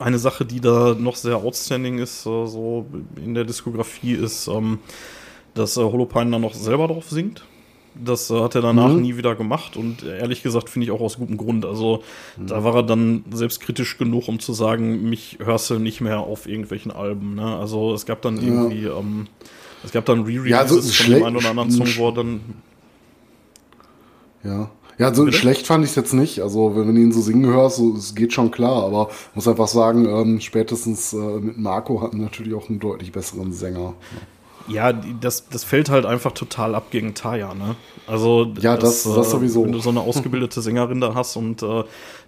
[0.00, 2.86] eine Sache, die da noch sehr outstanding ist, äh, so
[3.16, 4.78] in der Diskografie, ist, ähm,
[5.54, 7.44] dass äh, Holopine dann noch selber drauf singt.
[7.94, 9.02] Das äh, hat er danach mhm.
[9.02, 11.66] nie wieder gemacht und ehrlich gesagt finde ich auch aus gutem Grund.
[11.66, 12.02] Also
[12.36, 12.46] mhm.
[12.46, 16.46] da war er dann selbstkritisch genug, um zu sagen, mich hörst du nicht mehr auf
[16.46, 17.34] irgendwelchen Alben.
[17.34, 17.56] Ne?
[17.56, 18.42] Also es gab dann ja.
[18.42, 19.26] irgendwie, ähm,
[19.84, 22.40] es gab dann Re-Releases ja, also von dem einen oder anderen Song, wo er dann
[24.44, 24.70] ja.
[25.00, 25.38] Ja, so Bitte?
[25.38, 26.42] schlecht fand ich es jetzt nicht.
[26.42, 29.48] Also, wenn, wenn du ihn so singen hörst, so, es geht schon klar, aber muss
[29.48, 33.94] einfach sagen, ähm, spätestens äh, mit Marco hatten wir natürlich auch einen deutlich besseren Sänger.
[34.68, 37.76] Ja, das, das fällt halt einfach total ab gegen Taya, ne?
[38.06, 39.64] Also, ja, das, das, das äh, sowieso.
[39.64, 41.82] Wenn du so eine ausgebildete Sängerin da hast und äh,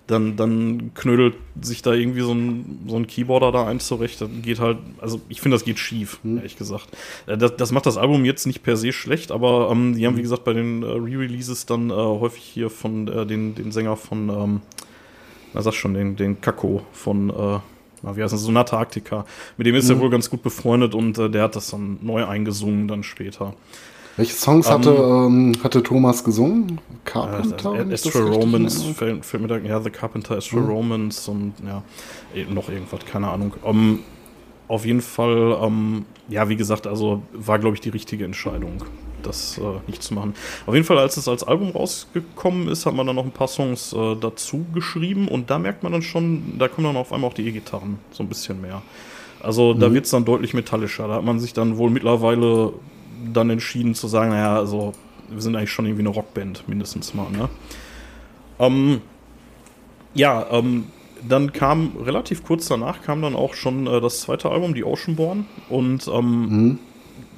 [0.06, 4.20] dann, dann knödelt sich da irgendwie so ein, so ein Keyboarder da ein zurecht.
[4.20, 6.38] Dann geht halt, also ich finde, das geht schief, hm.
[6.38, 6.88] ehrlich gesagt.
[7.26, 10.14] Äh, das, das macht das Album jetzt nicht per se schlecht, aber ähm, die haben,
[10.14, 10.22] wie hm.
[10.22, 14.28] gesagt, bei den äh, Re-Releases dann äh, häufig hier von äh, den, den Sänger von,
[14.28, 14.60] ähm,
[15.54, 17.58] na sag schon, den, den Kako von, äh,
[18.02, 19.24] na, wie heißt das, Sonata Arctica.
[19.56, 19.96] Mit dem ist hm.
[19.96, 23.54] er wohl ganz gut befreundet und äh, der hat das dann neu eingesungen dann später.
[24.16, 26.80] Welche Songs hatte, ähm, hatte Thomas gesungen?
[27.05, 27.74] Carpenter?
[27.74, 30.70] Äh, Astral Romans, fällt, mir da, ja, The Carpenter, Astral mhm.
[30.70, 31.82] Romans und ja,
[32.34, 33.55] eh, noch irgendwas, keine Ahnung.
[33.62, 34.01] Um,
[34.68, 38.84] auf jeden Fall, um, ja, wie gesagt, also war, glaube ich, die richtige Entscheidung,
[39.22, 40.34] das äh, nicht zu machen.
[40.66, 43.48] Auf jeden Fall, als es als Album rausgekommen ist, hat man dann noch ein paar
[43.48, 47.30] Songs äh, dazu geschrieben und da merkt man dann schon, da kommen dann auf einmal
[47.30, 48.82] auch die E-Gitarren so ein bisschen mehr.
[49.40, 49.94] Also da mhm.
[49.94, 51.09] wird es dann deutlich metallischer.
[51.09, 52.72] Da hat man sich dann wohl mittlerweile
[53.32, 54.93] dann entschieden zu sagen, naja, also
[55.28, 57.49] wir sind eigentlich schon irgendwie eine Rockband, mindestens mal, ne?
[58.59, 59.01] Ähm,
[60.15, 60.86] ja, ähm,
[61.27, 65.47] dann kam relativ kurz danach kam dann auch schon äh, das zweite Album, die Oceanborn.
[65.69, 66.78] Und ähm, mhm.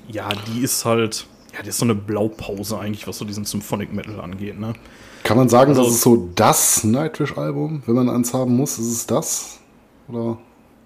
[0.08, 3.92] ja, die ist halt, ja, die ist so eine Blaupause eigentlich, was so diesen Symphonic
[3.92, 4.74] Metal angeht, ne?
[5.22, 8.92] Kann man sagen, also, das ist so das Nightwish-Album, wenn man eins haben muss, ist
[8.92, 9.58] es das?
[10.08, 10.36] Oder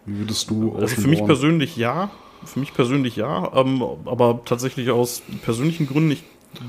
[0.06, 2.10] wie würdest du Also für mich persönlich ja.
[2.44, 6.22] Für mich persönlich ja, ähm, aber tatsächlich aus persönlichen Gründen, ich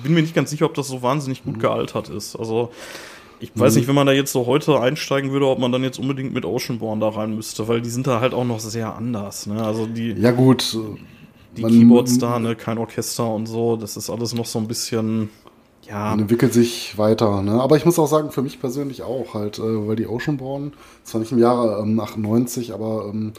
[0.04, 1.62] bin mir nicht ganz sicher, ob das so wahnsinnig gut mhm.
[1.62, 2.36] gealtert ist.
[2.36, 2.72] Also
[3.40, 3.80] ich weiß mhm.
[3.80, 6.46] nicht, wenn man da jetzt so heute einsteigen würde, ob man dann jetzt unbedingt mit
[6.46, 9.48] Oceanborn da rein müsste, weil die sind da halt auch noch sehr anders.
[9.48, 9.64] Ne?
[9.64, 10.14] Also die.
[10.14, 10.78] Ja gut.
[11.58, 15.30] Die Keyboards da, ne, kein Orchester und so, das ist alles noch so ein bisschen.
[15.88, 16.12] Ja.
[16.12, 17.54] Man entwickelt sich weiter, ne?
[17.54, 20.74] Aber ich muss auch sagen, für mich persönlich auch halt, äh, weil die Oceanborn,
[21.04, 23.34] zwar nicht im Jahre ähm, 98, aber ähm,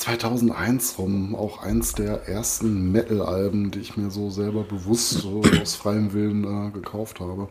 [0.00, 5.74] 2001 rum auch eins der ersten Metal-Alben, die ich mir so selber bewusst so aus
[5.74, 7.48] freiem Willen äh, gekauft habe.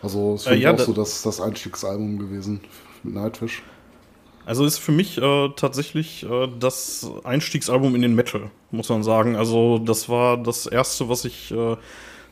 [0.00, 2.60] Also es ist äh, ja, auch so das, das Einstiegsalbum gewesen
[3.02, 3.62] mit Nightwish.
[4.44, 9.34] Also ist für mich äh, tatsächlich äh, das Einstiegsalbum in den Metal, muss man sagen.
[9.34, 11.76] Also das war das erste, was ich äh,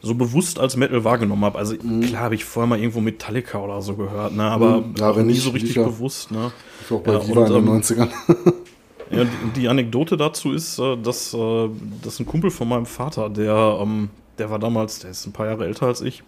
[0.01, 1.59] so bewusst als Metal wahrgenommen habe.
[1.59, 2.02] Also mhm.
[2.02, 4.44] klar habe ich vorher mal irgendwo Metallica oder so gehört, ne?
[4.44, 4.94] aber mhm.
[4.97, 6.31] ja, nie so richtig bewusst.
[6.31, 6.52] Ne?
[6.85, 8.11] Ich auch bei ja, Viva in den 90ern.
[9.10, 11.68] Ja, die, die, Anekdote dazu ist, äh, dass, äh,
[12.02, 15.47] dass ein Kumpel von meinem Vater, der, ähm, der war damals, der ist ein paar
[15.47, 16.22] Jahre älter als ich,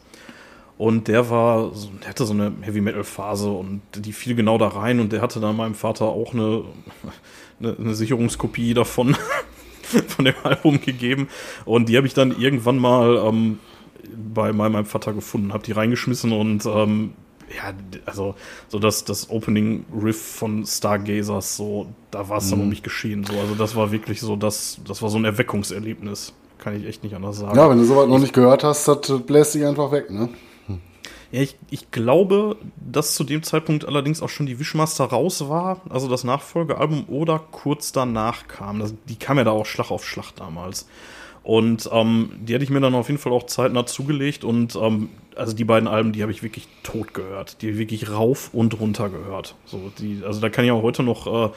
[0.79, 1.73] und der war,
[2.03, 5.23] der hatte so eine Heavy Metal Phase und die fiel genau da rein und der
[5.23, 6.65] hatte dann meinem Vater auch eine,
[7.61, 9.17] eine, eine Sicherungskopie davon,
[10.09, 11.29] von dem Album gegeben.
[11.65, 13.59] Und die habe ich dann irgendwann mal ähm,
[14.35, 17.13] bei meinem Vater gefunden, habe die reingeschmissen und ähm,
[17.55, 17.73] ja,
[18.07, 18.35] also
[18.69, 22.65] so das, das Opening Riff von Stargazers, so, da war es dann mhm.
[22.65, 23.25] um mich geschehen.
[23.25, 26.33] So, also das war wirklich so, das, das war so ein Erweckungserlebnis.
[26.59, 27.57] Kann ich echt nicht anders sagen.
[27.57, 30.31] Ja, wenn du sowas noch nicht gehört hast, das bläst dich einfach weg, ne?
[31.33, 35.81] Ja, ich, ich glaube, dass zu dem Zeitpunkt allerdings auch schon die Wishmaster raus war,
[35.89, 38.79] also das Nachfolgealbum, oder kurz danach kam.
[38.79, 40.87] Das, die kam ja da auch Schlag auf Schlag damals.
[41.47, 44.43] Und ähm, die hätte ich mir dann auf jeden Fall auch zeitnah zugelegt.
[44.43, 47.63] Und ähm, also die beiden Alben, die habe ich wirklich tot gehört.
[47.63, 49.55] Die wirklich rauf und runter gehört.
[49.65, 51.51] So, die, also da kann ich auch heute noch, äh,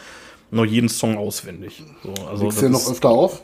[0.52, 1.82] noch jeden Song auswendig.
[2.04, 3.42] So, also Legst du noch öfter auf?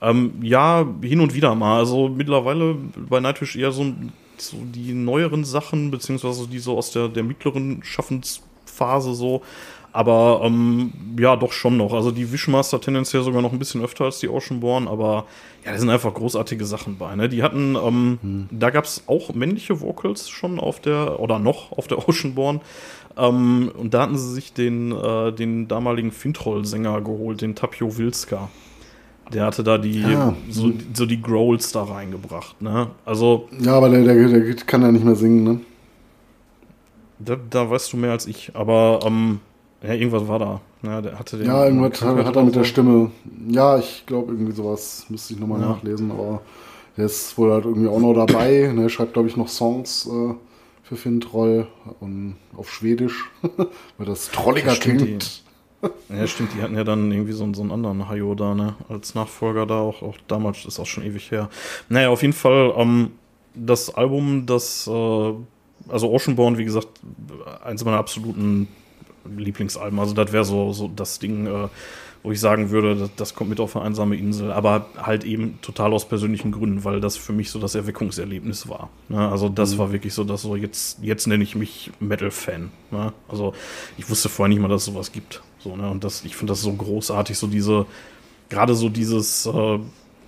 [0.00, 1.80] Ähm, ja, hin und wieder mal.
[1.80, 3.92] Also mittlerweile bei Nightwish eher so,
[4.38, 9.42] so die neueren Sachen, beziehungsweise die so aus der, der mittleren Schaffensphase so.
[9.92, 11.92] Aber ähm, ja, doch schon noch.
[11.92, 15.26] Also die Wishmaster tendenziell sogar noch ein bisschen öfter als die Oceanborn, aber
[15.64, 17.14] ja, da sind einfach großartige Sachen bei.
[17.16, 17.28] Ne?
[17.28, 18.48] Die hatten, ähm, hm.
[18.52, 22.60] da gab es auch männliche Vocals schon auf der, oder noch auf der Oceanborn.
[23.16, 28.48] Ähm, und da hatten sie sich den, äh, den damaligen Fintroll-Sänger geholt, den Tapio Wilska.
[29.32, 30.78] Der hatte da die, ah, so, hm.
[30.92, 32.88] so die Growls da reingebracht, ne?
[33.04, 33.48] Also.
[33.60, 35.60] Ja, aber der, der, der kann ja nicht mehr singen, ne?
[37.20, 39.40] Da, da weißt du mehr als ich, aber ähm,
[39.82, 40.60] ja, irgendwas war da.
[40.82, 43.10] Ja, der hatte den ja irgendwas hat, hat er mit der Stimme.
[43.48, 45.68] Ja, ich glaube, irgendwie sowas müsste ich nochmal ja.
[45.68, 46.42] nachlesen, aber
[46.96, 48.72] der ist wohl halt irgendwie auch noch dabei.
[48.74, 50.34] Ne, schreibt, glaube ich, noch Songs äh,
[50.82, 51.66] für Finn Troll
[52.00, 53.30] und auf Schwedisch,
[53.98, 55.42] weil das trolliger klingt.
[56.10, 59.14] Ja, stimmt, die hatten ja dann irgendwie so, so einen anderen Hayo da, ne, als
[59.14, 61.48] Nachfolger da, auch, auch damals, ist auch schon ewig her.
[61.88, 63.12] Naja, auf jeden Fall, ähm,
[63.54, 65.32] das Album, das, äh,
[65.88, 66.88] also Oceanborn, wie gesagt,
[67.64, 68.68] eins meiner absoluten
[69.24, 69.98] Lieblingsalben.
[69.98, 71.68] Also das wäre so, so das Ding, äh,
[72.22, 75.58] wo ich sagen würde, das, das, kommt mit auf eine einsame Insel, aber halt eben
[75.62, 78.90] total aus persönlichen Gründen, weil das für mich so das Erweckungserlebnis war.
[79.08, 79.28] Ne?
[79.28, 79.78] Also das mhm.
[79.78, 82.70] war wirklich so, dass so jetzt, jetzt nenne ich mich Metal-Fan.
[82.90, 83.12] Ne?
[83.28, 83.54] Also
[83.96, 85.42] ich wusste vorher nicht mal, dass es sowas gibt.
[85.58, 85.90] So, ne?
[85.90, 87.86] Und das, ich finde das so großartig, so diese,
[88.48, 89.78] gerade so dieses, äh,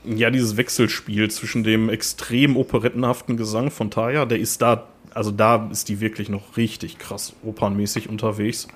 [0.05, 5.69] ja, dieses Wechselspiel zwischen dem extrem operettenhaften Gesang von Taya, der ist da also da
[5.71, 8.69] ist die wirklich noch richtig krass opernmäßig unterwegs.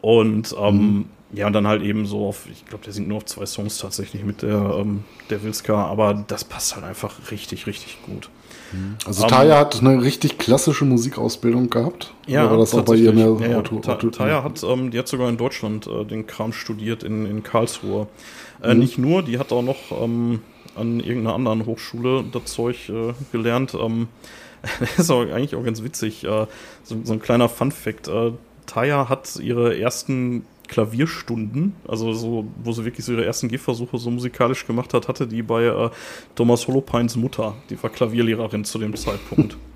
[0.00, 1.04] Und ähm, mhm.
[1.32, 3.78] ja, und dann halt eben so auf, ich glaube, der singt nur auf zwei Songs
[3.78, 8.28] tatsächlich mit der, ähm, der Wilska, aber das passt halt einfach richtig, richtig gut.
[8.72, 8.96] Mhm.
[9.06, 12.12] Also um, Taya hat eine richtig klassische Musikausbildung gehabt.
[12.26, 13.58] Ja, Oder war das auch bei ihr mehr ja, ja.
[13.58, 17.26] Auto, Auto, Taya hat, ähm, die hat sogar in Deutschland äh, den Kram studiert in,
[17.26, 18.06] in Karlsruhe.
[18.62, 18.80] Äh, mhm.
[18.80, 20.40] Nicht nur, die hat auch noch ähm,
[20.74, 23.74] an irgendeiner anderen Hochschule das Zeug äh, gelernt.
[23.74, 24.08] Ähm,
[24.80, 26.24] das ist auch eigentlich auch ganz witzig.
[26.24, 26.46] Äh,
[26.82, 28.08] so, so ein kleiner Fun-Fact.
[28.08, 28.32] Äh,
[28.66, 34.10] Taya hat ihre ersten Klavierstunden, also so, wo sie wirklich so ihre ersten Gehversuche so
[34.10, 35.90] musikalisch gemacht hat, hatte die bei äh,
[36.34, 37.54] Thomas Holopines Mutter.
[37.70, 39.56] Die war Klavierlehrerin zu dem Zeitpunkt.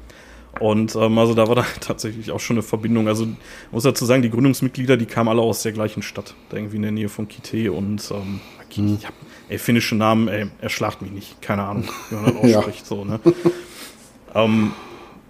[0.59, 3.07] Und ähm, also da war da tatsächlich auch schon eine Verbindung.
[3.07, 3.29] Also
[3.71, 6.83] muss dazu sagen, die Gründungsmitglieder, die kamen alle aus der gleichen Stadt, da irgendwie in
[6.83, 9.15] der Nähe von Kite und ähm, ich hab,
[9.49, 12.87] ey, finnische Namen, ey, erschlagt mich nicht, keine Ahnung, wie man das ausspricht, ja.
[12.87, 13.21] so, ne?
[14.35, 14.73] Ähm,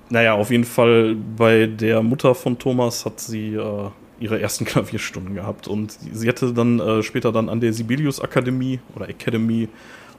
[0.08, 5.34] naja, auf jeden Fall bei der Mutter von Thomas hat sie äh, ihre ersten Klavierstunden
[5.34, 9.68] gehabt und sie hatte dann äh, später dann an der Sibelius Akademie oder Academy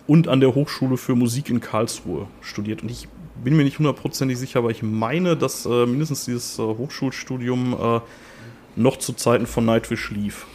[0.07, 2.81] und an der Hochschule für Musik in Karlsruhe studiert.
[2.81, 3.07] Und ich
[3.43, 7.99] bin mir nicht hundertprozentig sicher, aber ich meine, dass äh, mindestens dieses äh, Hochschulstudium äh,
[8.75, 10.45] noch zu Zeiten von Nightwish lief.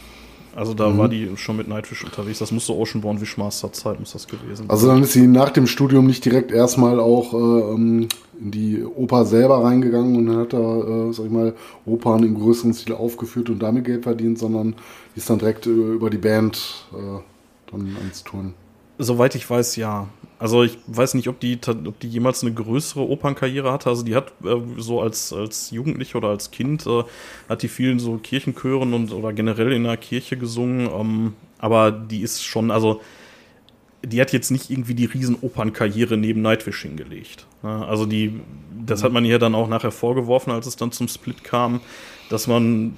[0.57, 0.97] Also da mhm.
[0.97, 2.39] war die schon mit Nightwish unterwegs.
[2.39, 4.69] Das muss so Oceanborn Wishmaster Zeit muss das gewesen sein.
[4.71, 8.07] Also dann ist sie nach dem Studium nicht direkt erstmal auch äh, ähm,
[8.41, 11.53] in die Oper selber reingegangen und hat da, äh, sag ich mal,
[11.85, 14.73] Opern im größeren Stil aufgeführt und damit Geld verdient, sondern
[15.15, 17.19] die ist dann direkt äh, über die Band äh,
[17.71, 18.55] dann ans Touren.
[18.97, 20.07] Soweit ich weiß, ja.
[20.39, 23.89] Also ich weiß nicht, ob die, ob die jemals eine größere Opernkarriere hatte.
[23.89, 27.03] Also die hat äh, so als, als Jugendliche oder als Kind äh,
[27.49, 30.87] hat die vielen so Kirchenchören und oder generell in der Kirche gesungen.
[30.87, 33.01] Ähm, aber die ist schon, also
[34.05, 37.47] die hat jetzt nicht irgendwie die riesen Opernkarriere neben Nightwish hingelegt.
[37.63, 37.85] Ne?
[37.87, 38.39] Also die,
[38.85, 41.81] das hat man ihr dann auch nachher vorgeworfen, als es dann zum Split kam,
[42.29, 42.93] dass man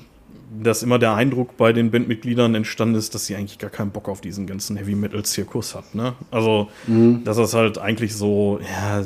[0.62, 4.10] dass immer der Eindruck bei den Bandmitgliedern entstanden ist, dass sie eigentlich gar keinen Bock
[4.10, 5.96] auf diesen ganzen Heavy Metal Zirkus hat.
[5.96, 6.14] Ne?
[6.32, 7.24] Also, mhm.
[7.24, 9.02] dass das halt eigentlich so, ja,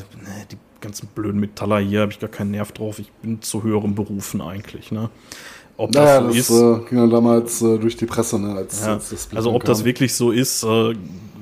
[0.52, 3.00] die ganzen blöden Metaller hier habe ich gar keinen Nerv drauf.
[3.00, 4.92] Ich bin zu höheren Berufen eigentlich.
[4.92, 5.10] Ne?
[5.78, 8.56] Ob das naja, so das, ist, äh, ging dann damals äh, durch die Presse, ne,
[8.56, 9.68] als, ja, als das Also, ob kam.
[9.68, 10.94] das wirklich so ist, äh,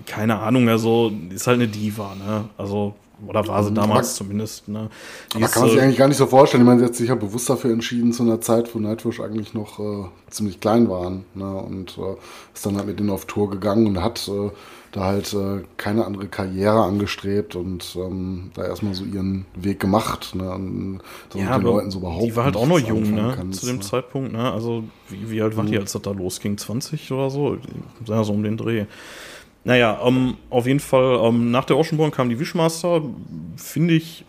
[0.05, 0.69] keine Ahnung.
[0.69, 2.15] Also, ist halt eine Diva.
[2.15, 2.45] Ne?
[2.57, 2.95] Also,
[3.27, 4.67] oder war sie damals aber, zumindest.
[4.67, 4.89] Ne?
[5.33, 6.63] aber kann man sich eigentlich gar nicht so vorstellen.
[6.63, 9.53] Ich meine, sie hat sich ja bewusst dafür entschieden, zu einer Zeit, wo Nightwish eigentlich
[9.53, 11.25] noch äh, ziemlich klein waren.
[11.33, 11.53] Ne?
[11.53, 12.15] Und äh,
[12.53, 14.49] ist dann halt mit denen auf Tour gegangen und hat äh,
[14.91, 20.35] da halt äh, keine andere Karriere angestrebt und ähm, da erstmal so ihren Weg gemacht.
[20.35, 20.51] Ne?
[20.51, 21.01] Und
[21.33, 23.33] ja, den Leuten so überhaupt die war halt auch noch jung, ne?
[23.35, 23.81] Kannst, zu dem ne?
[23.81, 24.33] Zeitpunkt.
[24.33, 24.51] Ne?
[24.51, 25.69] Also, wie, wie alt war mhm.
[25.69, 26.57] die, als das da losging?
[26.57, 27.57] 20 oder so?
[28.05, 28.85] Ja, so um den Dreh.
[29.63, 33.03] Naja, ähm, auf jeden Fall, ähm, nach der Oceanborn kam die Wishmaster,
[33.57, 34.25] finde ich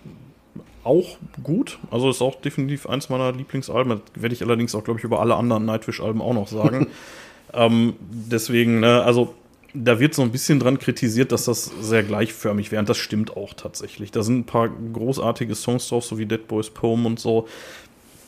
[0.84, 1.78] auch gut.
[1.90, 4.00] Also ist auch definitiv eins meiner Lieblingsalben.
[4.12, 6.88] Das werde ich allerdings auch, glaube ich, über alle anderen Nightwish-Alben auch noch sagen.
[7.54, 9.34] ähm, deswegen, ne, also
[9.74, 12.80] da wird so ein bisschen dran kritisiert, dass das sehr gleichförmig wäre.
[12.80, 14.10] Und das stimmt auch tatsächlich.
[14.10, 17.48] Da sind ein paar großartige Songs drauf, so wie Dead Boys Poem und so.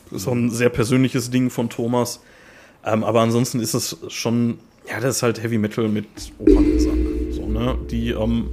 [0.09, 2.21] Das ist auch ein sehr persönliches Ding von Thomas.
[2.83, 6.05] Ähm, aber ansonsten ist es schon ja, das ist halt Heavy Metal mit
[6.39, 6.97] Operngesang.
[7.31, 7.77] So, ne?
[7.89, 8.49] Die, ähm,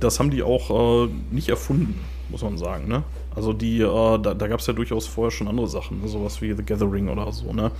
[0.00, 3.04] das haben die auch äh, nicht erfunden, muss man sagen, ne?
[3.34, 6.08] Also die, äh, da, da gab es ja durchaus vorher schon andere Sachen, ne?
[6.08, 7.70] sowas wie The Gathering oder so, ne?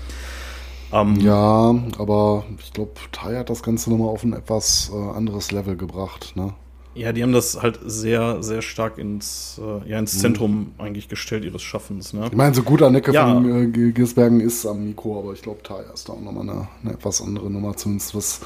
[0.92, 5.50] Ähm, ja, aber ich glaube, Tai hat das Ganze nochmal auf ein etwas äh, anderes
[5.50, 6.52] Level gebracht, ne?
[6.94, 10.18] Ja, die haben das halt sehr, sehr stark ins, äh, ja, ins mhm.
[10.18, 10.72] Zentrum mhm.
[10.78, 12.12] eigentlich gestellt ihres Schaffens.
[12.12, 12.26] Ne?
[12.26, 13.26] Ich meine, so gut Annecke ja.
[13.26, 16.68] von äh, Gisbergen ist am Mikro, aber ich glaube, Taya ist da auch nochmal eine,
[16.82, 18.40] eine etwas andere Nummer, zumindest was,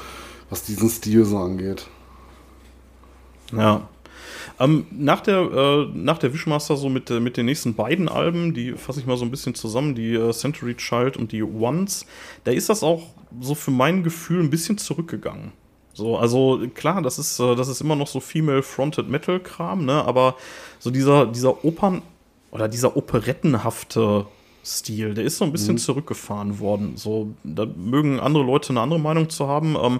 [0.49, 1.87] was diesen Stil so angeht.
[3.51, 3.87] Ja.
[4.59, 8.53] Ähm, nach der, äh, nach der Wishmaster so mit, äh, mit den nächsten beiden Alben,
[8.53, 12.05] die fasse ich mal so ein bisschen zusammen, die äh, Century Child und die Once,
[12.45, 13.03] da ist das auch
[13.41, 15.51] so für mein Gefühl ein bisschen zurückgegangen.
[15.97, 20.05] So, also klar, das ist, äh, das ist immer noch so Female-Fronted Metal-Kram, ne?
[20.05, 20.35] Aber
[20.77, 22.03] so dieser, dieser Opern-
[22.51, 24.27] oder dieser operettenhafte
[24.63, 25.79] Stil, der ist so ein bisschen mhm.
[25.79, 26.97] zurückgefahren worden.
[26.97, 29.75] So, da mögen andere Leute eine andere Meinung zu haben.
[29.75, 29.99] Ähm,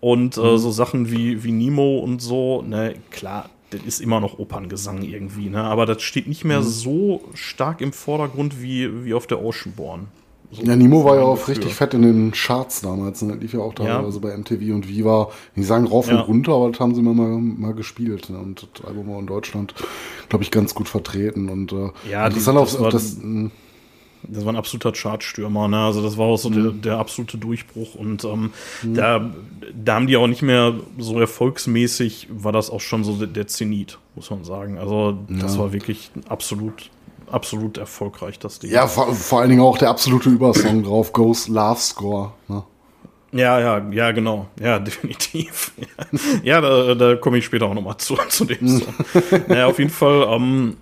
[0.00, 0.58] und äh, mhm.
[0.58, 5.48] so Sachen wie, wie Nemo und so, ne, klar, das ist immer noch Operngesang irgendwie,
[5.48, 5.64] ne?
[5.64, 6.64] Aber das steht nicht mehr mhm.
[6.64, 10.08] so stark im Vordergrund wie, wie auf der Oceanborn.
[10.52, 11.54] Ja, Nemo war ja auch Gefühl.
[11.54, 13.22] richtig fett in den Charts damals.
[13.22, 13.36] Ne?
[13.36, 14.28] Lief ja auch teilweise ja.
[14.28, 15.30] bei MTV und Viva.
[15.56, 16.20] Die sagen rauf ja.
[16.20, 18.28] und runter, aber das haben sie mal, mal gespielt.
[18.28, 18.38] Ne?
[18.38, 19.74] Und das Album war in Deutschland,
[20.28, 21.48] glaube ich, ganz gut vertreten.
[21.48, 23.16] Und äh, ja, interessant die, das, war, das,
[24.24, 25.68] das war ein absoluter Chartstürmer.
[25.68, 25.78] Ne?
[25.78, 26.54] Also das war auch so mhm.
[26.54, 27.94] der, der, absolute Durchbruch.
[27.94, 28.50] Und ähm,
[28.82, 28.94] mhm.
[28.94, 29.30] da,
[29.74, 33.46] da haben die auch nicht mehr so erfolgsmäßig, war das auch schon so der, der
[33.46, 34.76] Zenit, muss man sagen.
[34.76, 35.60] Also das ja.
[35.60, 36.90] war wirklich absolut
[37.32, 38.70] absolut erfolgreich, das Ding.
[38.70, 42.32] Ja, vor, vor allen Dingen auch der absolute Übersong drauf, Ghost Love Score.
[42.48, 42.62] Ne?
[43.32, 44.48] Ja, ja, ja, genau.
[44.60, 45.72] Ja, definitiv.
[46.42, 48.94] ja, da, da komme ich später auch nochmal zu, zu dem Song.
[49.48, 50.76] naja, auf jeden Fall, ähm,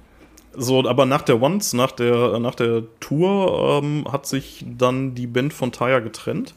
[0.53, 5.29] so, aber nach der Once, nach der, nach der Tour, ähm, hat sich dann die
[5.29, 6.55] Band von Taya getrennt.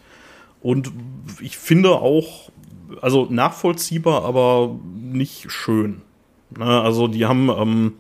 [0.62, 0.92] Und
[1.42, 2.50] ich finde auch,
[3.02, 6.02] also nachvollziehbar, aber nicht schön.
[6.58, 7.94] Ne, also die haben, ähm,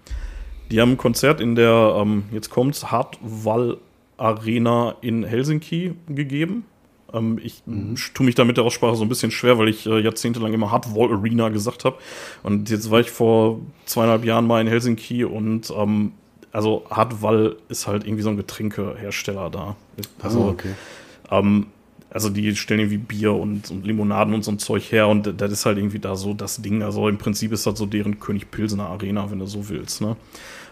[0.71, 3.77] die haben ein Konzert in der, ähm, jetzt kommt's, Hartwall
[4.17, 6.65] Arena in Helsinki gegeben.
[7.13, 7.95] Ähm, ich mhm.
[8.13, 10.71] tue mich da mit der Aussprache so ein bisschen schwer, weil ich äh, jahrzehntelang immer
[10.71, 11.97] Hartwall Arena gesagt habe.
[12.41, 16.13] Und jetzt war ich vor zweieinhalb Jahren mal in Helsinki und ähm,
[16.51, 19.75] also Hartwall ist halt irgendwie so ein Getränkehersteller da.
[20.21, 20.73] Also, oh, okay.
[21.31, 21.67] ähm,
[22.13, 25.51] also die stellen irgendwie Bier und, und, Limonaden und so ein Zeug her und das
[25.51, 26.83] ist halt irgendwie da so das Ding.
[26.83, 30.01] Also im Prinzip ist das so deren König Pilsener Arena, wenn du so willst.
[30.01, 30.15] Ne?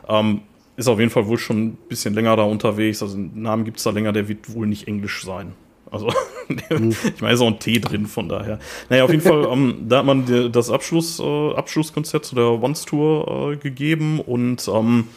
[0.07, 0.41] Ähm,
[0.77, 3.01] ist auf jeden Fall wohl schon ein bisschen länger da unterwegs.
[3.01, 5.53] Also einen Namen gibt es da länger, der wird wohl nicht Englisch sein.
[5.89, 6.07] Also,
[6.69, 6.95] mhm.
[7.03, 8.59] ich meine, ist auch ein T drin, von daher.
[8.89, 12.85] Naja, auf jeden Fall, ähm, da hat man das Abschluss, äh, Abschlusskonzert zu der Once
[12.85, 15.07] Tour äh, gegeben und ähm,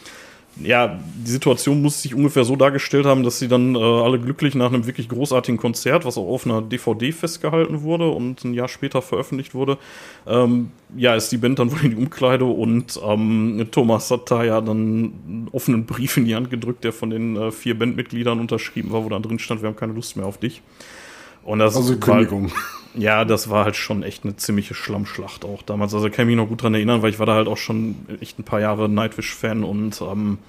[0.61, 4.55] ja, die Situation muss sich ungefähr so dargestellt haben, dass sie dann äh, alle glücklich
[4.55, 8.69] nach einem wirklich großartigen Konzert, was auch auf einer DVD festgehalten wurde und ein Jahr
[8.69, 9.77] später veröffentlicht wurde,
[10.25, 14.43] ähm, ja, ist die Band dann wohl in die Umkleide und ähm, Thomas hat da
[14.43, 18.39] ja dann einen offenen Brief in die Hand gedrückt, der von den äh, vier Bandmitgliedern
[18.39, 20.61] unterschrieben war, wo dann drin stand, wir haben keine Lust mehr auf dich.
[21.45, 22.51] Und das also Kündigung.
[22.51, 25.93] War, ja, das war halt schon echt eine ziemliche Schlammschlacht auch damals.
[25.93, 27.95] Also kann ich mich noch gut dran erinnern, weil ich war da halt auch schon
[28.19, 30.39] echt ein paar Jahre Nightwish-Fan und ähm,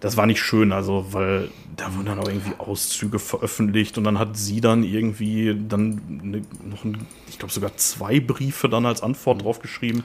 [0.00, 4.18] das war nicht schön, also weil da wurden dann auch irgendwie Auszüge veröffentlicht und dann
[4.18, 9.02] hat sie dann irgendwie dann ne, noch ein, ich glaube sogar zwei Briefe dann als
[9.02, 10.04] Antwort drauf geschrieben.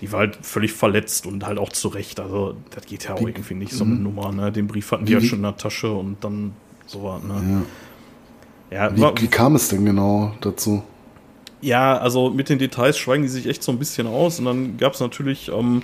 [0.00, 2.20] Die war halt völlig verletzt und halt auch zurecht.
[2.20, 4.04] Also das geht ja auch irgendwie nicht so eine mhm.
[4.04, 4.32] Nummer.
[4.32, 4.52] Ne?
[4.52, 6.52] Den Brief hatten die ja schon in der Tasche und dann
[6.86, 7.18] so war.
[7.18, 7.34] Ne?
[7.34, 7.62] Ja.
[8.72, 10.82] Ja wie, wie kam es denn genau dazu?
[11.60, 14.40] Ja, also mit den Details schweigen die sich echt so ein bisschen aus.
[14.40, 15.82] Und dann gab es natürlich ähm,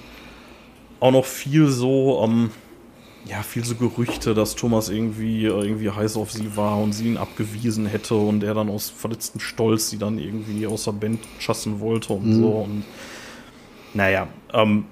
[0.99, 2.51] auch noch viel so, ähm,
[3.25, 7.07] ja, viel so Gerüchte, dass Thomas irgendwie, äh, irgendwie heiß auf sie war und sie
[7.07, 11.21] ihn abgewiesen hätte und er dann aus verletztem Stolz sie dann irgendwie aus der Band
[11.39, 12.41] schassen wollte und mhm.
[12.41, 12.49] so.
[12.49, 12.85] Und
[13.95, 14.85] naja, ähm,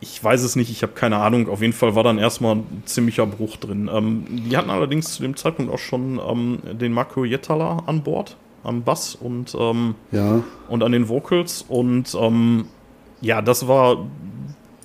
[0.00, 1.48] ich, weiß es nicht, ich habe keine Ahnung.
[1.48, 3.90] Auf jeden Fall war dann erstmal ein ziemlicher Bruch drin.
[3.92, 8.36] Ähm, die hatten allerdings zu dem Zeitpunkt auch schon ähm, den Marco Jettala an Bord
[8.62, 10.42] am Bass und, ähm, ja.
[10.68, 11.64] und an den Vocals.
[11.66, 12.66] Und ähm,
[13.20, 14.06] ja, das war,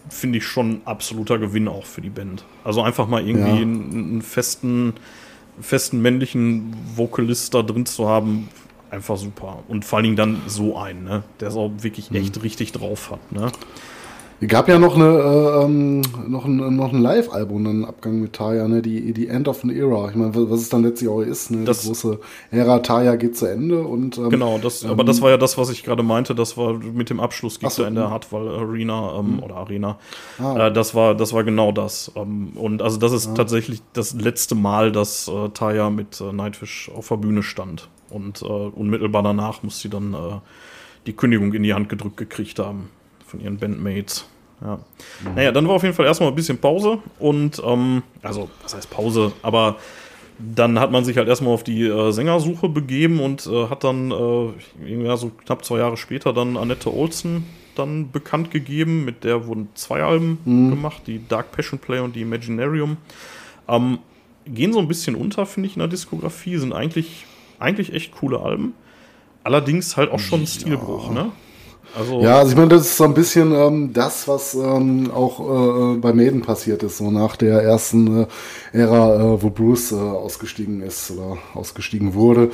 [0.09, 2.45] finde ich, schon absoluter Gewinn auch für die Band.
[2.63, 3.61] Also einfach mal irgendwie ja.
[3.61, 4.93] einen, festen,
[5.59, 8.49] festen männlichen Vocalist da drin zu haben,
[8.91, 9.63] einfach super.
[9.67, 11.23] Und vor allen Dingen dann so einen, ne?
[11.39, 12.17] der es auch wirklich mhm.
[12.17, 13.31] echt richtig drauf hat.
[13.31, 13.51] Ne?
[14.41, 18.33] Es gab ja noch, eine, äh, ähm, noch ein, noch ein Live-Album, einen Abgang mit
[18.33, 18.81] Taya, ne?
[18.81, 20.09] die, die End of an Era.
[20.09, 21.63] Ich meine, was es dann letztlich auch ist, ne?
[21.63, 22.19] das die große
[22.51, 23.81] Ära Taya geht zu Ende.
[23.83, 26.57] und ähm, Genau, das, ähm, aber das war ja das, was ich gerade meinte, das
[26.57, 29.43] war mit dem Abschluss geht so, in der Hardwall Arena ähm, mhm.
[29.43, 29.97] oder Arena.
[30.37, 30.67] Ah.
[30.67, 32.11] Äh, das, war, das war genau das.
[32.15, 33.33] Ähm, und also das ist ah.
[33.35, 37.87] tatsächlich das letzte Mal, dass äh, Taya mit äh, Nightwish auf der Bühne stand.
[38.09, 40.17] Und äh, unmittelbar danach muss sie dann äh,
[41.07, 42.89] die Kündigung in die Hand gedrückt gekriegt haben
[43.25, 44.25] von ihren Bandmates.
[44.61, 44.75] Ja.
[45.23, 45.35] Mhm.
[45.35, 48.89] Naja, dann war auf jeden Fall erstmal ein bisschen Pause und, ähm, also, was heißt
[48.89, 49.77] Pause, aber
[50.39, 54.11] dann hat man sich halt erstmal auf die äh, Sängersuche begeben und äh, hat dann
[54.11, 57.45] äh, ja, so knapp zwei Jahre später dann Annette Olsen
[57.75, 59.05] dann bekannt gegeben.
[59.05, 60.69] Mit der wurden zwei Alben mhm.
[60.71, 62.97] gemacht, die Dark Passion Play und die Imaginarium.
[63.67, 63.99] Ähm,
[64.45, 67.25] gehen so ein bisschen unter, finde ich, in der Diskografie, sind eigentlich,
[67.59, 68.73] eigentlich echt coole Alben.
[69.43, 71.23] Allerdings halt auch schon ein Stilbruch, ja.
[71.23, 71.31] ne?
[71.97, 75.93] Also ja, also ich meine, das ist so ein bisschen ähm, das, was ähm, auch
[75.93, 78.27] äh, bei Maiden passiert ist, so nach der ersten äh,
[78.73, 82.51] Ära, äh, wo Bruce äh, ausgestiegen ist oder ausgestiegen wurde.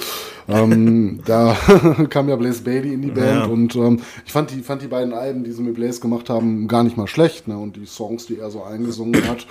[0.48, 1.58] Ähm, da
[2.10, 3.46] kam ja Blaze Bailey in die Band ja.
[3.46, 6.68] und ähm, ich fand die, fand die beiden Alben, die sie mit Blaze gemacht haben,
[6.68, 7.48] gar nicht mal schlecht.
[7.48, 7.58] Ne?
[7.58, 9.48] Und die Songs, die er so eingesungen hat,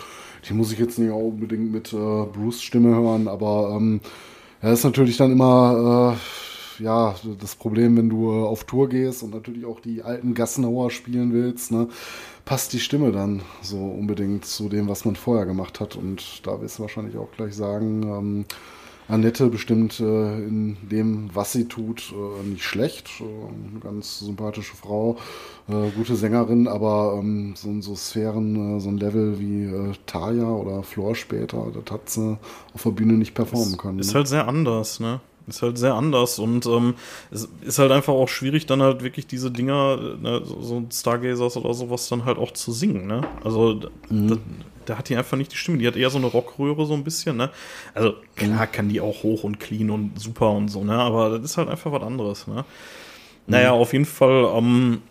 [0.49, 4.01] die muss ich jetzt nicht unbedingt mit äh, Bruce Stimme hören, aber ähm,
[4.63, 6.50] er ist natürlich dann immer äh,
[6.81, 10.91] ja, das Problem, wenn du äh, auf Tour gehst und natürlich auch die alten Gassenauer
[10.91, 11.89] spielen willst, ne,
[12.45, 15.97] passt die Stimme dann so unbedingt zu dem, was man vorher gemacht hat.
[15.97, 18.45] Und da wirst du wahrscheinlich auch gleich sagen, ähm,
[19.11, 23.09] Annette bestimmt äh, in dem, was sie tut, äh, nicht schlecht.
[23.21, 25.17] Äh, eine ganz sympathische Frau,
[25.69, 30.49] äh, gute Sängerin, aber ähm, so, so Sphären, äh, so ein Level wie äh, Taya
[30.49, 32.39] oder Floor später, das hat sie
[32.73, 33.99] auf der Bühne nicht performen können.
[33.99, 34.15] Ist ne?
[34.15, 35.21] halt sehr anders, ne?
[35.51, 36.95] Ist halt sehr anders und ähm,
[37.31, 41.75] es ist halt einfach auch schwierig, dann halt wirklich diese Dinger, ne, so Stargazers oder
[41.75, 43.23] sowas, dann halt auch zu singen, ne?
[43.45, 44.29] Also, mhm.
[44.29, 44.37] da,
[44.87, 47.05] da, hat die einfach nicht die Stimme, die hat eher so eine Rockröhre so ein
[47.05, 47.51] bisschen, ne?
[47.95, 50.95] Also, klar kann die auch hoch und clean und super und so, ne?
[50.95, 52.65] Aber das ist halt einfach was anderes, ne?
[53.47, 53.81] Naja, mhm.
[53.81, 55.03] auf jeden Fall, ähm,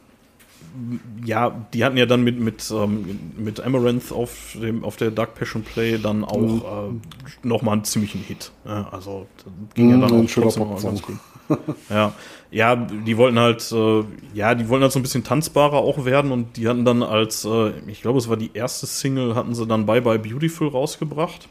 [1.26, 5.36] ja, die hatten ja dann mit, mit, ähm, mit Amaranth auf, dem, auf der Dark
[5.36, 7.02] Passion Play dann auch mhm.
[7.44, 8.52] äh, nochmal einen ziemlichen Hit.
[8.66, 9.28] Ja, also
[9.76, 11.18] ging mhm, ja dann auch trotzdem mal ganz gut.
[11.90, 12.14] ja,
[12.52, 16.32] ja, die wollten halt, äh, ja, die wollten halt so ein bisschen tanzbarer auch werden
[16.32, 19.66] und die hatten dann als, äh, ich glaube, es war die erste Single, hatten sie
[19.66, 21.48] dann Bye Bye Beautiful rausgebracht.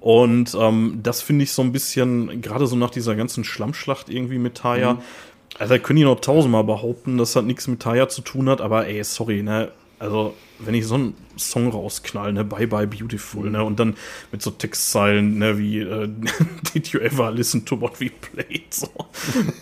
[0.00, 4.38] Und ähm, das finde ich so ein bisschen, gerade so nach dieser ganzen Schlammschlacht irgendwie
[4.38, 4.98] mit Taya, mhm.
[5.60, 8.86] Also, können die noch tausendmal behaupten, dass das nichts mit Taya zu tun hat, aber
[8.86, 9.70] ey, sorry, ne?
[10.00, 13.96] Also, wenn ich so einen Song rausknall, ne, Bye Bye Beautiful, ne, und dann
[14.32, 16.08] mit so Textzeilen, ne, wie äh,
[16.74, 18.72] Did you ever listen to what we played?
[18.72, 18.88] So.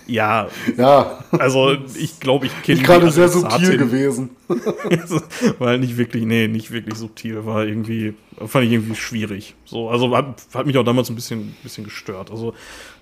[0.06, 0.46] Ja.
[0.76, 1.24] ja.
[1.32, 4.30] Also, ich glaube, ich kenne Ich gerade sehr subtil gewesen.
[5.58, 8.14] halt nicht wirklich, nee, nicht wirklich subtil, war irgendwie,
[8.46, 9.56] fand ich irgendwie schwierig.
[9.64, 12.30] So, also hat, hat mich auch damals ein bisschen, bisschen gestört.
[12.30, 12.54] Also,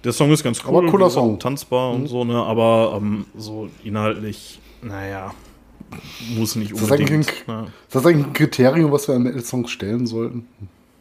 [0.04, 1.38] der Song ist ganz cool, aber cooler Song.
[1.38, 2.00] tanzbar mhm.
[2.00, 5.34] und so, ne, aber ähm, so inhaltlich, naja
[6.36, 7.30] muss nicht unbedingt.
[7.30, 10.46] Ist das, ein, ist das eigentlich ein Kriterium, was wir an Metal-Songs stellen sollten?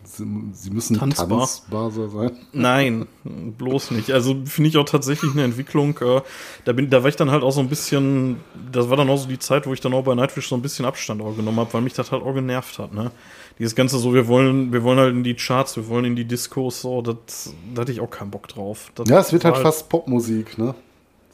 [0.08, 1.28] Sie müssen tanzbar.
[1.28, 2.32] tanzbar sein.
[2.54, 4.12] Nein, bloß nicht.
[4.12, 5.98] Also finde ich auch tatsächlich eine Entwicklung.
[6.00, 6.22] Äh,
[6.64, 8.38] da, bin, da war ich dann halt auch so ein bisschen.
[8.72, 10.62] Das war dann auch so die Zeit, wo ich dann auch bei Nightwish so ein
[10.62, 12.94] bisschen Abstand auch genommen habe, weil mich das halt auch genervt hat.
[12.94, 13.12] Ne?
[13.58, 16.26] Dieses Ganze so, wir wollen, wir wollen halt in die Charts, wir wollen in die
[16.26, 18.92] Discos, so, das, da hatte ich auch keinen Bock drauf.
[18.96, 20.76] Das ja, es wird halt, halt fast Popmusik, ne?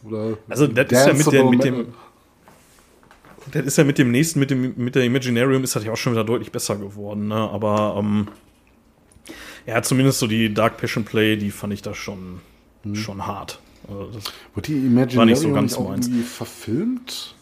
[0.03, 1.87] Oder also, das ist ja mit, der, mit dem
[3.51, 5.97] das ist ja mit dem nächsten, mit, dem, mit der Imaginarium ist das ja auch
[5.97, 7.35] schon wieder deutlich besser geworden, ne?
[7.35, 8.27] Aber ähm,
[9.65, 12.39] ja, zumindest so die Dark Passion Play, die fand ich da schon,
[12.83, 12.95] hm.
[12.95, 13.59] schon hart.
[13.87, 14.19] Also
[14.53, 16.07] Wurde die Imaginarium war nicht so ganz nicht meins.
[16.07, 17.35] irgendwie verfilmt?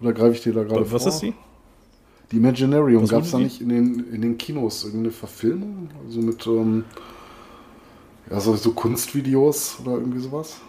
[0.00, 0.92] Oder greife ich dir da gerade vor?
[0.92, 1.34] Was ist die?
[2.30, 5.90] Die Imaginarium, gab es da nicht in den, in den Kinos irgendeine Verfilmung?
[6.06, 6.84] Also mit ähm,
[8.30, 10.60] ja, so, so Kunstvideos oder irgendwie sowas?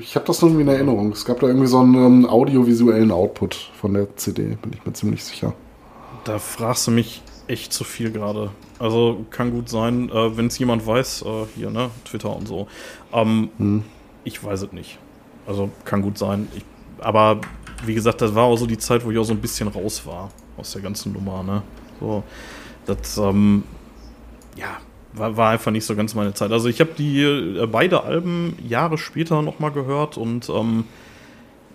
[0.00, 1.12] Ich habe das nur irgendwie in Erinnerung.
[1.12, 4.92] Es gab da irgendwie so einen ähm, audiovisuellen Output von der CD, bin ich mir
[4.92, 5.54] ziemlich sicher.
[6.24, 8.50] Da fragst du mich echt zu viel gerade.
[8.78, 12.68] Also kann gut sein, äh, wenn es jemand weiß, äh, hier, ne, Twitter und so.
[13.12, 13.82] Ähm, hm.
[14.22, 14.98] Ich weiß es nicht.
[15.46, 16.46] Also kann gut sein.
[16.54, 16.64] Ich,
[16.98, 17.40] aber
[17.84, 20.06] wie gesagt, das war auch so die Zeit, wo ich auch so ein bisschen raus
[20.06, 21.62] war aus der ganzen Nummer, ne?
[22.00, 22.22] So,
[22.86, 23.64] das, ähm,
[24.56, 24.78] ja,
[25.18, 26.52] war, war einfach nicht so ganz meine Zeit.
[26.52, 30.84] Also ich habe die äh, beide Alben Jahre später nochmal gehört und ähm,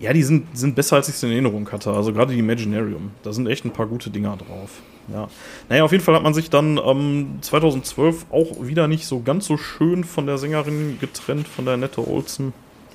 [0.00, 1.92] ja, die sind, sind besser, als ich es in Erinnerung hatte.
[1.92, 3.12] Also gerade die Imaginarium.
[3.22, 4.82] Da sind echt ein paar gute Dinger drauf.
[5.12, 5.28] Ja.
[5.68, 9.46] Naja, auf jeden Fall hat man sich dann ähm, 2012 auch wieder nicht so ganz
[9.46, 12.52] so schön von der Sängerin getrennt, von der Nette Olsen.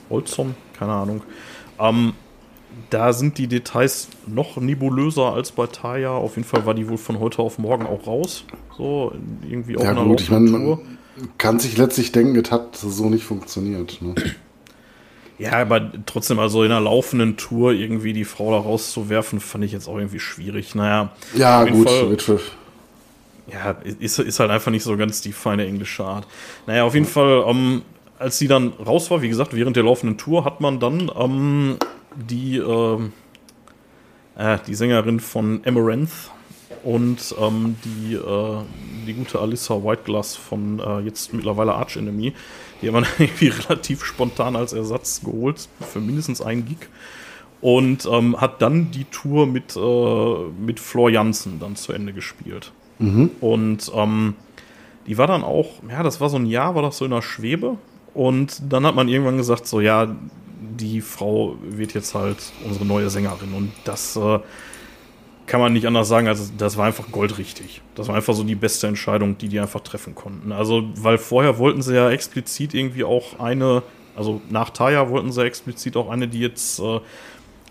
[0.10, 1.22] Olson, keine Ahnung.
[1.80, 2.14] Ähm,
[2.90, 6.12] da sind die Details noch nebulöser als bei Taya.
[6.12, 8.46] Auf jeden Fall war die wohl von heute auf morgen auch raus.
[8.78, 9.14] So,
[9.48, 10.80] irgendwie auch ja, gut, ich meine, man
[11.38, 14.02] kann sich letztlich denken, es hat so nicht funktioniert.
[14.02, 14.16] Ne?
[15.40, 19.72] Ja, aber trotzdem, also in einer laufenden Tour irgendwie die Frau da rauszuwerfen, fand ich
[19.72, 20.76] jetzt auch irgendwie schwierig.
[20.76, 21.14] Naja.
[21.34, 22.40] Ja, gut, Fall,
[23.50, 23.72] Ja,
[24.02, 26.28] ist, ist halt einfach nicht so ganz die feine englische Art.
[26.68, 27.84] Naja, auf jeden Fall, ähm,
[28.20, 31.78] als sie dann raus war, wie gesagt, während der laufenden Tour hat man dann ähm,
[32.16, 33.00] die, äh,
[34.38, 36.32] äh, die Sängerin von Amaranth
[36.84, 38.58] und ähm, die, äh,
[39.06, 42.34] die gute Alyssa Whiteglass von äh, jetzt mittlerweile Arch Enemy,
[42.82, 46.88] die haben wir irgendwie relativ spontan als Ersatz geholt für mindestens einen Gig
[47.62, 52.72] und ähm, hat dann die Tour mit, äh, mit Flor Jansen dann zu Ende gespielt.
[53.00, 53.32] Mhm.
[53.42, 54.36] Und ähm,
[55.08, 57.22] die war dann auch, ja, das war so ein Jahr, war das so in der
[57.22, 57.78] Schwebe.
[58.14, 60.16] Und dann hat man irgendwann gesagt, so, ja,
[60.80, 63.54] die Frau wird jetzt halt unsere neue Sängerin.
[63.54, 64.40] Und das äh,
[65.50, 67.82] kann man nicht anders sagen, als das war einfach goldrichtig.
[67.96, 70.52] Das war einfach so die beste Entscheidung, die die einfach treffen konnten.
[70.52, 73.84] Also, weil vorher wollten sie ja explizit irgendwie auch eine,
[74.16, 77.00] also nach Taya wollten sie explizit auch eine, die jetzt äh,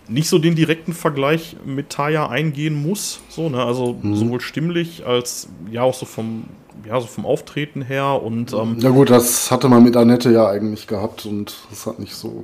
[0.09, 3.21] nicht so den direkten Vergleich mit Taya eingehen muss.
[3.29, 3.63] So, ne?
[3.63, 4.15] Also mhm.
[4.15, 6.45] sowohl stimmlich als ja auch so vom,
[6.85, 8.53] ja, so vom Auftreten her und.
[8.53, 12.15] Ähm, ja, gut, das hatte man mit Annette ja eigentlich gehabt und das hat nicht
[12.15, 12.43] so.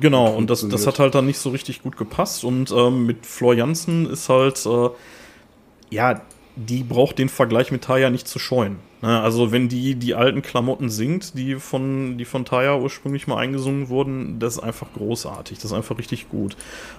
[0.00, 2.44] Genau, und das, das hat halt dann nicht so richtig gut gepasst.
[2.44, 4.88] Und ähm, mit Flor Jansen ist halt, äh,
[5.90, 6.22] ja,
[6.56, 8.78] die braucht den Vergleich mit Taya nicht zu scheuen.
[9.02, 9.20] Ne?
[9.20, 13.88] Also wenn die die alten Klamotten singt, die von, die von Taya ursprünglich mal eingesungen
[13.88, 16.56] wurden, das ist einfach großartig, das ist einfach richtig gut.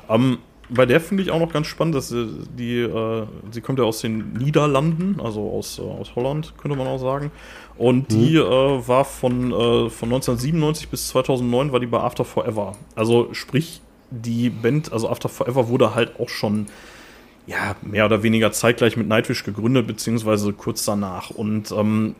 [0.10, 0.40] Ähm,
[0.70, 3.86] bei der finde ich auch noch ganz spannend, dass sie, die, äh, sie kommt ja
[3.86, 7.32] aus den Niederlanden, also aus, äh, aus Holland, könnte man auch sagen.
[7.78, 8.18] Und mhm.
[8.18, 12.76] die äh, war von, äh, von 1997 bis 2009 war die bei After Forever.
[12.96, 13.82] Also sprich,
[14.12, 16.68] die Band, also After Forever wurde halt auch schon
[17.48, 21.30] ja, mehr oder weniger zeitgleich mit Nightwish gegründet, beziehungsweise kurz danach.
[21.30, 22.16] Und ähm,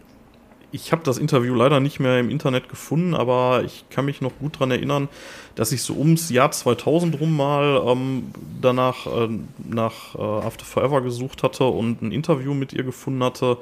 [0.72, 4.34] ich habe das Interview leider nicht mehr im Internet gefunden, aber ich kann mich noch
[4.40, 5.08] gut daran erinnern,
[5.56, 9.30] dass ich so ums Jahr 2000 rum mal ähm, danach äh,
[9.64, 13.58] nach äh, After Forever gesucht hatte und ein Interview mit ihr gefunden hatte,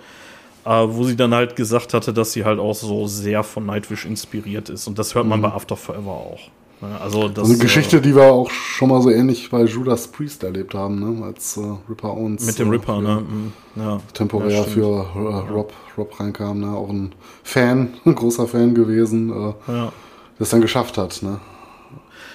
[0.66, 4.06] äh, wo sie dann halt gesagt hatte, dass sie halt auch so sehr von Nightwish
[4.06, 4.88] inspiriert ist.
[4.88, 5.44] Und das hört man mhm.
[5.44, 6.50] bei After Forever auch.
[6.84, 7.00] Ne?
[7.00, 10.44] Also das, eine Geschichte, äh, die wir auch schon mal so ähnlich bei Judas Priest
[10.44, 11.26] erlebt haben, ne?
[11.26, 12.46] als äh, Ripper Owens.
[12.46, 13.24] Mit dem äh, Ripper, ne?
[13.28, 13.54] Mhm.
[13.76, 14.00] Ja.
[14.14, 16.76] Temporär ja, für äh, Rob, Rob reinkam, ne?
[16.76, 17.14] Auch ein
[17.44, 19.92] Fan, ein großer Fan gewesen, äh, ja.
[20.40, 21.40] das dann geschafft hat, ne?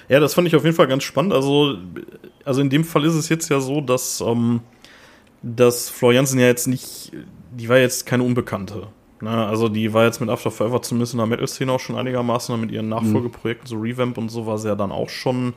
[0.09, 1.35] Ja, das fand ich auf jeden Fall ganz spannend.
[1.35, 1.77] Also,
[2.43, 4.61] also in dem Fall ist es jetzt ja so, dass, ähm,
[5.43, 7.13] dass Floriansen ja jetzt nicht,
[7.51, 8.89] die war jetzt keine Unbekannte.
[9.21, 12.59] Ne, also die war jetzt mit After Forever zumindest in der Metal-Szene auch schon einigermaßen
[12.61, 15.55] mit ihren Nachfolgeprojekten, so Revamp und so war sie ja dann auch schon,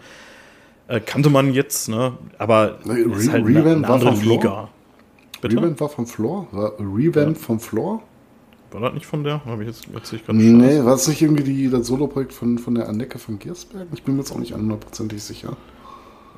[0.88, 2.14] äh, kannte man jetzt, ne?
[2.40, 4.70] Aber Re ist halt Revamp eine, eine andere Liga.
[5.42, 5.58] Bitte?
[5.58, 6.48] Revamp war vom Floor?
[6.52, 7.44] War Revamp ja.
[7.44, 8.02] vom Floor?
[8.72, 9.46] War das nicht von der?
[9.46, 12.74] Habe ich jetzt, jetzt ich Nee, war es nicht irgendwie die, das Solo-Projekt von, von
[12.74, 13.88] der Anneke von Giersberg?
[13.94, 15.58] Ich bin mir jetzt auch nicht hundertprozentig sicher.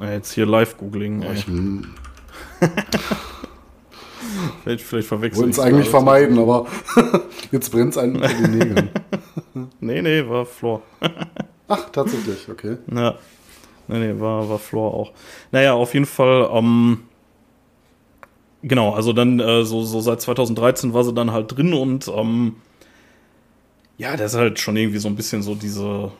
[0.01, 1.23] Ja, jetzt hier Live-Googling.
[2.61, 3.32] Oh,
[4.63, 5.41] vielleicht, vielleicht verwechseln.
[5.43, 6.67] Wollen es eigentlich vermeiden, aber
[7.51, 8.89] jetzt brennt es einem unter den Nägeln.
[9.79, 10.81] nee, nee, war Floor.
[11.67, 12.77] Ach, tatsächlich, okay.
[12.93, 13.15] Ja.
[13.87, 15.11] Nee, nee, war, war Floor auch.
[15.51, 17.03] Naja, auf jeden Fall, ähm,
[18.61, 22.55] genau, also dann äh, so, so seit 2013 war sie dann halt drin und ähm,
[23.97, 26.11] ja, das ist halt schon irgendwie so ein bisschen so diese,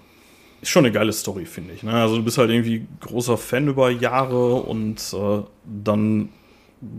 [0.62, 1.84] ist schon eine geile Story, finde ich.
[1.84, 1.94] Ne?
[1.94, 6.30] Also du bist halt irgendwie großer Fan über Jahre und äh, dann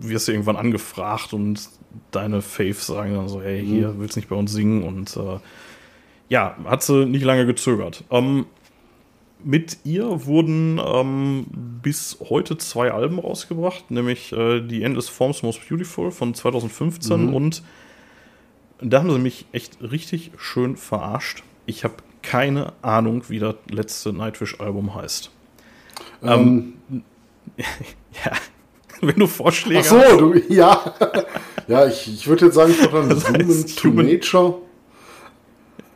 [0.01, 1.69] wirst du irgendwann angefragt und
[2.11, 4.01] deine Faves sagen dann so, hey, hier, mhm.
[4.01, 4.82] willst nicht bei uns singen?
[4.82, 5.39] Und äh,
[6.28, 8.05] ja, hat sie nicht lange gezögert.
[8.11, 8.47] Ähm,
[9.43, 11.47] mit ihr wurden ähm,
[11.82, 17.35] bis heute zwei Alben rausgebracht, nämlich äh, die Endless Forms Most Beautiful von 2015 mhm.
[17.35, 17.62] und
[18.81, 21.43] da haben sie mich echt richtig schön verarscht.
[21.66, 25.31] Ich habe keine Ahnung, wie das letzte Nightwish-Album heißt.
[26.23, 27.02] Ähm, ähm
[28.24, 28.32] ja,
[29.01, 30.21] wenn du Vorschläge Ach so, hast.
[30.21, 30.95] du, ja.
[31.69, 34.55] ja, ich, ich würde jetzt sagen, ich dann das Human to Human Nature.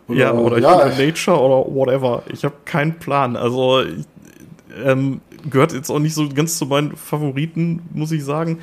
[0.09, 2.23] Oder, ja, oder ja, Human Nature oder whatever.
[2.33, 3.37] Ich habe keinen Plan.
[3.37, 4.05] Also, ich,
[4.85, 8.59] ähm, gehört jetzt auch nicht so ganz zu meinen Favoriten, muss ich sagen.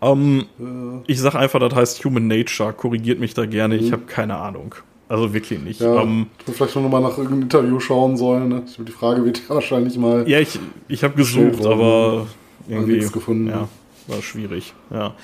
[0.00, 1.12] Ähm, äh.
[1.12, 2.72] Ich sage einfach, das heißt Human Nature.
[2.72, 3.76] Korrigiert mich da gerne.
[3.76, 3.92] Ich mhm.
[3.92, 4.74] habe keine Ahnung.
[5.08, 5.80] Also wirklich nicht.
[5.80, 8.48] Ja, ähm, vielleicht noch mal nach irgendeinem Interview schauen sollen.
[8.48, 8.62] Ne?
[8.78, 10.26] Die Frage wird ja wahrscheinlich mal.
[10.26, 12.26] Ja, ich, ich habe gesucht, aber
[12.68, 13.48] irgendwie nichts gefunden.
[13.48, 13.68] Ja,
[14.06, 14.74] war schwierig.
[14.90, 15.14] Ja.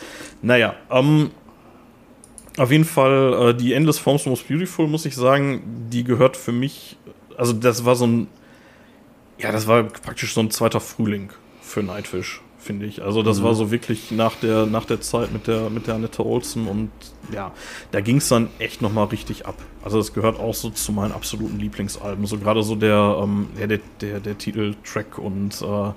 [0.42, 1.30] Naja, ähm,
[2.58, 6.52] auf jeden Fall, äh, die Endless Forms Most Beautiful, muss ich sagen, die gehört für
[6.52, 6.96] mich,
[7.36, 8.26] also das war so ein,
[9.38, 11.30] ja, das war praktisch so ein zweiter Frühling
[11.62, 13.02] für Nightwish, finde ich.
[13.02, 13.44] Also das mhm.
[13.44, 16.90] war so wirklich nach der, nach der Zeit mit der, mit der Annette Olsen und
[17.32, 17.52] ja,
[17.92, 19.56] da ging es dann echt nochmal richtig ab.
[19.84, 22.26] Also das gehört auch so zu meinen absoluten Lieblingsalben.
[22.26, 25.92] So gerade so der, ähm, ja, der, der, der Titeltrack und äh,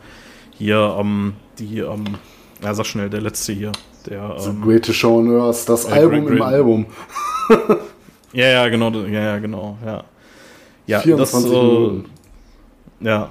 [0.61, 2.03] hier ähm, die, ähm,
[2.63, 3.71] ja, sag schnell, der letzte hier.
[4.05, 6.37] Der, The ähm, Greatest Show on Earth, das ja, Album great, great.
[6.37, 6.85] im Album.
[8.33, 10.03] ja, ja, genau, ja, ja, genau, ja.
[10.87, 13.29] Ja, 24 das, äh, ja,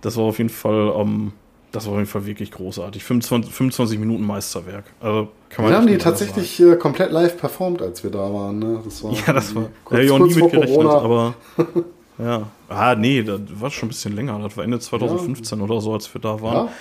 [0.00, 1.32] das war auf jeden Fall, ähm,
[1.72, 3.04] das war auf jeden Fall wirklich großartig.
[3.04, 4.84] 25, 25 Minuten Meisterwerk.
[5.00, 6.78] Also kann man wir haben die tatsächlich sagen.
[6.78, 8.58] komplett live performt, als wir da waren.
[8.58, 8.80] Ne?
[8.84, 9.68] Das war ja, das war.
[9.84, 11.34] Kurz, ja, auch nie mit gerechnet, aber.
[12.22, 12.46] ja.
[12.68, 14.38] Ah, nee, das war schon ein bisschen länger.
[14.38, 15.64] Das war Ende 2015 ja.
[15.64, 16.66] oder so, als wir da waren.
[16.66, 16.72] Ja,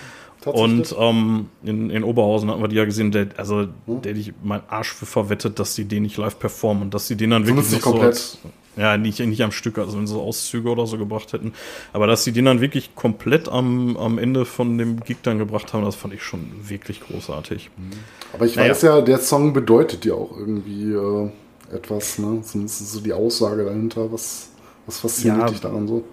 [0.46, 4.02] und ähm, in, in Oberhausen hatten wir die ja gesehen, der, also hm.
[4.02, 7.08] der hätte ich meinen Arsch für verwettet, dass die den nicht live performen und dass
[7.08, 8.38] sie den dann wirklich so, so als,
[8.78, 11.54] ja, nicht, nicht am Stück, also wenn sie so Auszüge oder so gebracht hätten.
[11.92, 15.74] Aber dass sie den dann wirklich komplett am, am Ende von dem Gig dann gebracht
[15.74, 17.70] haben, das fand ich schon wirklich großartig.
[17.76, 17.90] Mhm.
[18.34, 18.72] Aber ich naja.
[18.72, 21.30] weiß ja, der Song bedeutet ja auch irgendwie äh,
[21.76, 22.42] etwas, ne?
[22.44, 24.49] Zumindest so die Aussage dahinter, was,
[24.90, 26.04] was fasziniert ja, dich daran so?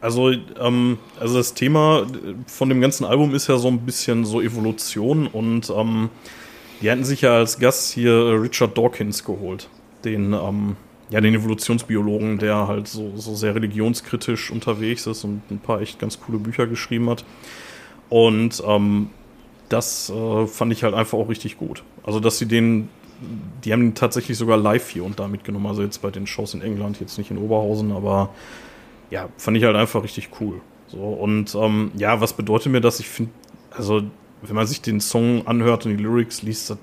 [0.00, 2.06] Also, ähm, also das Thema
[2.46, 6.10] von dem ganzen Album ist ja so ein bisschen so Evolution und ähm,
[6.82, 9.68] die hatten sich ja als Gast hier Richard Dawkins geholt,
[10.04, 10.76] den ähm,
[11.10, 15.98] ja, den Evolutionsbiologen, der halt so, so sehr religionskritisch unterwegs ist und ein paar echt
[16.00, 17.24] ganz coole Bücher geschrieben hat.
[18.08, 19.10] Und ähm,
[19.68, 21.84] das äh, fand ich halt einfach auch richtig gut.
[22.02, 22.88] Also, dass sie den,
[23.64, 25.66] die haben ihn tatsächlich sogar live hier und da mitgenommen.
[25.66, 28.30] Also jetzt bei den Shows in England, jetzt nicht in Oberhausen, aber
[29.10, 30.60] ja, fand ich halt einfach richtig cool.
[30.88, 33.00] So, und ähm, ja, was bedeutet mir das?
[33.00, 33.32] Ich finde,
[33.70, 34.02] also,
[34.42, 36.78] wenn man sich den Song anhört und die Lyrics liest, das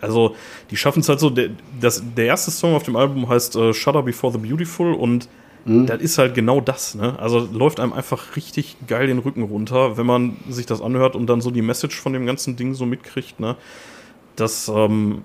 [0.00, 0.34] also,
[0.70, 1.30] die schaffen es halt so.
[1.30, 5.28] Der, das, der erste Song auf dem Album heißt äh, Shudder Before the Beautiful und
[5.64, 5.86] mhm.
[5.86, 6.94] das ist halt genau das.
[6.94, 7.18] Ne?
[7.18, 11.26] Also, läuft einem einfach richtig geil den Rücken runter, wenn man sich das anhört und
[11.26, 13.40] dann so die Message von dem ganzen Ding so mitkriegt.
[13.40, 13.56] Ne?
[14.36, 15.22] Das, ähm,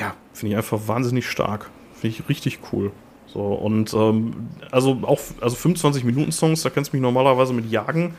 [0.00, 1.70] ja, finde ich einfach wahnsinnig stark.
[1.94, 2.90] Finde ich richtig cool.
[3.26, 7.70] So, und ähm, also auch, also 25 Minuten Songs, da kennst du mich normalerweise mit
[7.70, 8.14] jagen,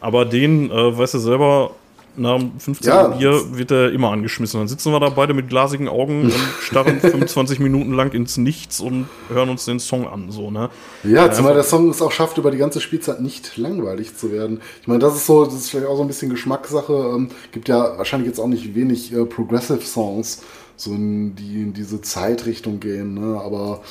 [0.00, 1.72] aber den, äh, weißt du selber,
[2.16, 2.86] nach dem 15.
[2.86, 3.08] Ja.
[3.08, 4.60] Bier wird er immer angeschmissen.
[4.60, 8.80] Dann sitzen wir da beide mit glasigen Augen und starren 25 Minuten lang ins Nichts
[8.80, 10.30] und hören uns den Song an.
[10.30, 10.70] So, ne?
[11.02, 14.60] Ja, zumal der Song es auch schafft, über die ganze Spielzeit nicht langweilig zu werden.
[14.80, 16.92] Ich meine, das ist so, das ist vielleicht auch so ein bisschen Geschmackssache.
[16.92, 20.42] Ähm, gibt ja wahrscheinlich jetzt auch nicht wenig äh, Progressive Songs,
[20.76, 23.40] so in, die in diese Zeitrichtung gehen, ne?
[23.40, 23.82] aber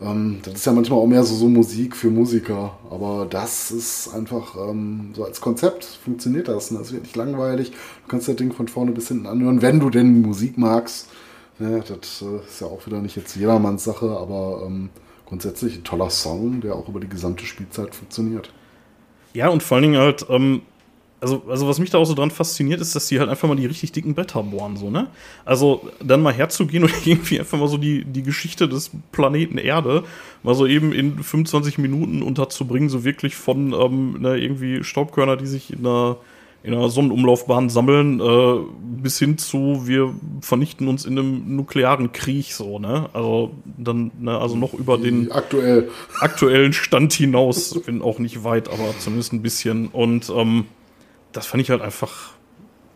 [0.00, 2.78] ähm, das ist ja manchmal auch mehr so, so Musik für Musiker.
[2.90, 6.70] Aber das ist einfach ähm, so als Konzept funktioniert das.
[6.70, 6.78] Ne?
[6.78, 7.70] Das wird nicht langweilig.
[7.70, 11.08] Du kannst das Ding von vorne bis hinten anhören, wenn du denn Musik magst.
[11.58, 14.90] Ja, das äh, ist ja auch wieder nicht jetzt jedermanns Sache, aber ähm,
[15.26, 18.52] grundsätzlich ein toller Song, der auch über die gesamte Spielzeit funktioniert.
[19.34, 20.62] Ja, und vor allen Dingen halt, ähm,
[21.20, 23.56] also, also was mich da auch so dran fasziniert, ist, dass die halt einfach mal
[23.56, 25.08] die richtig dicken Bretter bohren, so, ne?
[25.44, 30.04] Also dann mal herzugehen und irgendwie einfach mal so die, die Geschichte des Planeten Erde
[30.42, 35.46] mal so eben in 25 Minuten unterzubringen, so wirklich von ähm, ne, irgendwie Staubkörner, die
[35.46, 36.18] sich in einer,
[36.62, 38.58] in einer Sonnenumlaufbahn sammeln, äh,
[39.02, 43.10] bis hin zu, wir vernichten uns in einem nuklearen Krieg, so, ne?
[43.12, 45.90] Also dann, ne, also noch über den Aktuell.
[46.20, 49.88] aktuellen Stand hinaus, wenn auch nicht weit, aber zumindest ein bisschen.
[49.88, 50.66] Und ähm,
[51.32, 52.32] das fand ich halt einfach,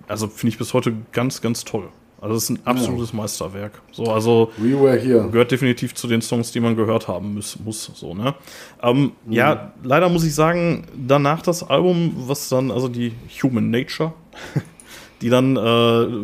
[0.09, 1.89] also finde ich bis heute ganz, ganz toll.
[2.23, 3.17] Also es ist ein absolutes ja.
[3.17, 3.83] Meisterwerk.
[3.91, 5.29] So, also We were here.
[5.29, 7.59] gehört definitiv zu den Songs, die man gehört haben muss.
[7.59, 8.37] muss so, ne?
[8.81, 9.33] Ähm, mhm.
[9.33, 14.13] Ja, leider muss ich sagen, danach das Album, was dann, also die Human Nature,
[15.21, 15.61] die dann äh,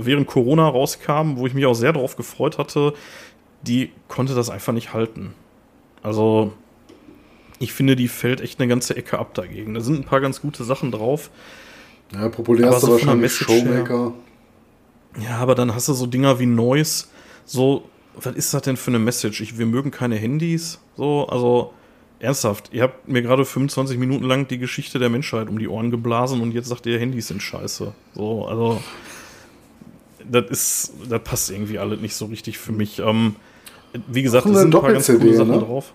[0.07, 2.95] während Corona rauskam, wo ich mich auch sehr darauf gefreut hatte,
[3.63, 5.35] die konnte das einfach nicht halten.
[6.05, 6.53] Also,
[7.59, 9.75] ich finde, die fällt echt eine ganze Ecke ab dagegen.
[9.75, 11.31] Da sind ein paar ganz gute Sachen drauf.
[12.13, 14.13] Ja, populärste so wahrscheinlich Showmaker.
[15.23, 17.07] Ja, aber dann hast du so Dinger wie Noise.
[17.45, 19.41] So, was ist das denn für eine Message?
[19.41, 20.79] Ich, wir mögen keine Handys.
[20.97, 21.73] So, also
[22.21, 22.71] ernsthaft.
[22.73, 26.41] Ihr habt mir gerade 25 Minuten lang die Geschichte der Menschheit um die Ohren geblasen
[26.41, 27.93] und jetzt sagt ihr, Handys sind scheiße.
[28.15, 28.81] So, also
[30.29, 32.99] das ist, das passt irgendwie alles nicht so richtig für mich.
[32.99, 33.37] Ähm,
[34.07, 35.59] wie gesagt, es sind ein paar ganz coole Sachen ne?
[35.59, 35.93] drauf.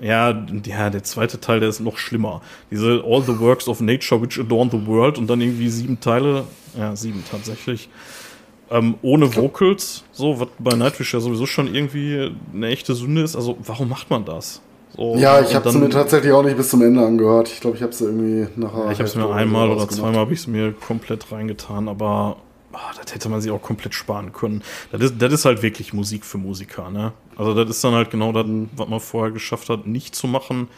[0.00, 2.42] Ja, ja, der zweite Teil, der ist noch schlimmer.
[2.70, 6.44] Diese All the Works of Nature which adorn the world und dann irgendwie sieben Teile,
[6.76, 7.88] ja, sieben tatsächlich,
[8.70, 13.36] ähm, ohne Vocals, so, was bei Nightwish ja sowieso schon irgendwie eine echte Sünde ist.
[13.36, 14.60] Also, warum macht man das?
[14.96, 17.48] So, ja, ich habe es mir tatsächlich auch nicht bis zum Ende angehört.
[17.48, 18.84] Ich glaube, ich habe es irgendwie nachher.
[18.86, 22.36] Ja, ich habe es mir einmal oder zweimal habe ich es mir komplett reingetan, aber
[22.74, 24.62] oh, das hätte man sich auch komplett sparen können.
[24.92, 27.12] Das ist, das ist halt wirklich Musik für Musiker, ne?
[27.36, 28.46] Also das ist dann halt genau das,
[28.76, 30.68] was man vorher geschafft hat, nicht zu machen,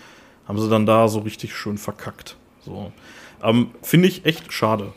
[0.47, 2.37] haben sie dann da so richtig schön verkackt.
[2.65, 2.93] So.
[3.43, 4.93] Ähm, Finde ich echt schade.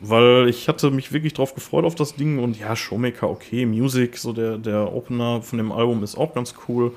[0.00, 4.18] Weil ich hatte mich wirklich drauf gefreut auf das Ding und ja, Showmaker, okay, Music,
[4.18, 6.92] so der, der Opener von dem Album ist auch ganz cool.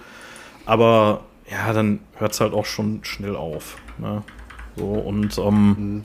[0.65, 3.77] Aber ja, dann hört es halt auch schon schnell auf.
[3.97, 4.23] Ne?
[4.75, 6.03] So, und ähm, mhm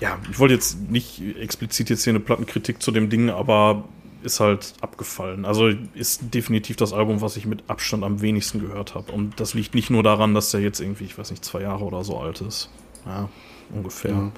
[0.00, 3.84] ja, ich wollte jetzt nicht explizit jetzt hier eine Plattenkritik zu dem Ding, aber
[4.22, 5.44] ist halt abgefallen.
[5.44, 9.12] Also ist definitiv das Album, was ich mit Abstand am wenigsten gehört habe.
[9.12, 11.84] Und das liegt nicht nur daran, dass der jetzt irgendwie, ich weiß nicht, zwei Jahre
[11.84, 12.70] oder so alt ist.
[13.06, 13.28] Ja,
[13.74, 14.14] ungefähr.
[14.14, 14.32] Mhm.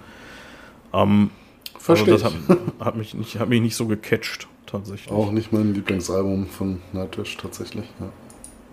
[0.93, 1.31] Ähm,
[1.79, 2.15] Verstehe.
[2.15, 5.13] Also das hat, hat, mich nicht, hat mich nicht so gecatcht, tatsächlich.
[5.13, 8.09] Auch nicht mein Lieblingsalbum von Nightwish, tatsächlich, ja.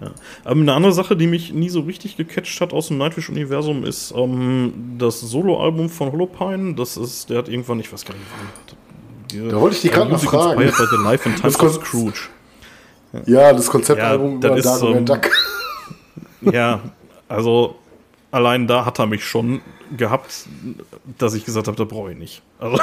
[0.03, 0.11] Ja.
[0.43, 4.13] Aber eine andere Sache, die mich nie so richtig gecatcht hat aus dem Nightwish-Universum, ist
[4.15, 6.75] ähm, das Soloalbum von Holopine.
[6.75, 9.49] Das ist, der hat irgendwann, ich weiß gar nicht wann.
[9.49, 10.59] Da wollte ich die gerade noch fragen.
[10.59, 12.29] By the Life and Times of Scrooge.
[13.25, 15.29] Ja, das Konzeptalbum ja, über Dagobert ähm, Duck.
[16.51, 16.81] Ja,
[17.29, 17.75] also
[18.31, 19.61] allein da hat er mich schon
[19.95, 20.47] gehabt,
[21.17, 22.41] dass ich gesagt habe, da brauche ich nicht.
[22.59, 22.77] Also.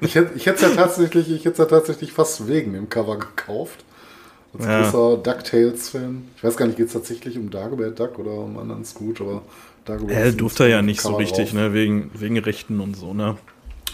[0.00, 3.84] Ich hätte es ja tatsächlich, ich hätte ja tatsächlich fast wegen dem Cover gekauft.
[4.54, 4.82] Als ja.
[4.82, 6.28] großer DuckTales-Fan.
[6.36, 9.42] Ich weiß gar nicht, geht es tatsächlich um Dagobert Duck oder um anderen Scrooge, aber
[9.84, 13.36] Dagobert Er durfte ja nicht so richtig, ne, wegen, wegen Rechten und so, ne.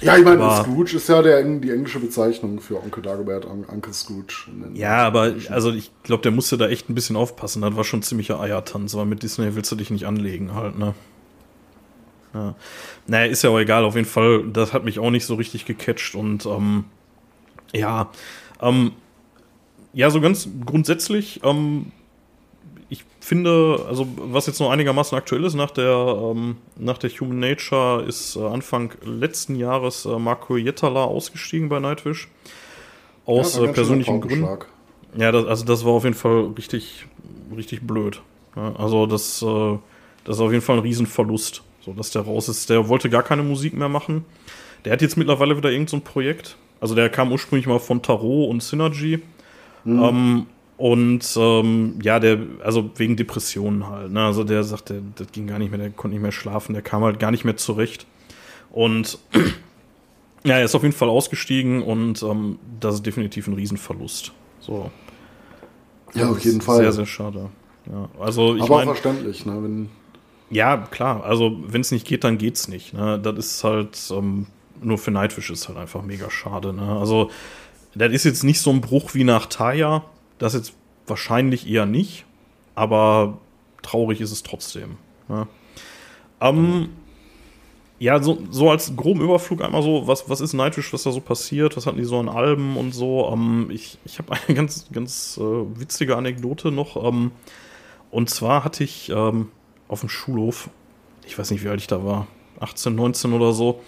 [0.01, 4.47] Ja, ich meine, Scrooge ist ja der, die englische Bezeichnung für Onkel Dagobert, Uncle Scrooge.
[4.75, 7.63] Ja, aber also ich glaube, der musste da echt ein bisschen aufpassen.
[7.63, 10.95] Das war schon ziemlicher Eiertanz, weil mit Disney willst du dich nicht anlegen halt, ne?
[12.33, 12.55] Ja.
[13.07, 15.65] Naja, ist ja auch egal, auf jeden Fall, das hat mich auch nicht so richtig
[15.65, 16.85] gecatcht und ähm,
[17.73, 18.11] ja,
[18.61, 18.93] ähm,
[19.99, 21.91] ja, so ganz grundsätzlich, ähm,
[22.89, 27.41] ich finde, also was jetzt noch einigermaßen aktuell ist nach der, ähm, nach der Human
[27.41, 32.29] Nature, ist äh, Anfang letzten Jahres äh, Marco Jettala ausgestiegen bei Nightwish.
[33.27, 34.47] Aus ja, äh, persönlichen Gründen.
[35.17, 37.07] Ja, das, also das war auf jeden Fall richtig,
[37.57, 38.23] richtig blöd.
[38.55, 39.79] Ja, also das, äh,
[40.23, 42.71] das ist auf jeden Fall ein Riesenverlust, so dass der raus ist.
[42.71, 44.25] Der wollte gar keine Musik mehr machen.
[44.85, 46.57] Der hat jetzt mittlerweile wieder irgendein so Projekt.
[46.79, 49.23] Also der kam ursprünglich mal von Tarot und Synergy.
[49.85, 50.03] Mhm.
[50.03, 50.47] Ähm,
[50.77, 54.13] und ähm, ja, der, also wegen Depressionen halt.
[54.13, 54.25] Ne?
[54.25, 57.03] Also der sagte, das ging gar nicht mehr, der konnte nicht mehr schlafen, der kam
[57.03, 58.07] halt gar nicht mehr zurecht.
[58.71, 59.19] Und
[60.45, 64.33] ja, er ist auf jeden Fall ausgestiegen und ähm, das ist definitiv ein Riesenverlust.
[64.61, 64.91] So.
[66.15, 66.77] Ja, auf jeden Fall.
[66.77, 67.51] Sehr, sehr schade.
[67.91, 69.63] Ja, also ich Aber mein, verständlich, ne?
[69.63, 69.89] Wenn
[70.51, 71.25] ja, klar.
[71.25, 72.95] Also wenn es nicht geht, dann geht's nicht.
[72.95, 73.19] Ne?
[73.19, 74.47] Das ist halt ähm,
[74.81, 76.73] nur für Nightwish ist halt einfach mega schade.
[76.73, 76.99] Ne?
[76.99, 77.31] Also
[77.99, 80.05] das ist jetzt nicht so ein Bruch wie nach Taya.
[80.39, 80.75] Das jetzt
[81.07, 82.25] wahrscheinlich eher nicht.
[82.75, 83.39] Aber
[83.83, 84.97] traurig ist es trotzdem.
[85.29, 85.47] Ne?
[86.41, 86.91] Ähm,
[87.99, 91.21] ja, so, so als groben Überflug einmal so, was, was ist Nightwish, was da so
[91.21, 93.29] passiert, was hatten die so an Alben und so.
[93.33, 97.03] Ähm, ich ich habe eine ganz, ganz äh, witzige Anekdote noch.
[97.03, 97.33] Ähm,
[98.11, 99.49] und zwar hatte ich ähm,
[99.89, 100.71] auf dem Schulhof,
[101.27, 102.27] ich weiß nicht, wie alt ich da war,
[102.61, 103.81] 18, 19 oder so,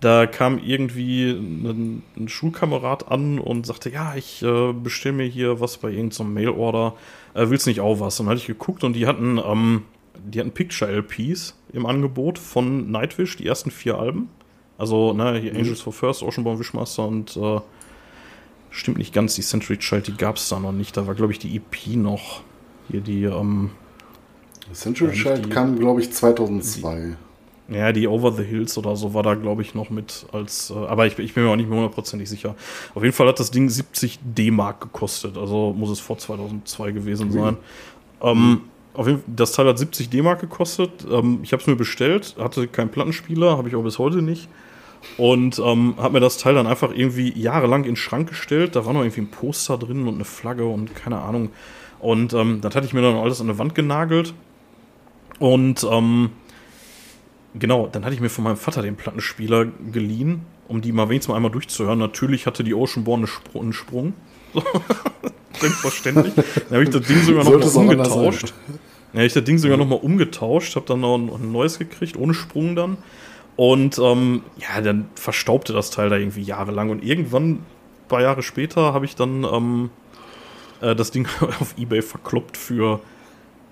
[0.00, 5.60] da kam irgendwie ein, ein, Schulkamerad an und sagte, ja, ich äh, bestelle mir hier
[5.60, 6.94] was bei irgendeinem so Mailorder,
[7.34, 8.20] äh, willst nicht auch was?
[8.20, 9.84] Und dann hatte ich geguckt und die hatten, ähm,
[10.18, 14.28] die hatten Picture-LPs im Angebot von Nightwish, die ersten vier Alben.
[14.78, 15.60] Also, ne, hier mhm.
[15.60, 17.60] Angels for First, Oceanborn Wishmaster und äh,
[18.70, 20.96] stimmt nicht ganz, die Century Child, die gab es da noch nicht.
[20.96, 22.42] Da war, glaube ich, die EP noch.
[22.90, 23.70] Hier die, ähm,
[24.72, 26.96] Century Child kam, glaube ich, 2002.
[26.96, 27.25] Die,
[27.68, 30.70] ja, die Over the Hills oder so war da, glaube ich, noch mit als.
[30.70, 32.54] Äh, aber ich, ich, bin mir auch nicht mehr hundertprozentig sicher.
[32.94, 35.36] Auf jeden Fall hat das Ding 70 D-Mark gekostet.
[35.36, 37.54] Also muss es vor 2002 gewesen sein.
[38.22, 38.28] Mhm.
[38.28, 38.60] Ähm,
[38.94, 41.06] auf jeden Fall, das Teil hat 70 D-Mark gekostet.
[41.10, 44.48] Ähm, ich habe es mir bestellt, hatte keinen Plattenspieler, habe ich auch bis heute nicht.
[45.18, 48.76] Und ähm, habe mir das Teil dann einfach irgendwie jahrelang in den Schrank gestellt.
[48.76, 51.50] Da war noch irgendwie ein Poster drin und eine Flagge und keine Ahnung.
[51.98, 54.34] Und ähm, das hatte ich mir dann alles an der Wand genagelt.
[55.38, 56.30] Und ähm,
[57.58, 61.28] Genau, dann hatte ich mir von meinem Vater den Plattenspieler geliehen, um die mal wenigstens
[61.28, 61.98] mal einmal durchzuhören.
[61.98, 64.12] Natürlich hatte die Oceanborn einen Sprung.
[65.58, 66.34] Selbstverständlich.
[66.68, 68.52] Dann habe ich das Ding sogar noch mal umgetauscht.
[69.12, 71.78] Dann habe ich das Ding sogar noch mal umgetauscht, habe dann noch ein, ein, neues
[71.78, 72.98] gekriegt, ohne Sprung dann.
[73.54, 76.90] Und ähm, ja, dann verstaubte das Teil da irgendwie jahrelang.
[76.90, 77.64] Und irgendwann, ein
[78.08, 79.90] paar Jahre später, habe ich dann ähm,
[80.82, 81.26] äh, das Ding
[81.60, 83.00] auf Ebay verkloppt für,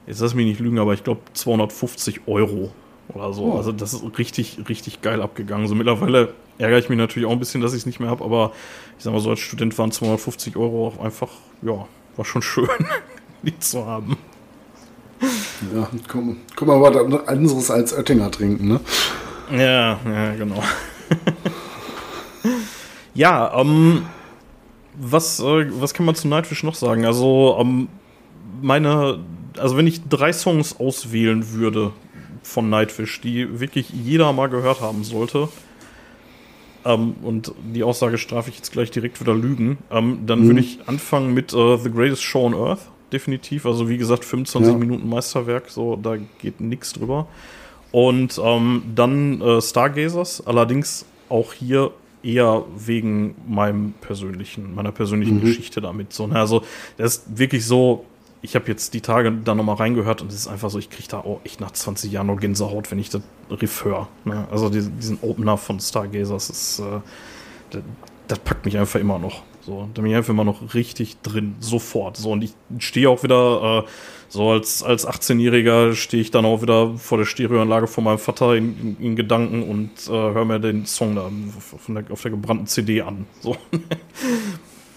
[0.07, 2.73] jetzt lass mich nicht lügen, aber ich glaube 250 Euro
[3.09, 3.53] oder so.
[3.53, 3.57] Oh.
[3.57, 5.67] Also das ist richtig, richtig geil abgegangen.
[5.67, 8.25] So mittlerweile ärgere ich mich natürlich auch ein bisschen, dass ich es nicht mehr habe,
[8.25, 8.53] aber
[8.97, 11.29] ich sag mal so, als Student waren 250 Euro auch einfach,
[11.63, 11.87] ja,
[12.17, 12.69] war schon schön,
[13.43, 14.17] die zu haben.
[15.75, 18.81] Ja, komm, komm mal was anderes als Oettinger trinken, ne?
[19.51, 20.63] Ja, ja, genau.
[23.15, 24.03] ja, ähm,
[24.97, 27.05] was, äh, was kann man zu Nightwish noch sagen?
[27.05, 27.89] Also, ähm,
[28.61, 29.21] meine,
[29.59, 31.93] also wenn ich drei Songs auswählen würde,
[32.45, 35.49] von Nightwish, die wirklich jeder mal gehört haben sollte.
[36.85, 39.79] Ähm, und die Aussage strafe ich jetzt gleich direkt wieder lügen.
[39.91, 40.47] Ähm, dann mhm.
[40.49, 43.67] würde ich anfangen mit uh, The Greatest Show on Earth, definitiv.
[43.67, 44.79] Also wie gesagt, 25 ja.
[44.79, 47.27] Minuten Meisterwerk, so da geht nichts drüber.
[47.91, 51.93] Und ähm, dann äh, Stargazers, allerdings auch hier
[52.25, 55.43] eher wegen meinem persönlichen, meiner persönlichen mhm.
[55.43, 56.13] Geschichte damit.
[56.13, 56.39] So, ne?
[56.39, 56.63] Also,
[56.97, 58.07] das ist wirklich so,
[58.45, 61.09] ich habe jetzt die Tage da nochmal reingehört und es ist einfach so, ich kriege
[61.09, 64.07] da auch echt nach 20 Jahren noch Gänsehaut, wenn ich das Riff höre.
[64.27, 64.47] Ne?
[64.51, 67.81] Also diesen, diesen Opener von Stargazers ist, äh,
[68.29, 69.43] das, packt mich einfach immer noch.
[69.63, 72.19] So, da bin ich einfach immer noch richtig drin, sofort.
[72.19, 73.91] So, und ich stehe auch wieder, äh,
[74.29, 78.57] so als, als 18-Jähriger stehe ich dann auch wieder vor der Stereoanlage von meinem Vater
[78.57, 81.31] in, in, in Gedanken und äh, höre mir den Song da
[81.89, 83.25] der, auf der gebrannten CD an.
[83.41, 83.57] So.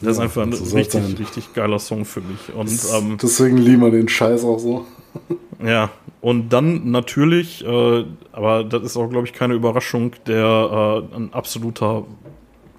[0.02, 1.16] Das ist einfach ein so richtig, sein.
[1.18, 2.54] richtig geiler Song für mich.
[2.54, 4.86] Und, ähm, Deswegen lieben wir den Scheiß auch so.
[5.66, 5.90] Ja,
[6.22, 11.34] und dann natürlich, äh, aber das ist auch, glaube ich, keine Überraschung, der äh, ein
[11.34, 12.06] absoluter,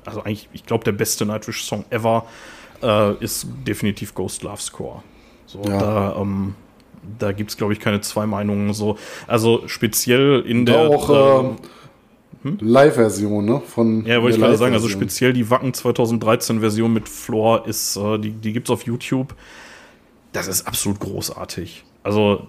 [0.05, 2.27] also eigentlich, ich glaube, der beste Nightwish-Song ever
[2.83, 5.03] äh, ist definitiv Ghost Love Score.
[5.47, 5.79] So, ja.
[5.79, 6.55] da, ähm,
[7.19, 8.73] da gibt es, glaube ich, keine zwei Meinungen.
[8.75, 8.97] So.
[9.27, 10.91] Also speziell in da der.
[10.91, 11.11] Auch,
[11.45, 11.57] äh,
[12.43, 12.59] hm?
[12.61, 13.61] Live-Version, ne?
[13.67, 18.19] Von ja, wollte ich gerade sagen, also speziell die Wacken 2013-Version mit Floor ist, äh,
[18.19, 19.35] die, die gibt es auf YouTube.
[20.33, 21.85] Das ist absolut großartig.
[22.03, 22.47] Also,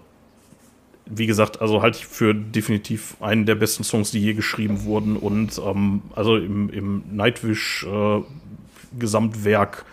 [1.05, 5.17] wie gesagt, also halte ich für definitiv einen der besten Songs, die je geschrieben wurden.
[5.17, 9.89] Und ähm, also im, im Nightwish-Gesamtwerk äh,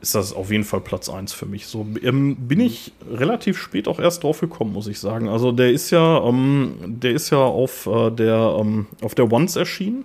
[0.00, 1.66] ist das auf jeden Fall Platz 1 für mich.
[1.66, 5.28] So ähm, bin ich relativ spät auch erst drauf gekommen, muss ich sagen.
[5.28, 9.56] Also der ist ja, ähm, der ist ja auf äh, der ähm, auf der Once
[9.56, 10.04] erschienen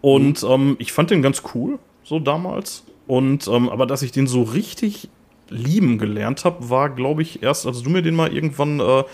[0.00, 0.76] und mhm.
[0.78, 2.84] ich fand den ganz cool so damals.
[3.06, 5.08] Und ähm, aber dass ich den so richtig
[5.48, 9.04] lieben gelernt habe, war glaube ich erst, als du mir den mal irgendwann äh,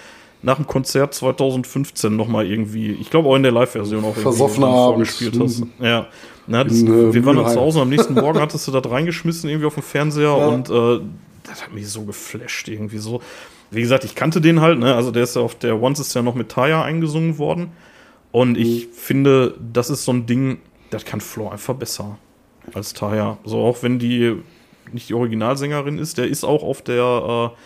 [0.49, 4.39] nach dem Konzert 2015 noch mal irgendwie, ich glaube auch in der Live-Version auch irgendwie
[4.39, 5.63] vorgespielt hast.
[5.79, 6.07] Ja.
[6.47, 8.73] Na, das, in, äh, wir waren uns zu Hause und am nächsten Morgen hattest du
[8.73, 10.47] das reingeschmissen irgendwie auf dem Fernseher ja.
[10.47, 11.01] und äh,
[11.45, 13.21] das hat mich so geflasht irgendwie so.
[13.71, 14.95] Wie gesagt, ich kannte den halt, ne?
[14.95, 17.73] Also der ist ja auf der Once ist ja noch mit Taya eingesungen worden.
[18.33, 18.63] Und mhm.
[18.63, 22.17] ich finde, das ist so ein Ding, das kann Flo einfach besser
[22.73, 23.37] als Taya.
[23.45, 24.37] So auch wenn die
[24.93, 27.59] nicht die Originalsängerin ist, der ist auch auf der äh,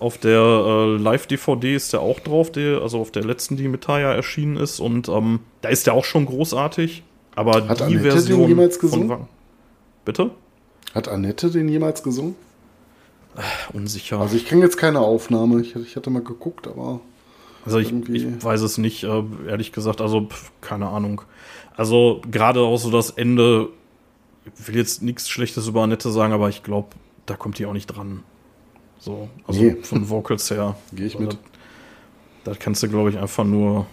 [0.00, 3.82] auf der äh, Live-DVD ist der auch drauf, der, also auf der letzten, die mit
[3.82, 4.80] Taya erschienen ist.
[4.80, 7.02] Und ähm, da ist der auch schon großartig.
[7.36, 9.28] Aber Hat die Annette Version den jemals gesungen?
[10.04, 10.30] Bitte?
[10.94, 12.34] Hat Annette den jemals gesungen?
[13.36, 14.20] Äh, unsicher.
[14.20, 15.60] Also ich kenne jetzt keine Aufnahme.
[15.60, 17.00] Ich, ich hatte mal geguckt, aber.
[17.64, 20.00] Also ich, ich weiß es nicht, äh, ehrlich gesagt.
[20.00, 21.22] Also pf, keine Ahnung.
[21.76, 23.68] Also gerade auch so das Ende.
[24.58, 26.88] Ich will jetzt nichts Schlechtes über Annette sagen, aber ich glaube,
[27.26, 28.22] da kommt die auch nicht dran.
[29.00, 29.76] So, also nee.
[29.82, 30.76] von Vocals her.
[30.92, 31.32] Gehe ich mit.
[31.32, 31.38] Das,
[32.44, 33.86] das kannst du, glaube ich, einfach nur.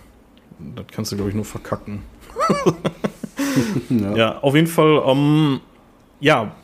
[0.75, 2.01] Das kannst du, glaube ich, nur verkacken.
[3.89, 4.15] ja.
[4.15, 4.39] ja.
[4.39, 5.59] auf jeden Fall, ähm,
[6.19, 6.55] ja,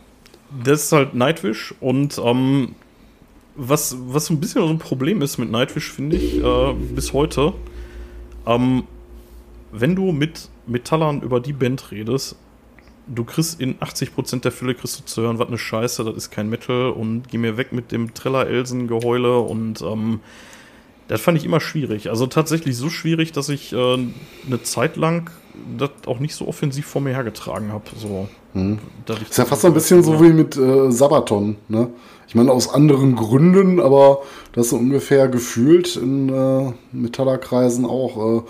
[0.64, 2.76] das ist halt Nightwish und ähm,
[3.56, 7.53] was, was ein bisschen so ein Problem ist mit Nightwish, finde ich, äh, bis heute,
[8.45, 8.84] ähm,
[9.72, 12.36] wenn du mit Metallern über die Band redest,
[13.07, 16.31] du kriegst in 80% der Fälle kriegst du zu hören, was eine Scheiße, das ist
[16.31, 20.19] kein Metal und geh mir weg mit dem Triller-Elsen-Geheule und ähm,
[21.07, 22.09] das fand ich immer schwierig.
[22.09, 23.97] Also tatsächlich so schwierig, dass ich äh,
[24.47, 25.30] eine Zeit lang
[25.77, 27.85] das auch nicht so offensiv vor mir hergetragen habe.
[27.95, 28.80] So, hm.
[29.30, 31.57] Ist ja fast so ein bisschen so wie mit äh, Sabaton.
[31.67, 31.89] Ne?
[32.27, 34.21] Ich meine, aus anderen Gründen, aber
[34.53, 38.41] das so ungefähr gefühlt in äh, Metallerkreisen auch äh,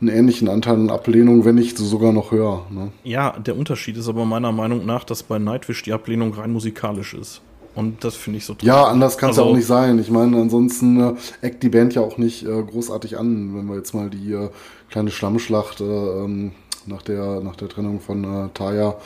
[0.00, 2.66] einen ähnlichen Anteil an Ablehnung, wenn nicht sogar noch höher.
[2.70, 2.92] Ne?
[3.04, 7.14] Ja, der Unterschied ist aber meiner Meinung nach, dass bei Nightwish die Ablehnung rein musikalisch
[7.14, 7.40] ist.
[7.74, 8.66] Und das finde ich so toll.
[8.66, 9.98] Ja, anders kann es also, ja auch nicht sein.
[9.98, 13.76] Ich meine, ansonsten äh, eckt die Band ja auch nicht äh, großartig an, wenn wir
[13.76, 14.48] jetzt mal die äh,
[14.90, 16.52] kleine Schlammschlacht äh, ähm,
[16.86, 18.96] nach, der, nach der Trennung von äh, Taya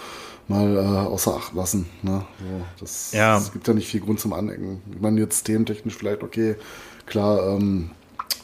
[0.47, 1.87] mal äh, außer Acht lassen.
[2.03, 2.25] Ne?
[2.39, 3.39] So, das, ja.
[3.39, 4.83] Es gibt ja nicht viel Grund zum Anecken.
[4.93, 6.55] Ich meine, jetzt thementechnisch vielleicht okay,
[7.07, 7.91] klar, ähm,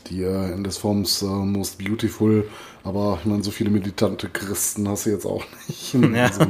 [0.08, 2.44] die äh, Endesforms äh, Most Beautiful
[2.86, 6.30] aber ich meine, so viele militante Christen hast du jetzt auch nicht in ja.
[6.32, 6.44] so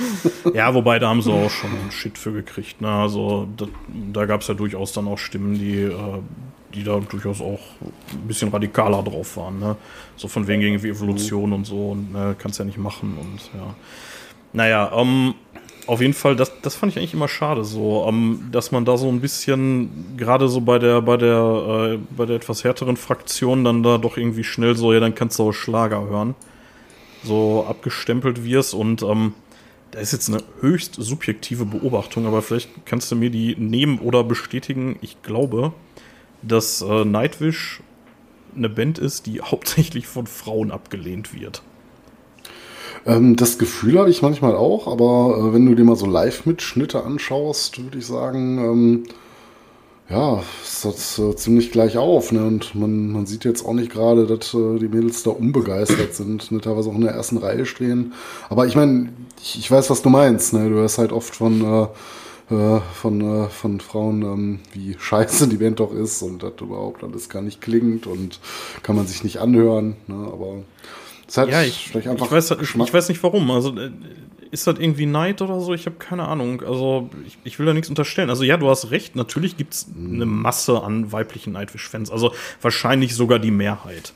[0.54, 2.82] ja, wobei da haben sie auch schon einen Shit für gekriegt.
[2.82, 2.90] Ne?
[2.90, 3.66] Also da,
[4.12, 5.94] da gab es ja durchaus dann auch Stimmen, die, äh,
[6.74, 9.58] die da durchaus auch ein bisschen radikaler drauf waren.
[9.58, 9.76] Ne?
[10.16, 11.56] So von wegen irgendwie Evolution mhm.
[11.56, 13.74] und so und ne, kannst ja nicht machen und ja.
[14.52, 15.34] Naja, ähm,
[15.88, 18.98] auf jeden Fall, das, das fand ich eigentlich immer schade, so, ähm, dass man da
[18.98, 23.64] so ein bisschen, gerade so bei der, bei der, äh, bei der etwas härteren Fraktion
[23.64, 26.34] dann da doch irgendwie schnell so, ja, dann kannst du auch Schlager hören.
[27.24, 29.32] So abgestempelt wirst und ähm,
[29.90, 34.24] da ist jetzt eine höchst subjektive Beobachtung, aber vielleicht kannst du mir die nehmen oder
[34.24, 34.98] bestätigen.
[35.00, 35.72] Ich glaube,
[36.42, 37.80] dass äh, Nightwish
[38.54, 41.62] eine Band ist, die hauptsächlich von Frauen abgelehnt wird.
[43.06, 47.04] Ähm, das Gefühl habe ich manchmal auch, aber äh, wenn du dir mal so Live-Mitschnitte
[47.04, 49.02] anschaust, würde ich sagen, ähm,
[50.10, 52.32] ja, ist das äh, ziemlich gleich auf.
[52.32, 52.44] Ne?
[52.44, 56.50] Und man, man sieht jetzt auch nicht gerade, dass äh, die Mädels da unbegeistert sind,
[56.50, 56.60] ne?
[56.60, 58.14] teilweise auch in der ersten Reihe stehen.
[58.48, 59.10] Aber ich meine,
[59.42, 60.54] ich, ich, weiß, was du meinst.
[60.54, 60.68] Ne?
[60.70, 61.86] Du hörst halt oft von äh,
[62.50, 67.04] äh, von, äh, von Frauen, ähm, wie scheiße die Band doch ist und das überhaupt
[67.04, 68.40] alles gar nicht klingt und
[68.82, 69.96] kann man sich nicht anhören.
[70.06, 70.14] Ne?
[70.14, 70.62] Aber
[71.36, 73.50] hat ja, ich, ich weiß, ich, weiß nicht warum.
[73.50, 73.90] Also äh,
[74.50, 75.74] ist das irgendwie Neid oder so?
[75.74, 76.62] Ich habe keine Ahnung.
[76.62, 78.30] Also ich, ich, will da nichts unterstellen.
[78.30, 79.14] Also ja, du hast recht.
[79.16, 82.10] Natürlich gibt es eine Masse an weiblichen Nightwish-Fans.
[82.10, 82.32] Also
[82.62, 84.14] wahrscheinlich sogar die Mehrheit.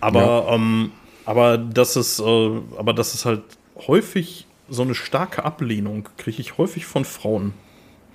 [0.00, 0.54] Aber, ja.
[0.54, 0.92] ähm,
[1.26, 3.42] aber das ist, äh, aber das ist halt
[3.86, 7.52] häufig so eine starke Ablehnung kriege ich häufig von Frauen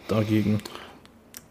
[0.08, 0.62] dagegen.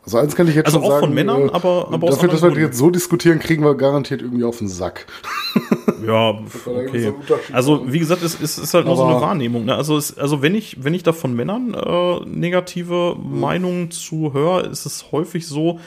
[0.04, 0.94] Also eins kann ich jetzt also schon sagen.
[0.94, 2.66] Also auch von Männern, äh, aber, aber Dafür, dass wir Gründen.
[2.66, 5.06] jetzt so diskutieren, kriegen wir garantiert irgendwie auf den Sack.
[6.06, 7.14] Ja, okay.
[7.52, 9.64] Also wie gesagt, es, es ist halt nur so eine Wahrnehmung.
[9.64, 9.74] Ne?
[9.74, 13.40] Also, es, also wenn ich, wenn ich da von Männern äh, negative mhm.
[13.40, 15.80] Meinungen zu höre, ist es häufig so,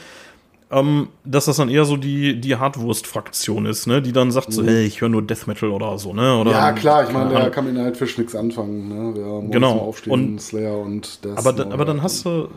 [0.70, 4.02] ähm, dass das dann eher so die, die Hardwurst-Fraktion ist, ne?
[4.02, 4.68] die dann sagt so, mhm.
[4.68, 6.12] hey, ich höre nur Death Metal oder so.
[6.12, 6.36] Ne?
[6.38, 8.88] Oder, ja, klar, ich meine, der kann mit Nightfish nichts anfangen.
[8.88, 9.14] Ne?
[9.14, 9.78] Der genau.
[9.78, 12.48] Aufstehen, und, Slayer und Death aber, da, aber dann hast du,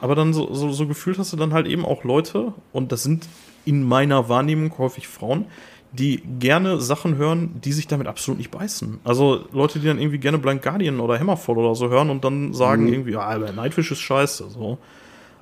[0.00, 3.02] aber dann so, so, so gefühlt hast du dann halt eben auch Leute, und das
[3.02, 3.28] sind
[3.64, 5.46] in meiner Wahrnehmung häufig Frauen,
[5.92, 9.00] die gerne Sachen hören, die sich damit absolut nicht beißen.
[9.04, 12.54] Also Leute, die dann irgendwie gerne Blind Guardian oder Hammerfall oder so hören und dann
[12.54, 12.92] sagen mhm.
[12.92, 14.50] irgendwie, ja, Nightfish ist scheiße.
[14.50, 14.78] So.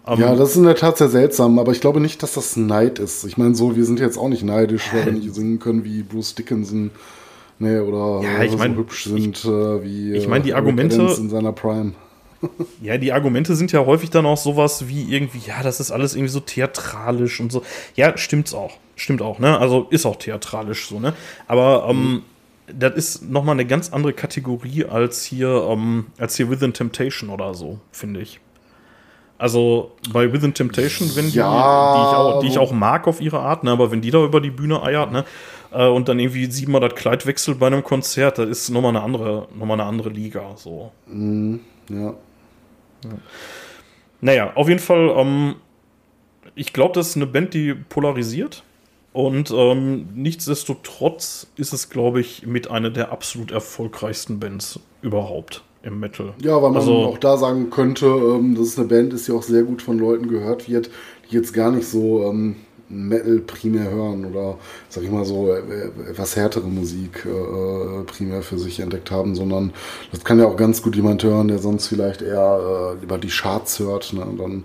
[0.05, 2.57] Um, ja, das ist in der Tat sehr seltsam, aber ich glaube nicht, dass das
[2.57, 3.25] Neid ist.
[3.25, 6.03] Ich meine, so, wir sind jetzt auch nicht neidisch, weil wir nicht singen können wie
[6.03, 6.93] Bruce Dickinson.
[7.59, 10.55] Nee, oder ja, ich mein, so hübsch sind ich, äh, wie ich meine, die äh,
[10.55, 11.93] Argumente in seiner Prime.
[12.83, 16.15] Ja, die Argumente sind ja häufig dann auch sowas wie irgendwie, ja, das ist alles
[16.15, 17.63] irgendwie so theatralisch und so.
[17.95, 18.75] Ja, stimmt's auch.
[18.97, 19.59] Stimmt auch, ne?
[19.59, 21.15] Also ist auch theatralisch so, ne?
[21.47, 22.23] Aber ähm, mhm.
[22.77, 27.55] das ist nochmal eine ganz andere Kategorie als hier, ähm, als hier Within Temptation oder
[27.55, 28.41] so, finde ich.
[29.39, 33.21] Also bei Within Temptation, wenn die, ja, die, ich auch, die ich auch mag auf
[33.21, 35.25] ihre Art, ne, aber wenn die da über die Bühne eiert, ne,
[35.71, 39.03] äh, und dann irgendwie siebenmal das Kleid wechselt bei einem Konzert, das ist nochmal eine
[39.03, 40.91] andere, nochmal eine andere Liga, so.
[41.07, 41.57] Mm,
[41.89, 42.15] ja.
[43.05, 43.19] Ja.
[44.21, 45.57] Naja, auf jeden Fall, ähm,
[46.55, 48.65] ich glaube, das ist eine Band, die polarisiert.
[49.13, 55.99] Und ähm, nichtsdestotrotz ist es, glaube ich, mit einer der absolut erfolgreichsten Bands überhaupt im
[55.99, 56.35] Metal.
[56.43, 59.33] Ja, weil man also, auch da sagen könnte, ähm, dass es eine Band ist, die
[59.33, 60.91] auch sehr gut von Leuten gehört wird,
[61.31, 62.57] die jetzt gar nicht so ähm,
[62.89, 64.59] Metal primär hören oder,
[64.89, 69.11] sag ich mal so, äh, äh, etwas härtere Musik äh, äh, primär für sich entdeckt
[69.11, 69.73] haben, sondern
[70.11, 73.29] das kann ja auch ganz gut jemand hören, der sonst vielleicht eher äh, über die
[73.29, 74.13] Charts hört.
[74.13, 74.23] Ne?
[74.23, 74.65] Und dann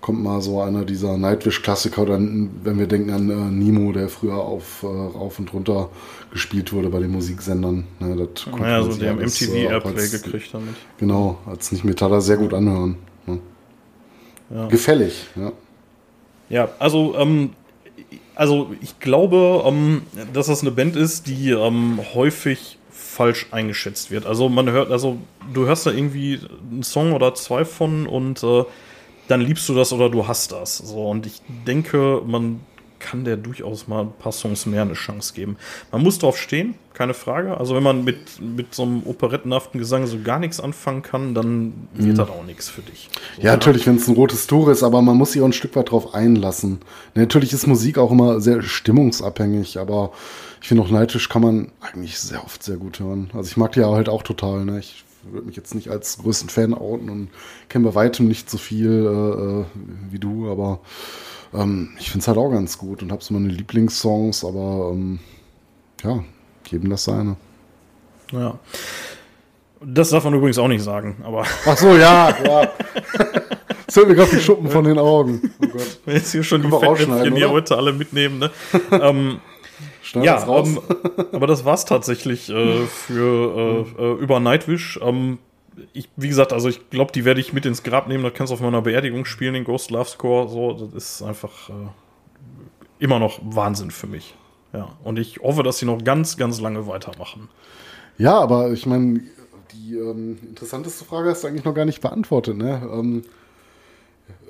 [0.00, 4.36] kommt mal so einer dieser Nightwish-Klassiker, dann, wenn wir denken an äh, Nemo, der früher
[4.36, 5.90] auf äh, rauf und runter
[6.30, 7.84] gespielt wurde bei den Musiksendern.
[8.00, 10.74] Ne, das naja, so der MTV äh, Airplay als, gekriegt damit.
[10.98, 12.96] Genau, als nicht Metaller sehr gut anhören.
[13.26, 13.38] Ne?
[14.50, 14.68] Ja.
[14.68, 15.52] Gefällig, ja.
[16.48, 17.50] Ja, also, ähm,
[18.34, 20.02] also ich glaube, ähm,
[20.32, 24.26] dass das eine Band ist, die ähm, häufig falsch eingeschätzt wird.
[24.26, 25.18] Also man hört, also
[25.52, 28.64] du hörst da irgendwie einen Song oder zwei von und äh,
[29.26, 30.78] dann liebst du das oder du hast das.
[30.78, 32.60] So, und ich denke, man
[32.98, 35.56] kann der durchaus mal ein paar Songs mehr eine Chance geben.
[35.92, 37.56] Man muss drauf stehen, keine Frage.
[37.56, 41.88] Also wenn man mit, mit so einem operettenhaften Gesang so gar nichts anfangen kann, dann
[41.94, 42.14] wird mhm.
[42.16, 43.08] das auch nichts für dich.
[43.36, 45.52] So, ja, natürlich, wenn es ein rotes Tuch ist, aber man muss sich auch ein
[45.52, 46.80] Stück weit drauf einlassen.
[47.14, 50.12] Natürlich ist Musik auch immer sehr stimmungsabhängig, aber
[50.60, 53.30] ich finde auch Nightwish kann man eigentlich sehr oft sehr gut hören.
[53.32, 54.64] Also ich mag die ja halt auch total.
[54.64, 54.80] Ne?
[54.80, 57.28] Ich würde mich jetzt nicht als größten Fan outen und
[57.68, 59.64] kenne bei weitem nicht so viel äh, äh
[60.10, 60.80] wie du, aber
[61.54, 65.18] ähm, ich finde es halt auch ganz gut und habe so meine Lieblingssongs, aber ähm,
[66.02, 66.22] ja,
[66.64, 67.36] geben das seine.
[68.32, 68.58] Ja.
[69.80, 71.44] Das darf man übrigens auch nicht sagen, aber.
[71.66, 72.68] Ach so, ja, ja.
[73.86, 75.52] Das hört mir gerade die Schuppen von den Augen.
[75.62, 76.00] Oh Gott.
[76.06, 78.50] Jetzt hier schon Können die Fettnäpfchen hier heute alle mitnehmen, ne?
[78.90, 79.38] ähm,
[80.14, 80.80] ja, ähm,
[81.32, 84.98] aber das war's tatsächlich äh, für äh, äh, über Nightwish.
[85.02, 85.38] Ähm,
[85.92, 88.24] ich, wie gesagt, also ich glaube, die werde ich mit ins Grab nehmen.
[88.24, 90.48] Da kannst du auf meiner Beerdigung spielen, den Ghost Love Score.
[90.48, 91.72] So, das ist einfach äh,
[92.98, 94.34] immer noch Wahnsinn für mich.
[94.72, 97.48] Ja, und ich hoffe, dass sie noch ganz, ganz lange weitermachen.
[98.18, 99.22] Ja, aber ich meine,
[99.72, 102.56] die ähm, interessanteste Frage hast du eigentlich noch gar nicht beantwortet.
[102.56, 102.82] Ne?
[102.92, 103.22] Ähm,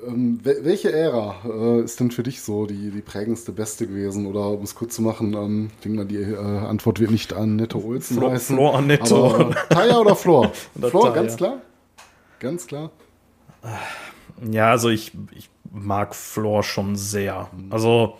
[0.05, 4.25] ähm, welche Ära äh, ist denn für dich so die, die prägendste, beste gewesen?
[4.25, 7.33] Oder um es kurz zu machen, ähm, ich denke mal, die äh, Antwort wird nicht
[7.33, 8.55] an Netto Olsen Flo, heißen.
[8.55, 9.35] Flor Annetto.
[9.35, 10.51] Aber, äh, Taya oder Flor?
[10.79, 11.13] Flor, Taya.
[11.13, 11.61] ganz klar?
[12.39, 12.91] Ganz klar?
[14.49, 17.49] Ja, also ich, ich mag Flor schon sehr.
[17.69, 18.17] Also,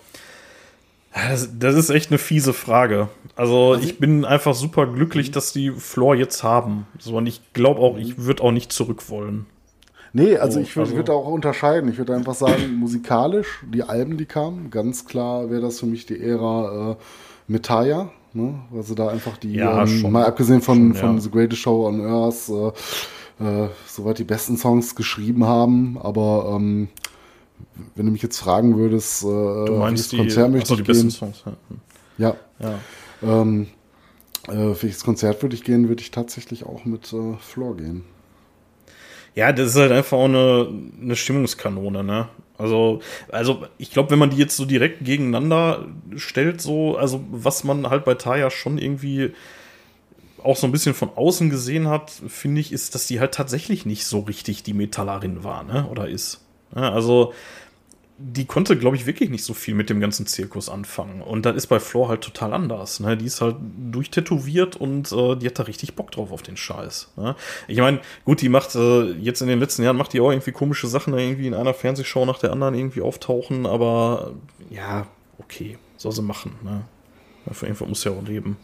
[1.13, 3.09] das, das, ist echt eine fiese Frage.
[3.35, 6.85] Also, also ich bin einfach super glücklich, dass die Flor jetzt haben.
[6.99, 9.45] So, und ich glaube auch, ich würde auch nicht zurück wollen.
[10.13, 10.97] Nee, also ich würde also.
[10.97, 11.89] würd auch unterscheiden.
[11.89, 16.05] Ich würde einfach sagen, musikalisch, die Alben, die kamen, ganz klar wäre das für mich
[16.05, 16.95] die Ära äh,
[17.47, 18.09] Metaya.
[18.33, 18.59] Ne?
[18.75, 20.99] Also da einfach die, ja, ähm, mal abgesehen von, schon, ja.
[20.99, 26.55] von The Greatest Show on Earth, äh, äh, soweit die besten Songs geschrieben haben, aber
[26.55, 26.89] ähm,
[27.95, 31.09] wenn du mich jetzt fragen würdest, äh, du meinst die, Konzert möchte ich gehen.
[31.09, 31.43] Songs,
[32.17, 32.35] ja.
[32.59, 32.69] ja.
[33.21, 33.41] ja.
[33.41, 33.67] Ähm,
[34.47, 38.03] äh, welches Konzert würde ich gehen, würde ich tatsächlich auch mit äh, Floor gehen.
[39.35, 40.67] Ja, das ist halt einfach auch eine,
[41.01, 42.29] eine Stimmungskanone, ne?
[42.57, 42.99] Also,
[43.31, 45.87] also ich glaube, wenn man die jetzt so direkt gegeneinander
[46.17, 49.33] stellt, so, also was man halt bei Taya schon irgendwie
[50.43, 53.85] auch so ein bisschen von außen gesehen hat, finde ich, ist, dass die halt tatsächlich
[53.85, 55.87] nicht so richtig die Metallerin war, ne?
[55.89, 56.41] Oder ist.
[56.75, 57.33] Ja, also,
[58.21, 61.21] die konnte, glaube ich, wirklich nicht so viel mit dem ganzen Zirkus anfangen.
[61.21, 62.99] Und das ist bei Floor halt total anders.
[62.99, 63.15] Ne?
[63.15, 63.55] Die ist halt
[63.91, 67.13] durchtätowiert und äh, die hat da richtig Bock drauf auf den Scheiß.
[67.15, 67.37] Ne?
[67.69, 70.51] Ich meine, gut, die macht äh, jetzt in den letzten Jahren macht die auch irgendwie
[70.51, 74.33] komische Sachen, irgendwie in einer Fernsehshow nach der anderen irgendwie auftauchen, aber
[74.69, 76.55] ja, okay, soll sie machen.
[76.61, 76.81] Ne?
[77.45, 78.57] Dafür irgendwo muss ja auch leben.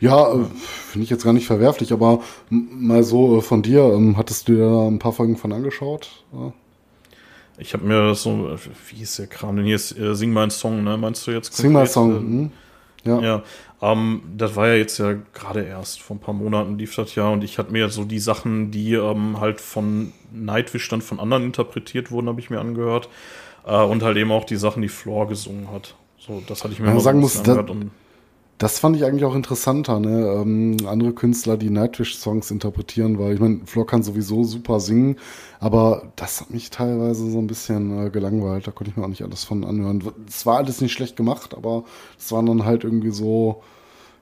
[0.00, 0.44] Ja, äh,
[0.90, 4.54] finde ich jetzt gar nicht verwerflich, aber mal so äh, von dir, ähm, hattest du
[4.54, 6.24] dir da ein paar Folgen von angeschaut?
[6.32, 6.54] Ja?
[7.58, 8.56] Ich habe mir so,
[8.90, 9.76] wie ist der Kram denn hier?
[9.76, 10.96] Ist, äh, Sing mein Song, ne?
[10.96, 11.48] Meinst du jetzt?
[11.48, 11.62] Konkret?
[11.62, 12.50] Sing mein Song, äh, hm?
[13.04, 13.20] ja.
[13.20, 13.42] Ja,
[13.82, 17.28] ähm, das war ja jetzt ja gerade erst, vor ein paar Monaten lief das ja
[17.28, 21.44] und ich hatte mir so die Sachen, die ähm, halt von Nightwish dann von anderen
[21.44, 23.08] interpretiert wurden, habe ich mir angehört.
[23.66, 25.94] Äh, und halt eben auch die Sachen, die Floor gesungen hat.
[26.18, 27.70] So, das hatte ich mir ja, mal sagen muss, angehört.
[27.70, 27.90] und
[28.58, 30.40] das fand ich eigentlich auch interessanter, ne?
[30.40, 35.16] Ähm, andere Künstler, die Nightwish-Songs interpretieren, weil ich meine, Flo kann sowieso super singen,
[35.60, 38.66] aber das hat mich teilweise so ein bisschen äh, gelangweilt.
[38.66, 40.02] Da konnte ich mir auch nicht alles von anhören.
[40.26, 41.84] Es war alles nicht schlecht gemacht, aber
[42.18, 43.62] es waren dann halt irgendwie so,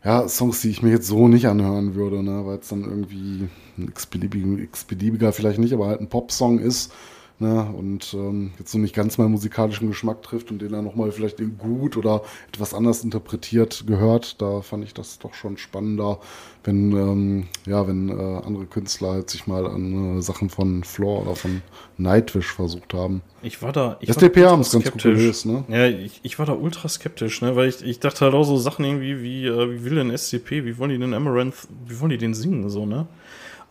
[0.05, 2.45] ja, Songs, die ich mir jetzt so nicht anhören würde, ne?
[2.45, 3.49] Weil es dann irgendwie
[3.79, 6.93] ein x-beliebiger vielleicht nicht, aber halt ein Popsong ist
[7.39, 11.13] ne, und ähm, jetzt so nicht ganz meinen musikalischen Geschmack trifft und den dann nochmal
[11.13, 16.19] vielleicht gut oder etwas anders interpretiert gehört, da fand ich das doch schon spannender,
[16.63, 18.13] wenn, ähm, ja, wenn äh,
[18.45, 21.63] andere Künstler halt sich mal an äh, Sachen von Floor oder von
[21.99, 23.23] Nightwish versucht haben.
[23.43, 23.99] Ich war da.
[24.01, 25.65] Ich SDP haben es ganz gut gelöst, ne?
[25.69, 27.57] Ja, ich, ich war da ultra skeptisch, ne?
[27.57, 30.65] Weil ich, ich dachte halt auch so Sachen irgendwie wie, äh, wie will denn SCP,
[30.65, 33.07] wie wollen die denn Amaranth, wie wollen die den singen, so, ne?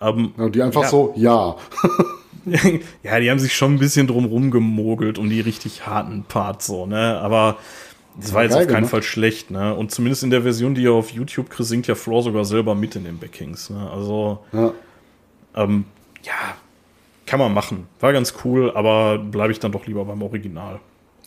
[0.04, 0.90] Ähm, ja, die einfach ja.
[0.90, 1.56] so, ja.
[3.04, 6.86] ja, die haben sich schon ein bisschen drum gemogelt um die richtig harten Parts so,
[6.86, 7.20] ne?
[7.20, 7.58] Aber
[8.20, 8.92] das war jetzt auf keinen gemacht.
[8.92, 9.74] Fall schlecht, ne?
[9.74, 12.76] Und zumindest in der Version, die ihr auf YouTube kriegt, singt ja Floor sogar selber
[12.76, 13.90] mit in den Backings, ne?
[13.92, 14.74] Also, ja.
[15.56, 15.86] Ähm,
[16.24, 16.56] ja,
[17.26, 17.88] kann man machen.
[18.00, 20.80] War ganz cool, aber bleibe ich dann doch lieber beim Original.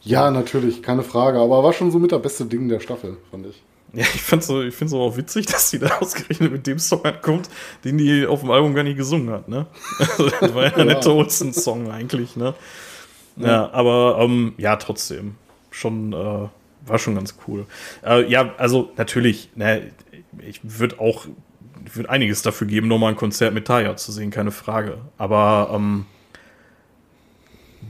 [0.02, 1.40] Ja, natürlich, keine Frage.
[1.40, 3.62] Aber war schon so mit der beste Ding der Staffel, fand ich.
[3.92, 7.04] Ja, ich finde so, ich finde auch witzig, dass sie da ausgerechnet mit dem Song
[7.04, 7.48] ankommt,
[7.84, 9.66] den die auf dem Album gar nicht gesungen hat, ne?
[9.98, 12.54] Also, das war ja ein netter Olsen-Song eigentlich, ne?
[13.36, 15.36] Ja, ja aber ähm, ja, trotzdem.
[15.70, 16.48] Schon, äh,
[16.86, 17.66] war schon ganz cool.
[18.04, 19.90] Äh, ja, also natürlich, ne,
[20.38, 21.26] ich würde auch,
[21.84, 24.98] ich würde einiges dafür geben, nochmal ein Konzert mit Taya zu sehen, keine Frage.
[25.18, 26.06] Aber ähm,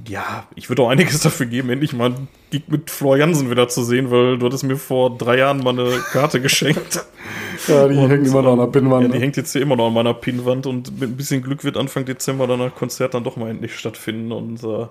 [0.09, 3.83] ja, ich würde auch einiges dafür geben, endlich mal einen Gig mit Jansen wieder zu
[3.83, 7.05] sehen, weil du hattest mir vor drei Jahren mal eine Karte geschenkt.
[7.69, 9.03] ja, die und, hängt immer noch an der Pinnwand.
[9.03, 9.20] Ja, die ne?
[9.20, 12.05] hängt jetzt hier immer noch an meiner Pinnwand und mit ein bisschen Glück wird Anfang
[12.05, 14.87] Dezember dann ein Konzert dann doch mal endlich stattfinden und äh,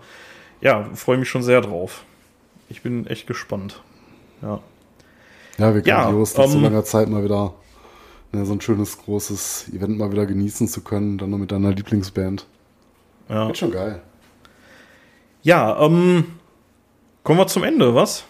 [0.62, 2.04] ja, freue mich schon sehr drauf.
[2.70, 3.82] Ich bin echt gespannt.
[4.42, 4.60] Ja.
[5.58, 7.54] Ja, wir grandios, ja, nach um, so ähm, langer Zeit mal wieder
[8.34, 11.72] ne, so ein schönes, großes Event mal wieder genießen zu können, dann nur mit deiner
[11.72, 12.46] Lieblingsband.
[13.30, 13.48] Ja.
[13.48, 14.02] Wird schon geil.
[15.46, 16.24] Ja, ähm,
[17.24, 18.26] kommen wir zum Ende, was?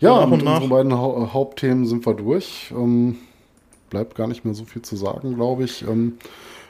[0.00, 0.54] Ja, nach mit nach.
[0.54, 2.72] unseren beiden ha äh, Hauptthemen sind wir durch.
[2.74, 3.18] Ähm,
[3.90, 5.82] bleibt gar nicht mehr so viel zu sagen, glaube ich.
[5.86, 6.16] Ähm,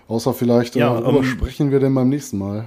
[0.08, 2.64] außer vielleicht, äh, ja, worüber ähm, sprechen wir denn beim nächsten Mal?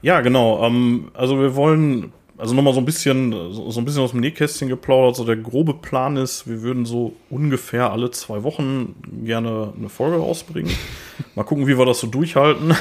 [0.00, 0.64] Ja, genau.
[0.64, 4.20] Ähm, also wir wollen, also nochmal so ein bisschen, so, so, ein bisschen aus dem
[4.20, 5.16] Nähkästchen geplaudert.
[5.16, 8.94] So der grobe Plan ist, wir würden so ungefähr alle zwei Wochen
[9.26, 10.72] gerne eine Folge rausbringen.
[11.34, 12.74] mal gucken, wie wir das so durchhalten.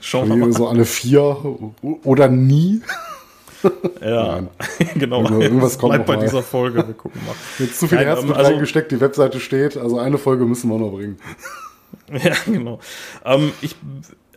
[0.00, 0.52] Schauen wir mal.
[0.52, 1.36] So alle vier
[2.04, 2.82] oder nie.
[4.00, 4.42] Ja,
[4.94, 5.22] genau.
[5.40, 6.22] Irgendwas kommt Bleibt bei mal.
[6.24, 6.86] dieser Folge.
[6.86, 7.34] Wir gucken mal.
[7.58, 9.76] Jetzt zu viel Herz mit also, reingesteckt, die Webseite steht.
[9.76, 11.18] Also eine Folge müssen wir noch bringen.
[12.10, 12.80] Ja, genau.
[13.24, 13.74] Ähm, ich,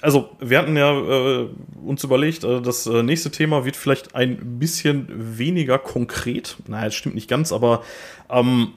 [0.02, 1.50] also wir hatten ja äh,
[1.86, 5.08] uns überlegt, äh, das äh, nächste Thema wird vielleicht ein bisschen
[5.38, 6.58] weniger konkret.
[6.68, 7.84] Naja, es stimmt nicht ganz, aber
[8.30, 8.74] ähm,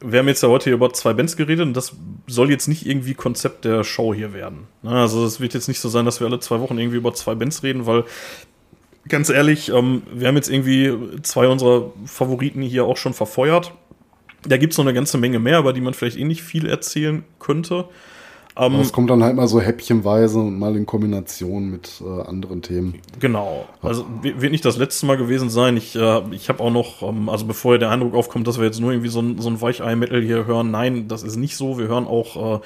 [0.00, 1.94] wir haben jetzt ja heute hier über zwei Bands geredet und das
[2.26, 4.66] soll jetzt nicht irgendwie Konzept der Show hier werden.
[4.82, 7.14] Ne, also es wird jetzt nicht so sein, dass wir alle zwei Wochen irgendwie über
[7.14, 8.04] zwei Bands reden, weil
[9.08, 13.72] ganz ehrlich, ähm, wir haben jetzt irgendwie zwei unserer Favoriten hier auch schon verfeuert.
[14.46, 16.66] Da gibt es noch eine ganze Menge mehr, über die man vielleicht eh nicht viel
[16.66, 17.86] erzählen könnte.
[18.58, 22.62] Ähm, es kommt dann halt mal so häppchenweise und mal in Kombination mit äh, anderen
[22.62, 23.00] Themen.
[23.20, 23.66] Genau.
[23.82, 25.76] Also wird nicht das letzte Mal gewesen sein.
[25.76, 28.80] Ich, äh, ich habe auch noch, ähm, also bevor der Eindruck aufkommt, dass wir jetzt
[28.80, 31.78] nur irgendwie so ein, so ein Weichei-Metal hier hören, nein, das ist nicht so.
[31.78, 32.60] Wir hören auch äh,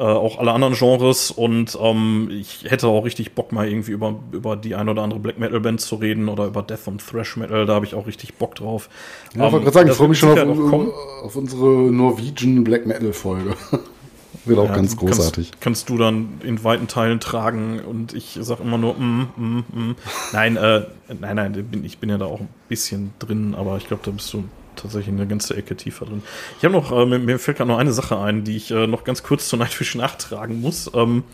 [0.00, 4.18] äh, auch alle anderen Genres und ähm, ich hätte auch richtig Bock mal irgendwie über,
[4.32, 7.36] über die ein oder andere Black Metal Band zu reden oder über Death und Thrash
[7.36, 8.88] Metal, da habe ich auch richtig Bock drauf.
[9.36, 13.12] Ja, ich wollte gerade sagen, ich freue mich schon auf, auf, unsere Norwegian Black Metal
[13.12, 13.54] Folge.
[14.44, 15.50] Wird auch ja, ganz großartig.
[15.50, 19.64] Kannst, kannst, du dann in weiten Teilen tragen und ich sage immer nur, mm, mm,
[19.72, 19.96] mm.
[20.32, 20.86] Nein, äh,
[21.18, 24.32] nein, nein, ich bin ja da auch ein bisschen drin, aber ich glaube, da bist
[24.32, 24.44] du
[24.76, 26.22] tatsächlich eine ganze Ecke tiefer drin.
[26.58, 28.86] Ich habe noch, äh, mir, mir, fällt gerade noch eine Sache ein, die ich äh,
[28.86, 30.90] noch ganz kurz zur Nightwish nachtragen muss.
[30.94, 31.24] Ähm,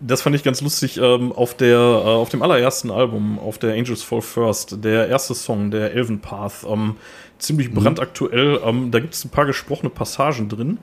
[0.00, 3.74] das fand ich ganz lustig ähm, auf der äh, auf dem allerersten Album auf der
[3.74, 6.94] Angels Fall First der erste Song der Elven Path ähm,
[7.38, 7.74] ziemlich mhm.
[7.82, 10.78] brandaktuell ähm, da gibt es ein paar gesprochene Passagen drin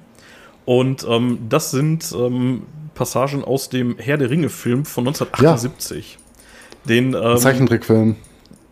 [0.65, 2.63] und ähm, das sind ähm,
[2.93, 6.89] Passagen aus dem Herr der Ringe Film von 1978 ja.
[6.89, 8.15] den ähm, Zeichentrickfilm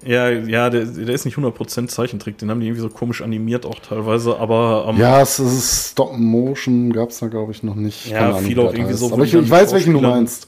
[0.05, 3.65] ja, ja, der, der ist nicht 100% Zeichentrick, den haben die irgendwie so komisch animiert
[3.65, 4.87] auch teilweise, aber.
[4.89, 8.07] Ähm, ja, es ist Stop Motion, gab es da glaube ich noch nicht.
[8.07, 9.11] Ja, viele auch irgendwie so.
[9.11, 10.47] Aber ich, ich weiß, welchen du meinst.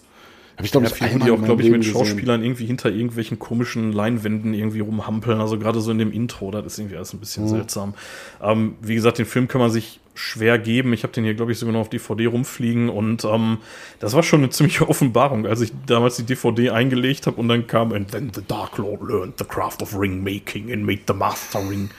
[0.58, 2.44] Hab ich glaube, ja, viele, die auch, glaube ich, mit Schauspielern gesehen.
[2.44, 5.42] irgendwie hinter irgendwelchen komischen Leinwänden irgendwie rumhampeln.
[5.42, 7.50] Also gerade so in dem Intro, das ist irgendwie alles ein bisschen mhm.
[7.50, 7.94] seltsam.
[8.42, 10.94] Ähm, wie gesagt, den Film kann man sich schwer geben.
[10.94, 13.60] Ich habe den hier, glaube ich, sogar noch auf DVD rumfliegen und ähm,
[14.00, 17.68] das war schon eine ziemliche Offenbarung, als ich damals die DVD eingelegt habe und dann
[17.68, 21.14] kam And then the Dark Lord learned the craft of ring making and made the
[21.14, 21.90] master ring.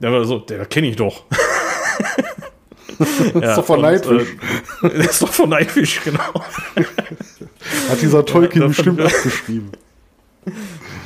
[0.00, 1.24] Der war so, der kenne ich doch.
[2.98, 4.28] das ist doch von Nightwish.
[4.82, 6.34] Äh, das ist doch von Nightwish, genau.
[7.88, 9.70] Hat dieser Tolkien ja, bestimmt abgeschrieben.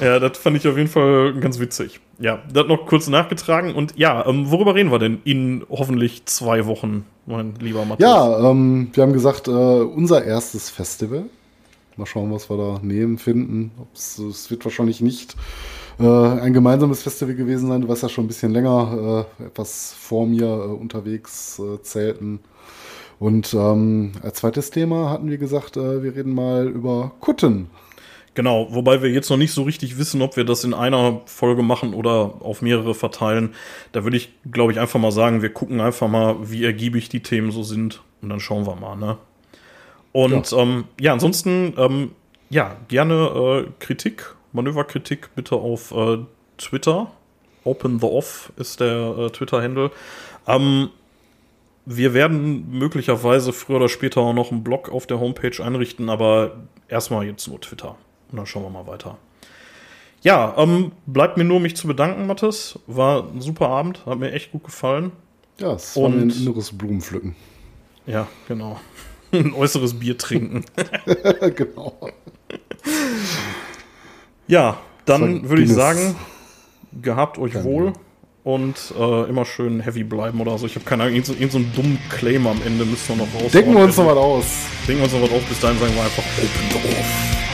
[0.01, 2.01] Ja, das fand ich auf jeden Fall ganz witzig.
[2.18, 3.74] Ja, das noch kurz nachgetragen.
[3.74, 8.10] Und ja, ähm, worüber reden wir denn in hoffentlich zwei Wochen, mein lieber Matthias?
[8.10, 11.24] Ja, ähm, wir haben gesagt, äh, unser erstes Festival.
[11.97, 13.70] Mal schauen, was wir da nehmen, finden.
[13.94, 15.34] Es wird wahrscheinlich nicht
[15.98, 17.80] äh, ein gemeinsames Festival gewesen sein.
[17.80, 22.40] Du warst ja schon ein bisschen länger äh, etwas vor mir äh, unterwegs, äh, zelten.
[23.18, 27.70] Und ähm, als zweites Thema hatten wir gesagt, äh, wir reden mal über Kutten.
[28.36, 31.62] Genau, wobei wir jetzt noch nicht so richtig wissen, ob wir das in einer Folge
[31.62, 33.54] machen oder auf mehrere verteilen.
[33.92, 37.22] Da würde ich, glaube ich, einfach mal sagen, wir gucken einfach mal, wie ergiebig die
[37.22, 39.16] Themen so sind und dann schauen wir mal, ne?
[40.12, 42.10] Und ja, ähm, ja ansonsten, ähm,
[42.50, 46.18] ja, gerne äh, Kritik, Manöverkritik bitte auf äh,
[46.58, 47.10] Twitter.
[47.64, 49.90] Open the Off ist der äh, Twitter-Handle.
[50.46, 50.90] Ähm,
[51.86, 56.58] wir werden möglicherweise früher oder später auch noch einen Blog auf der Homepage einrichten, aber
[56.88, 57.96] erstmal jetzt nur Twitter.
[58.30, 59.18] Und dann schauen wir mal weiter.
[60.22, 62.78] Ja, ähm, bleibt mir nur, mich zu bedanken, Mathis.
[62.86, 65.12] War ein super Abend, hat mir echt gut gefallen.
[65.60, 67.36] Ja, es war ein inneres Blumenpflücken.
[68.06, 68.80] Ja, genau.
[69.32, 70.64] ein äußeres Bier trinken.
[71.54, 71.96] genau.
[74.48, 76.16] Ja, dann würde ich sagen,
[77.02, 77.92] gehabt euch wohl
[78.44, 80.66] und äh, immer schön heavy bleiben oder so.
[80.66, 83.34] Ich habe keine Ahnung, irgendeinen so, irgend so dummen Claim am Ende müssen wir noch
[83.34, 83.52] raus.
[83.52, 84.44] Denken wir uns noch was aus.
[84.86, 85.42] Denken wir uns noch was aus.
[85.48, 87.45] Bis dahin sagen wir einfach Open Off.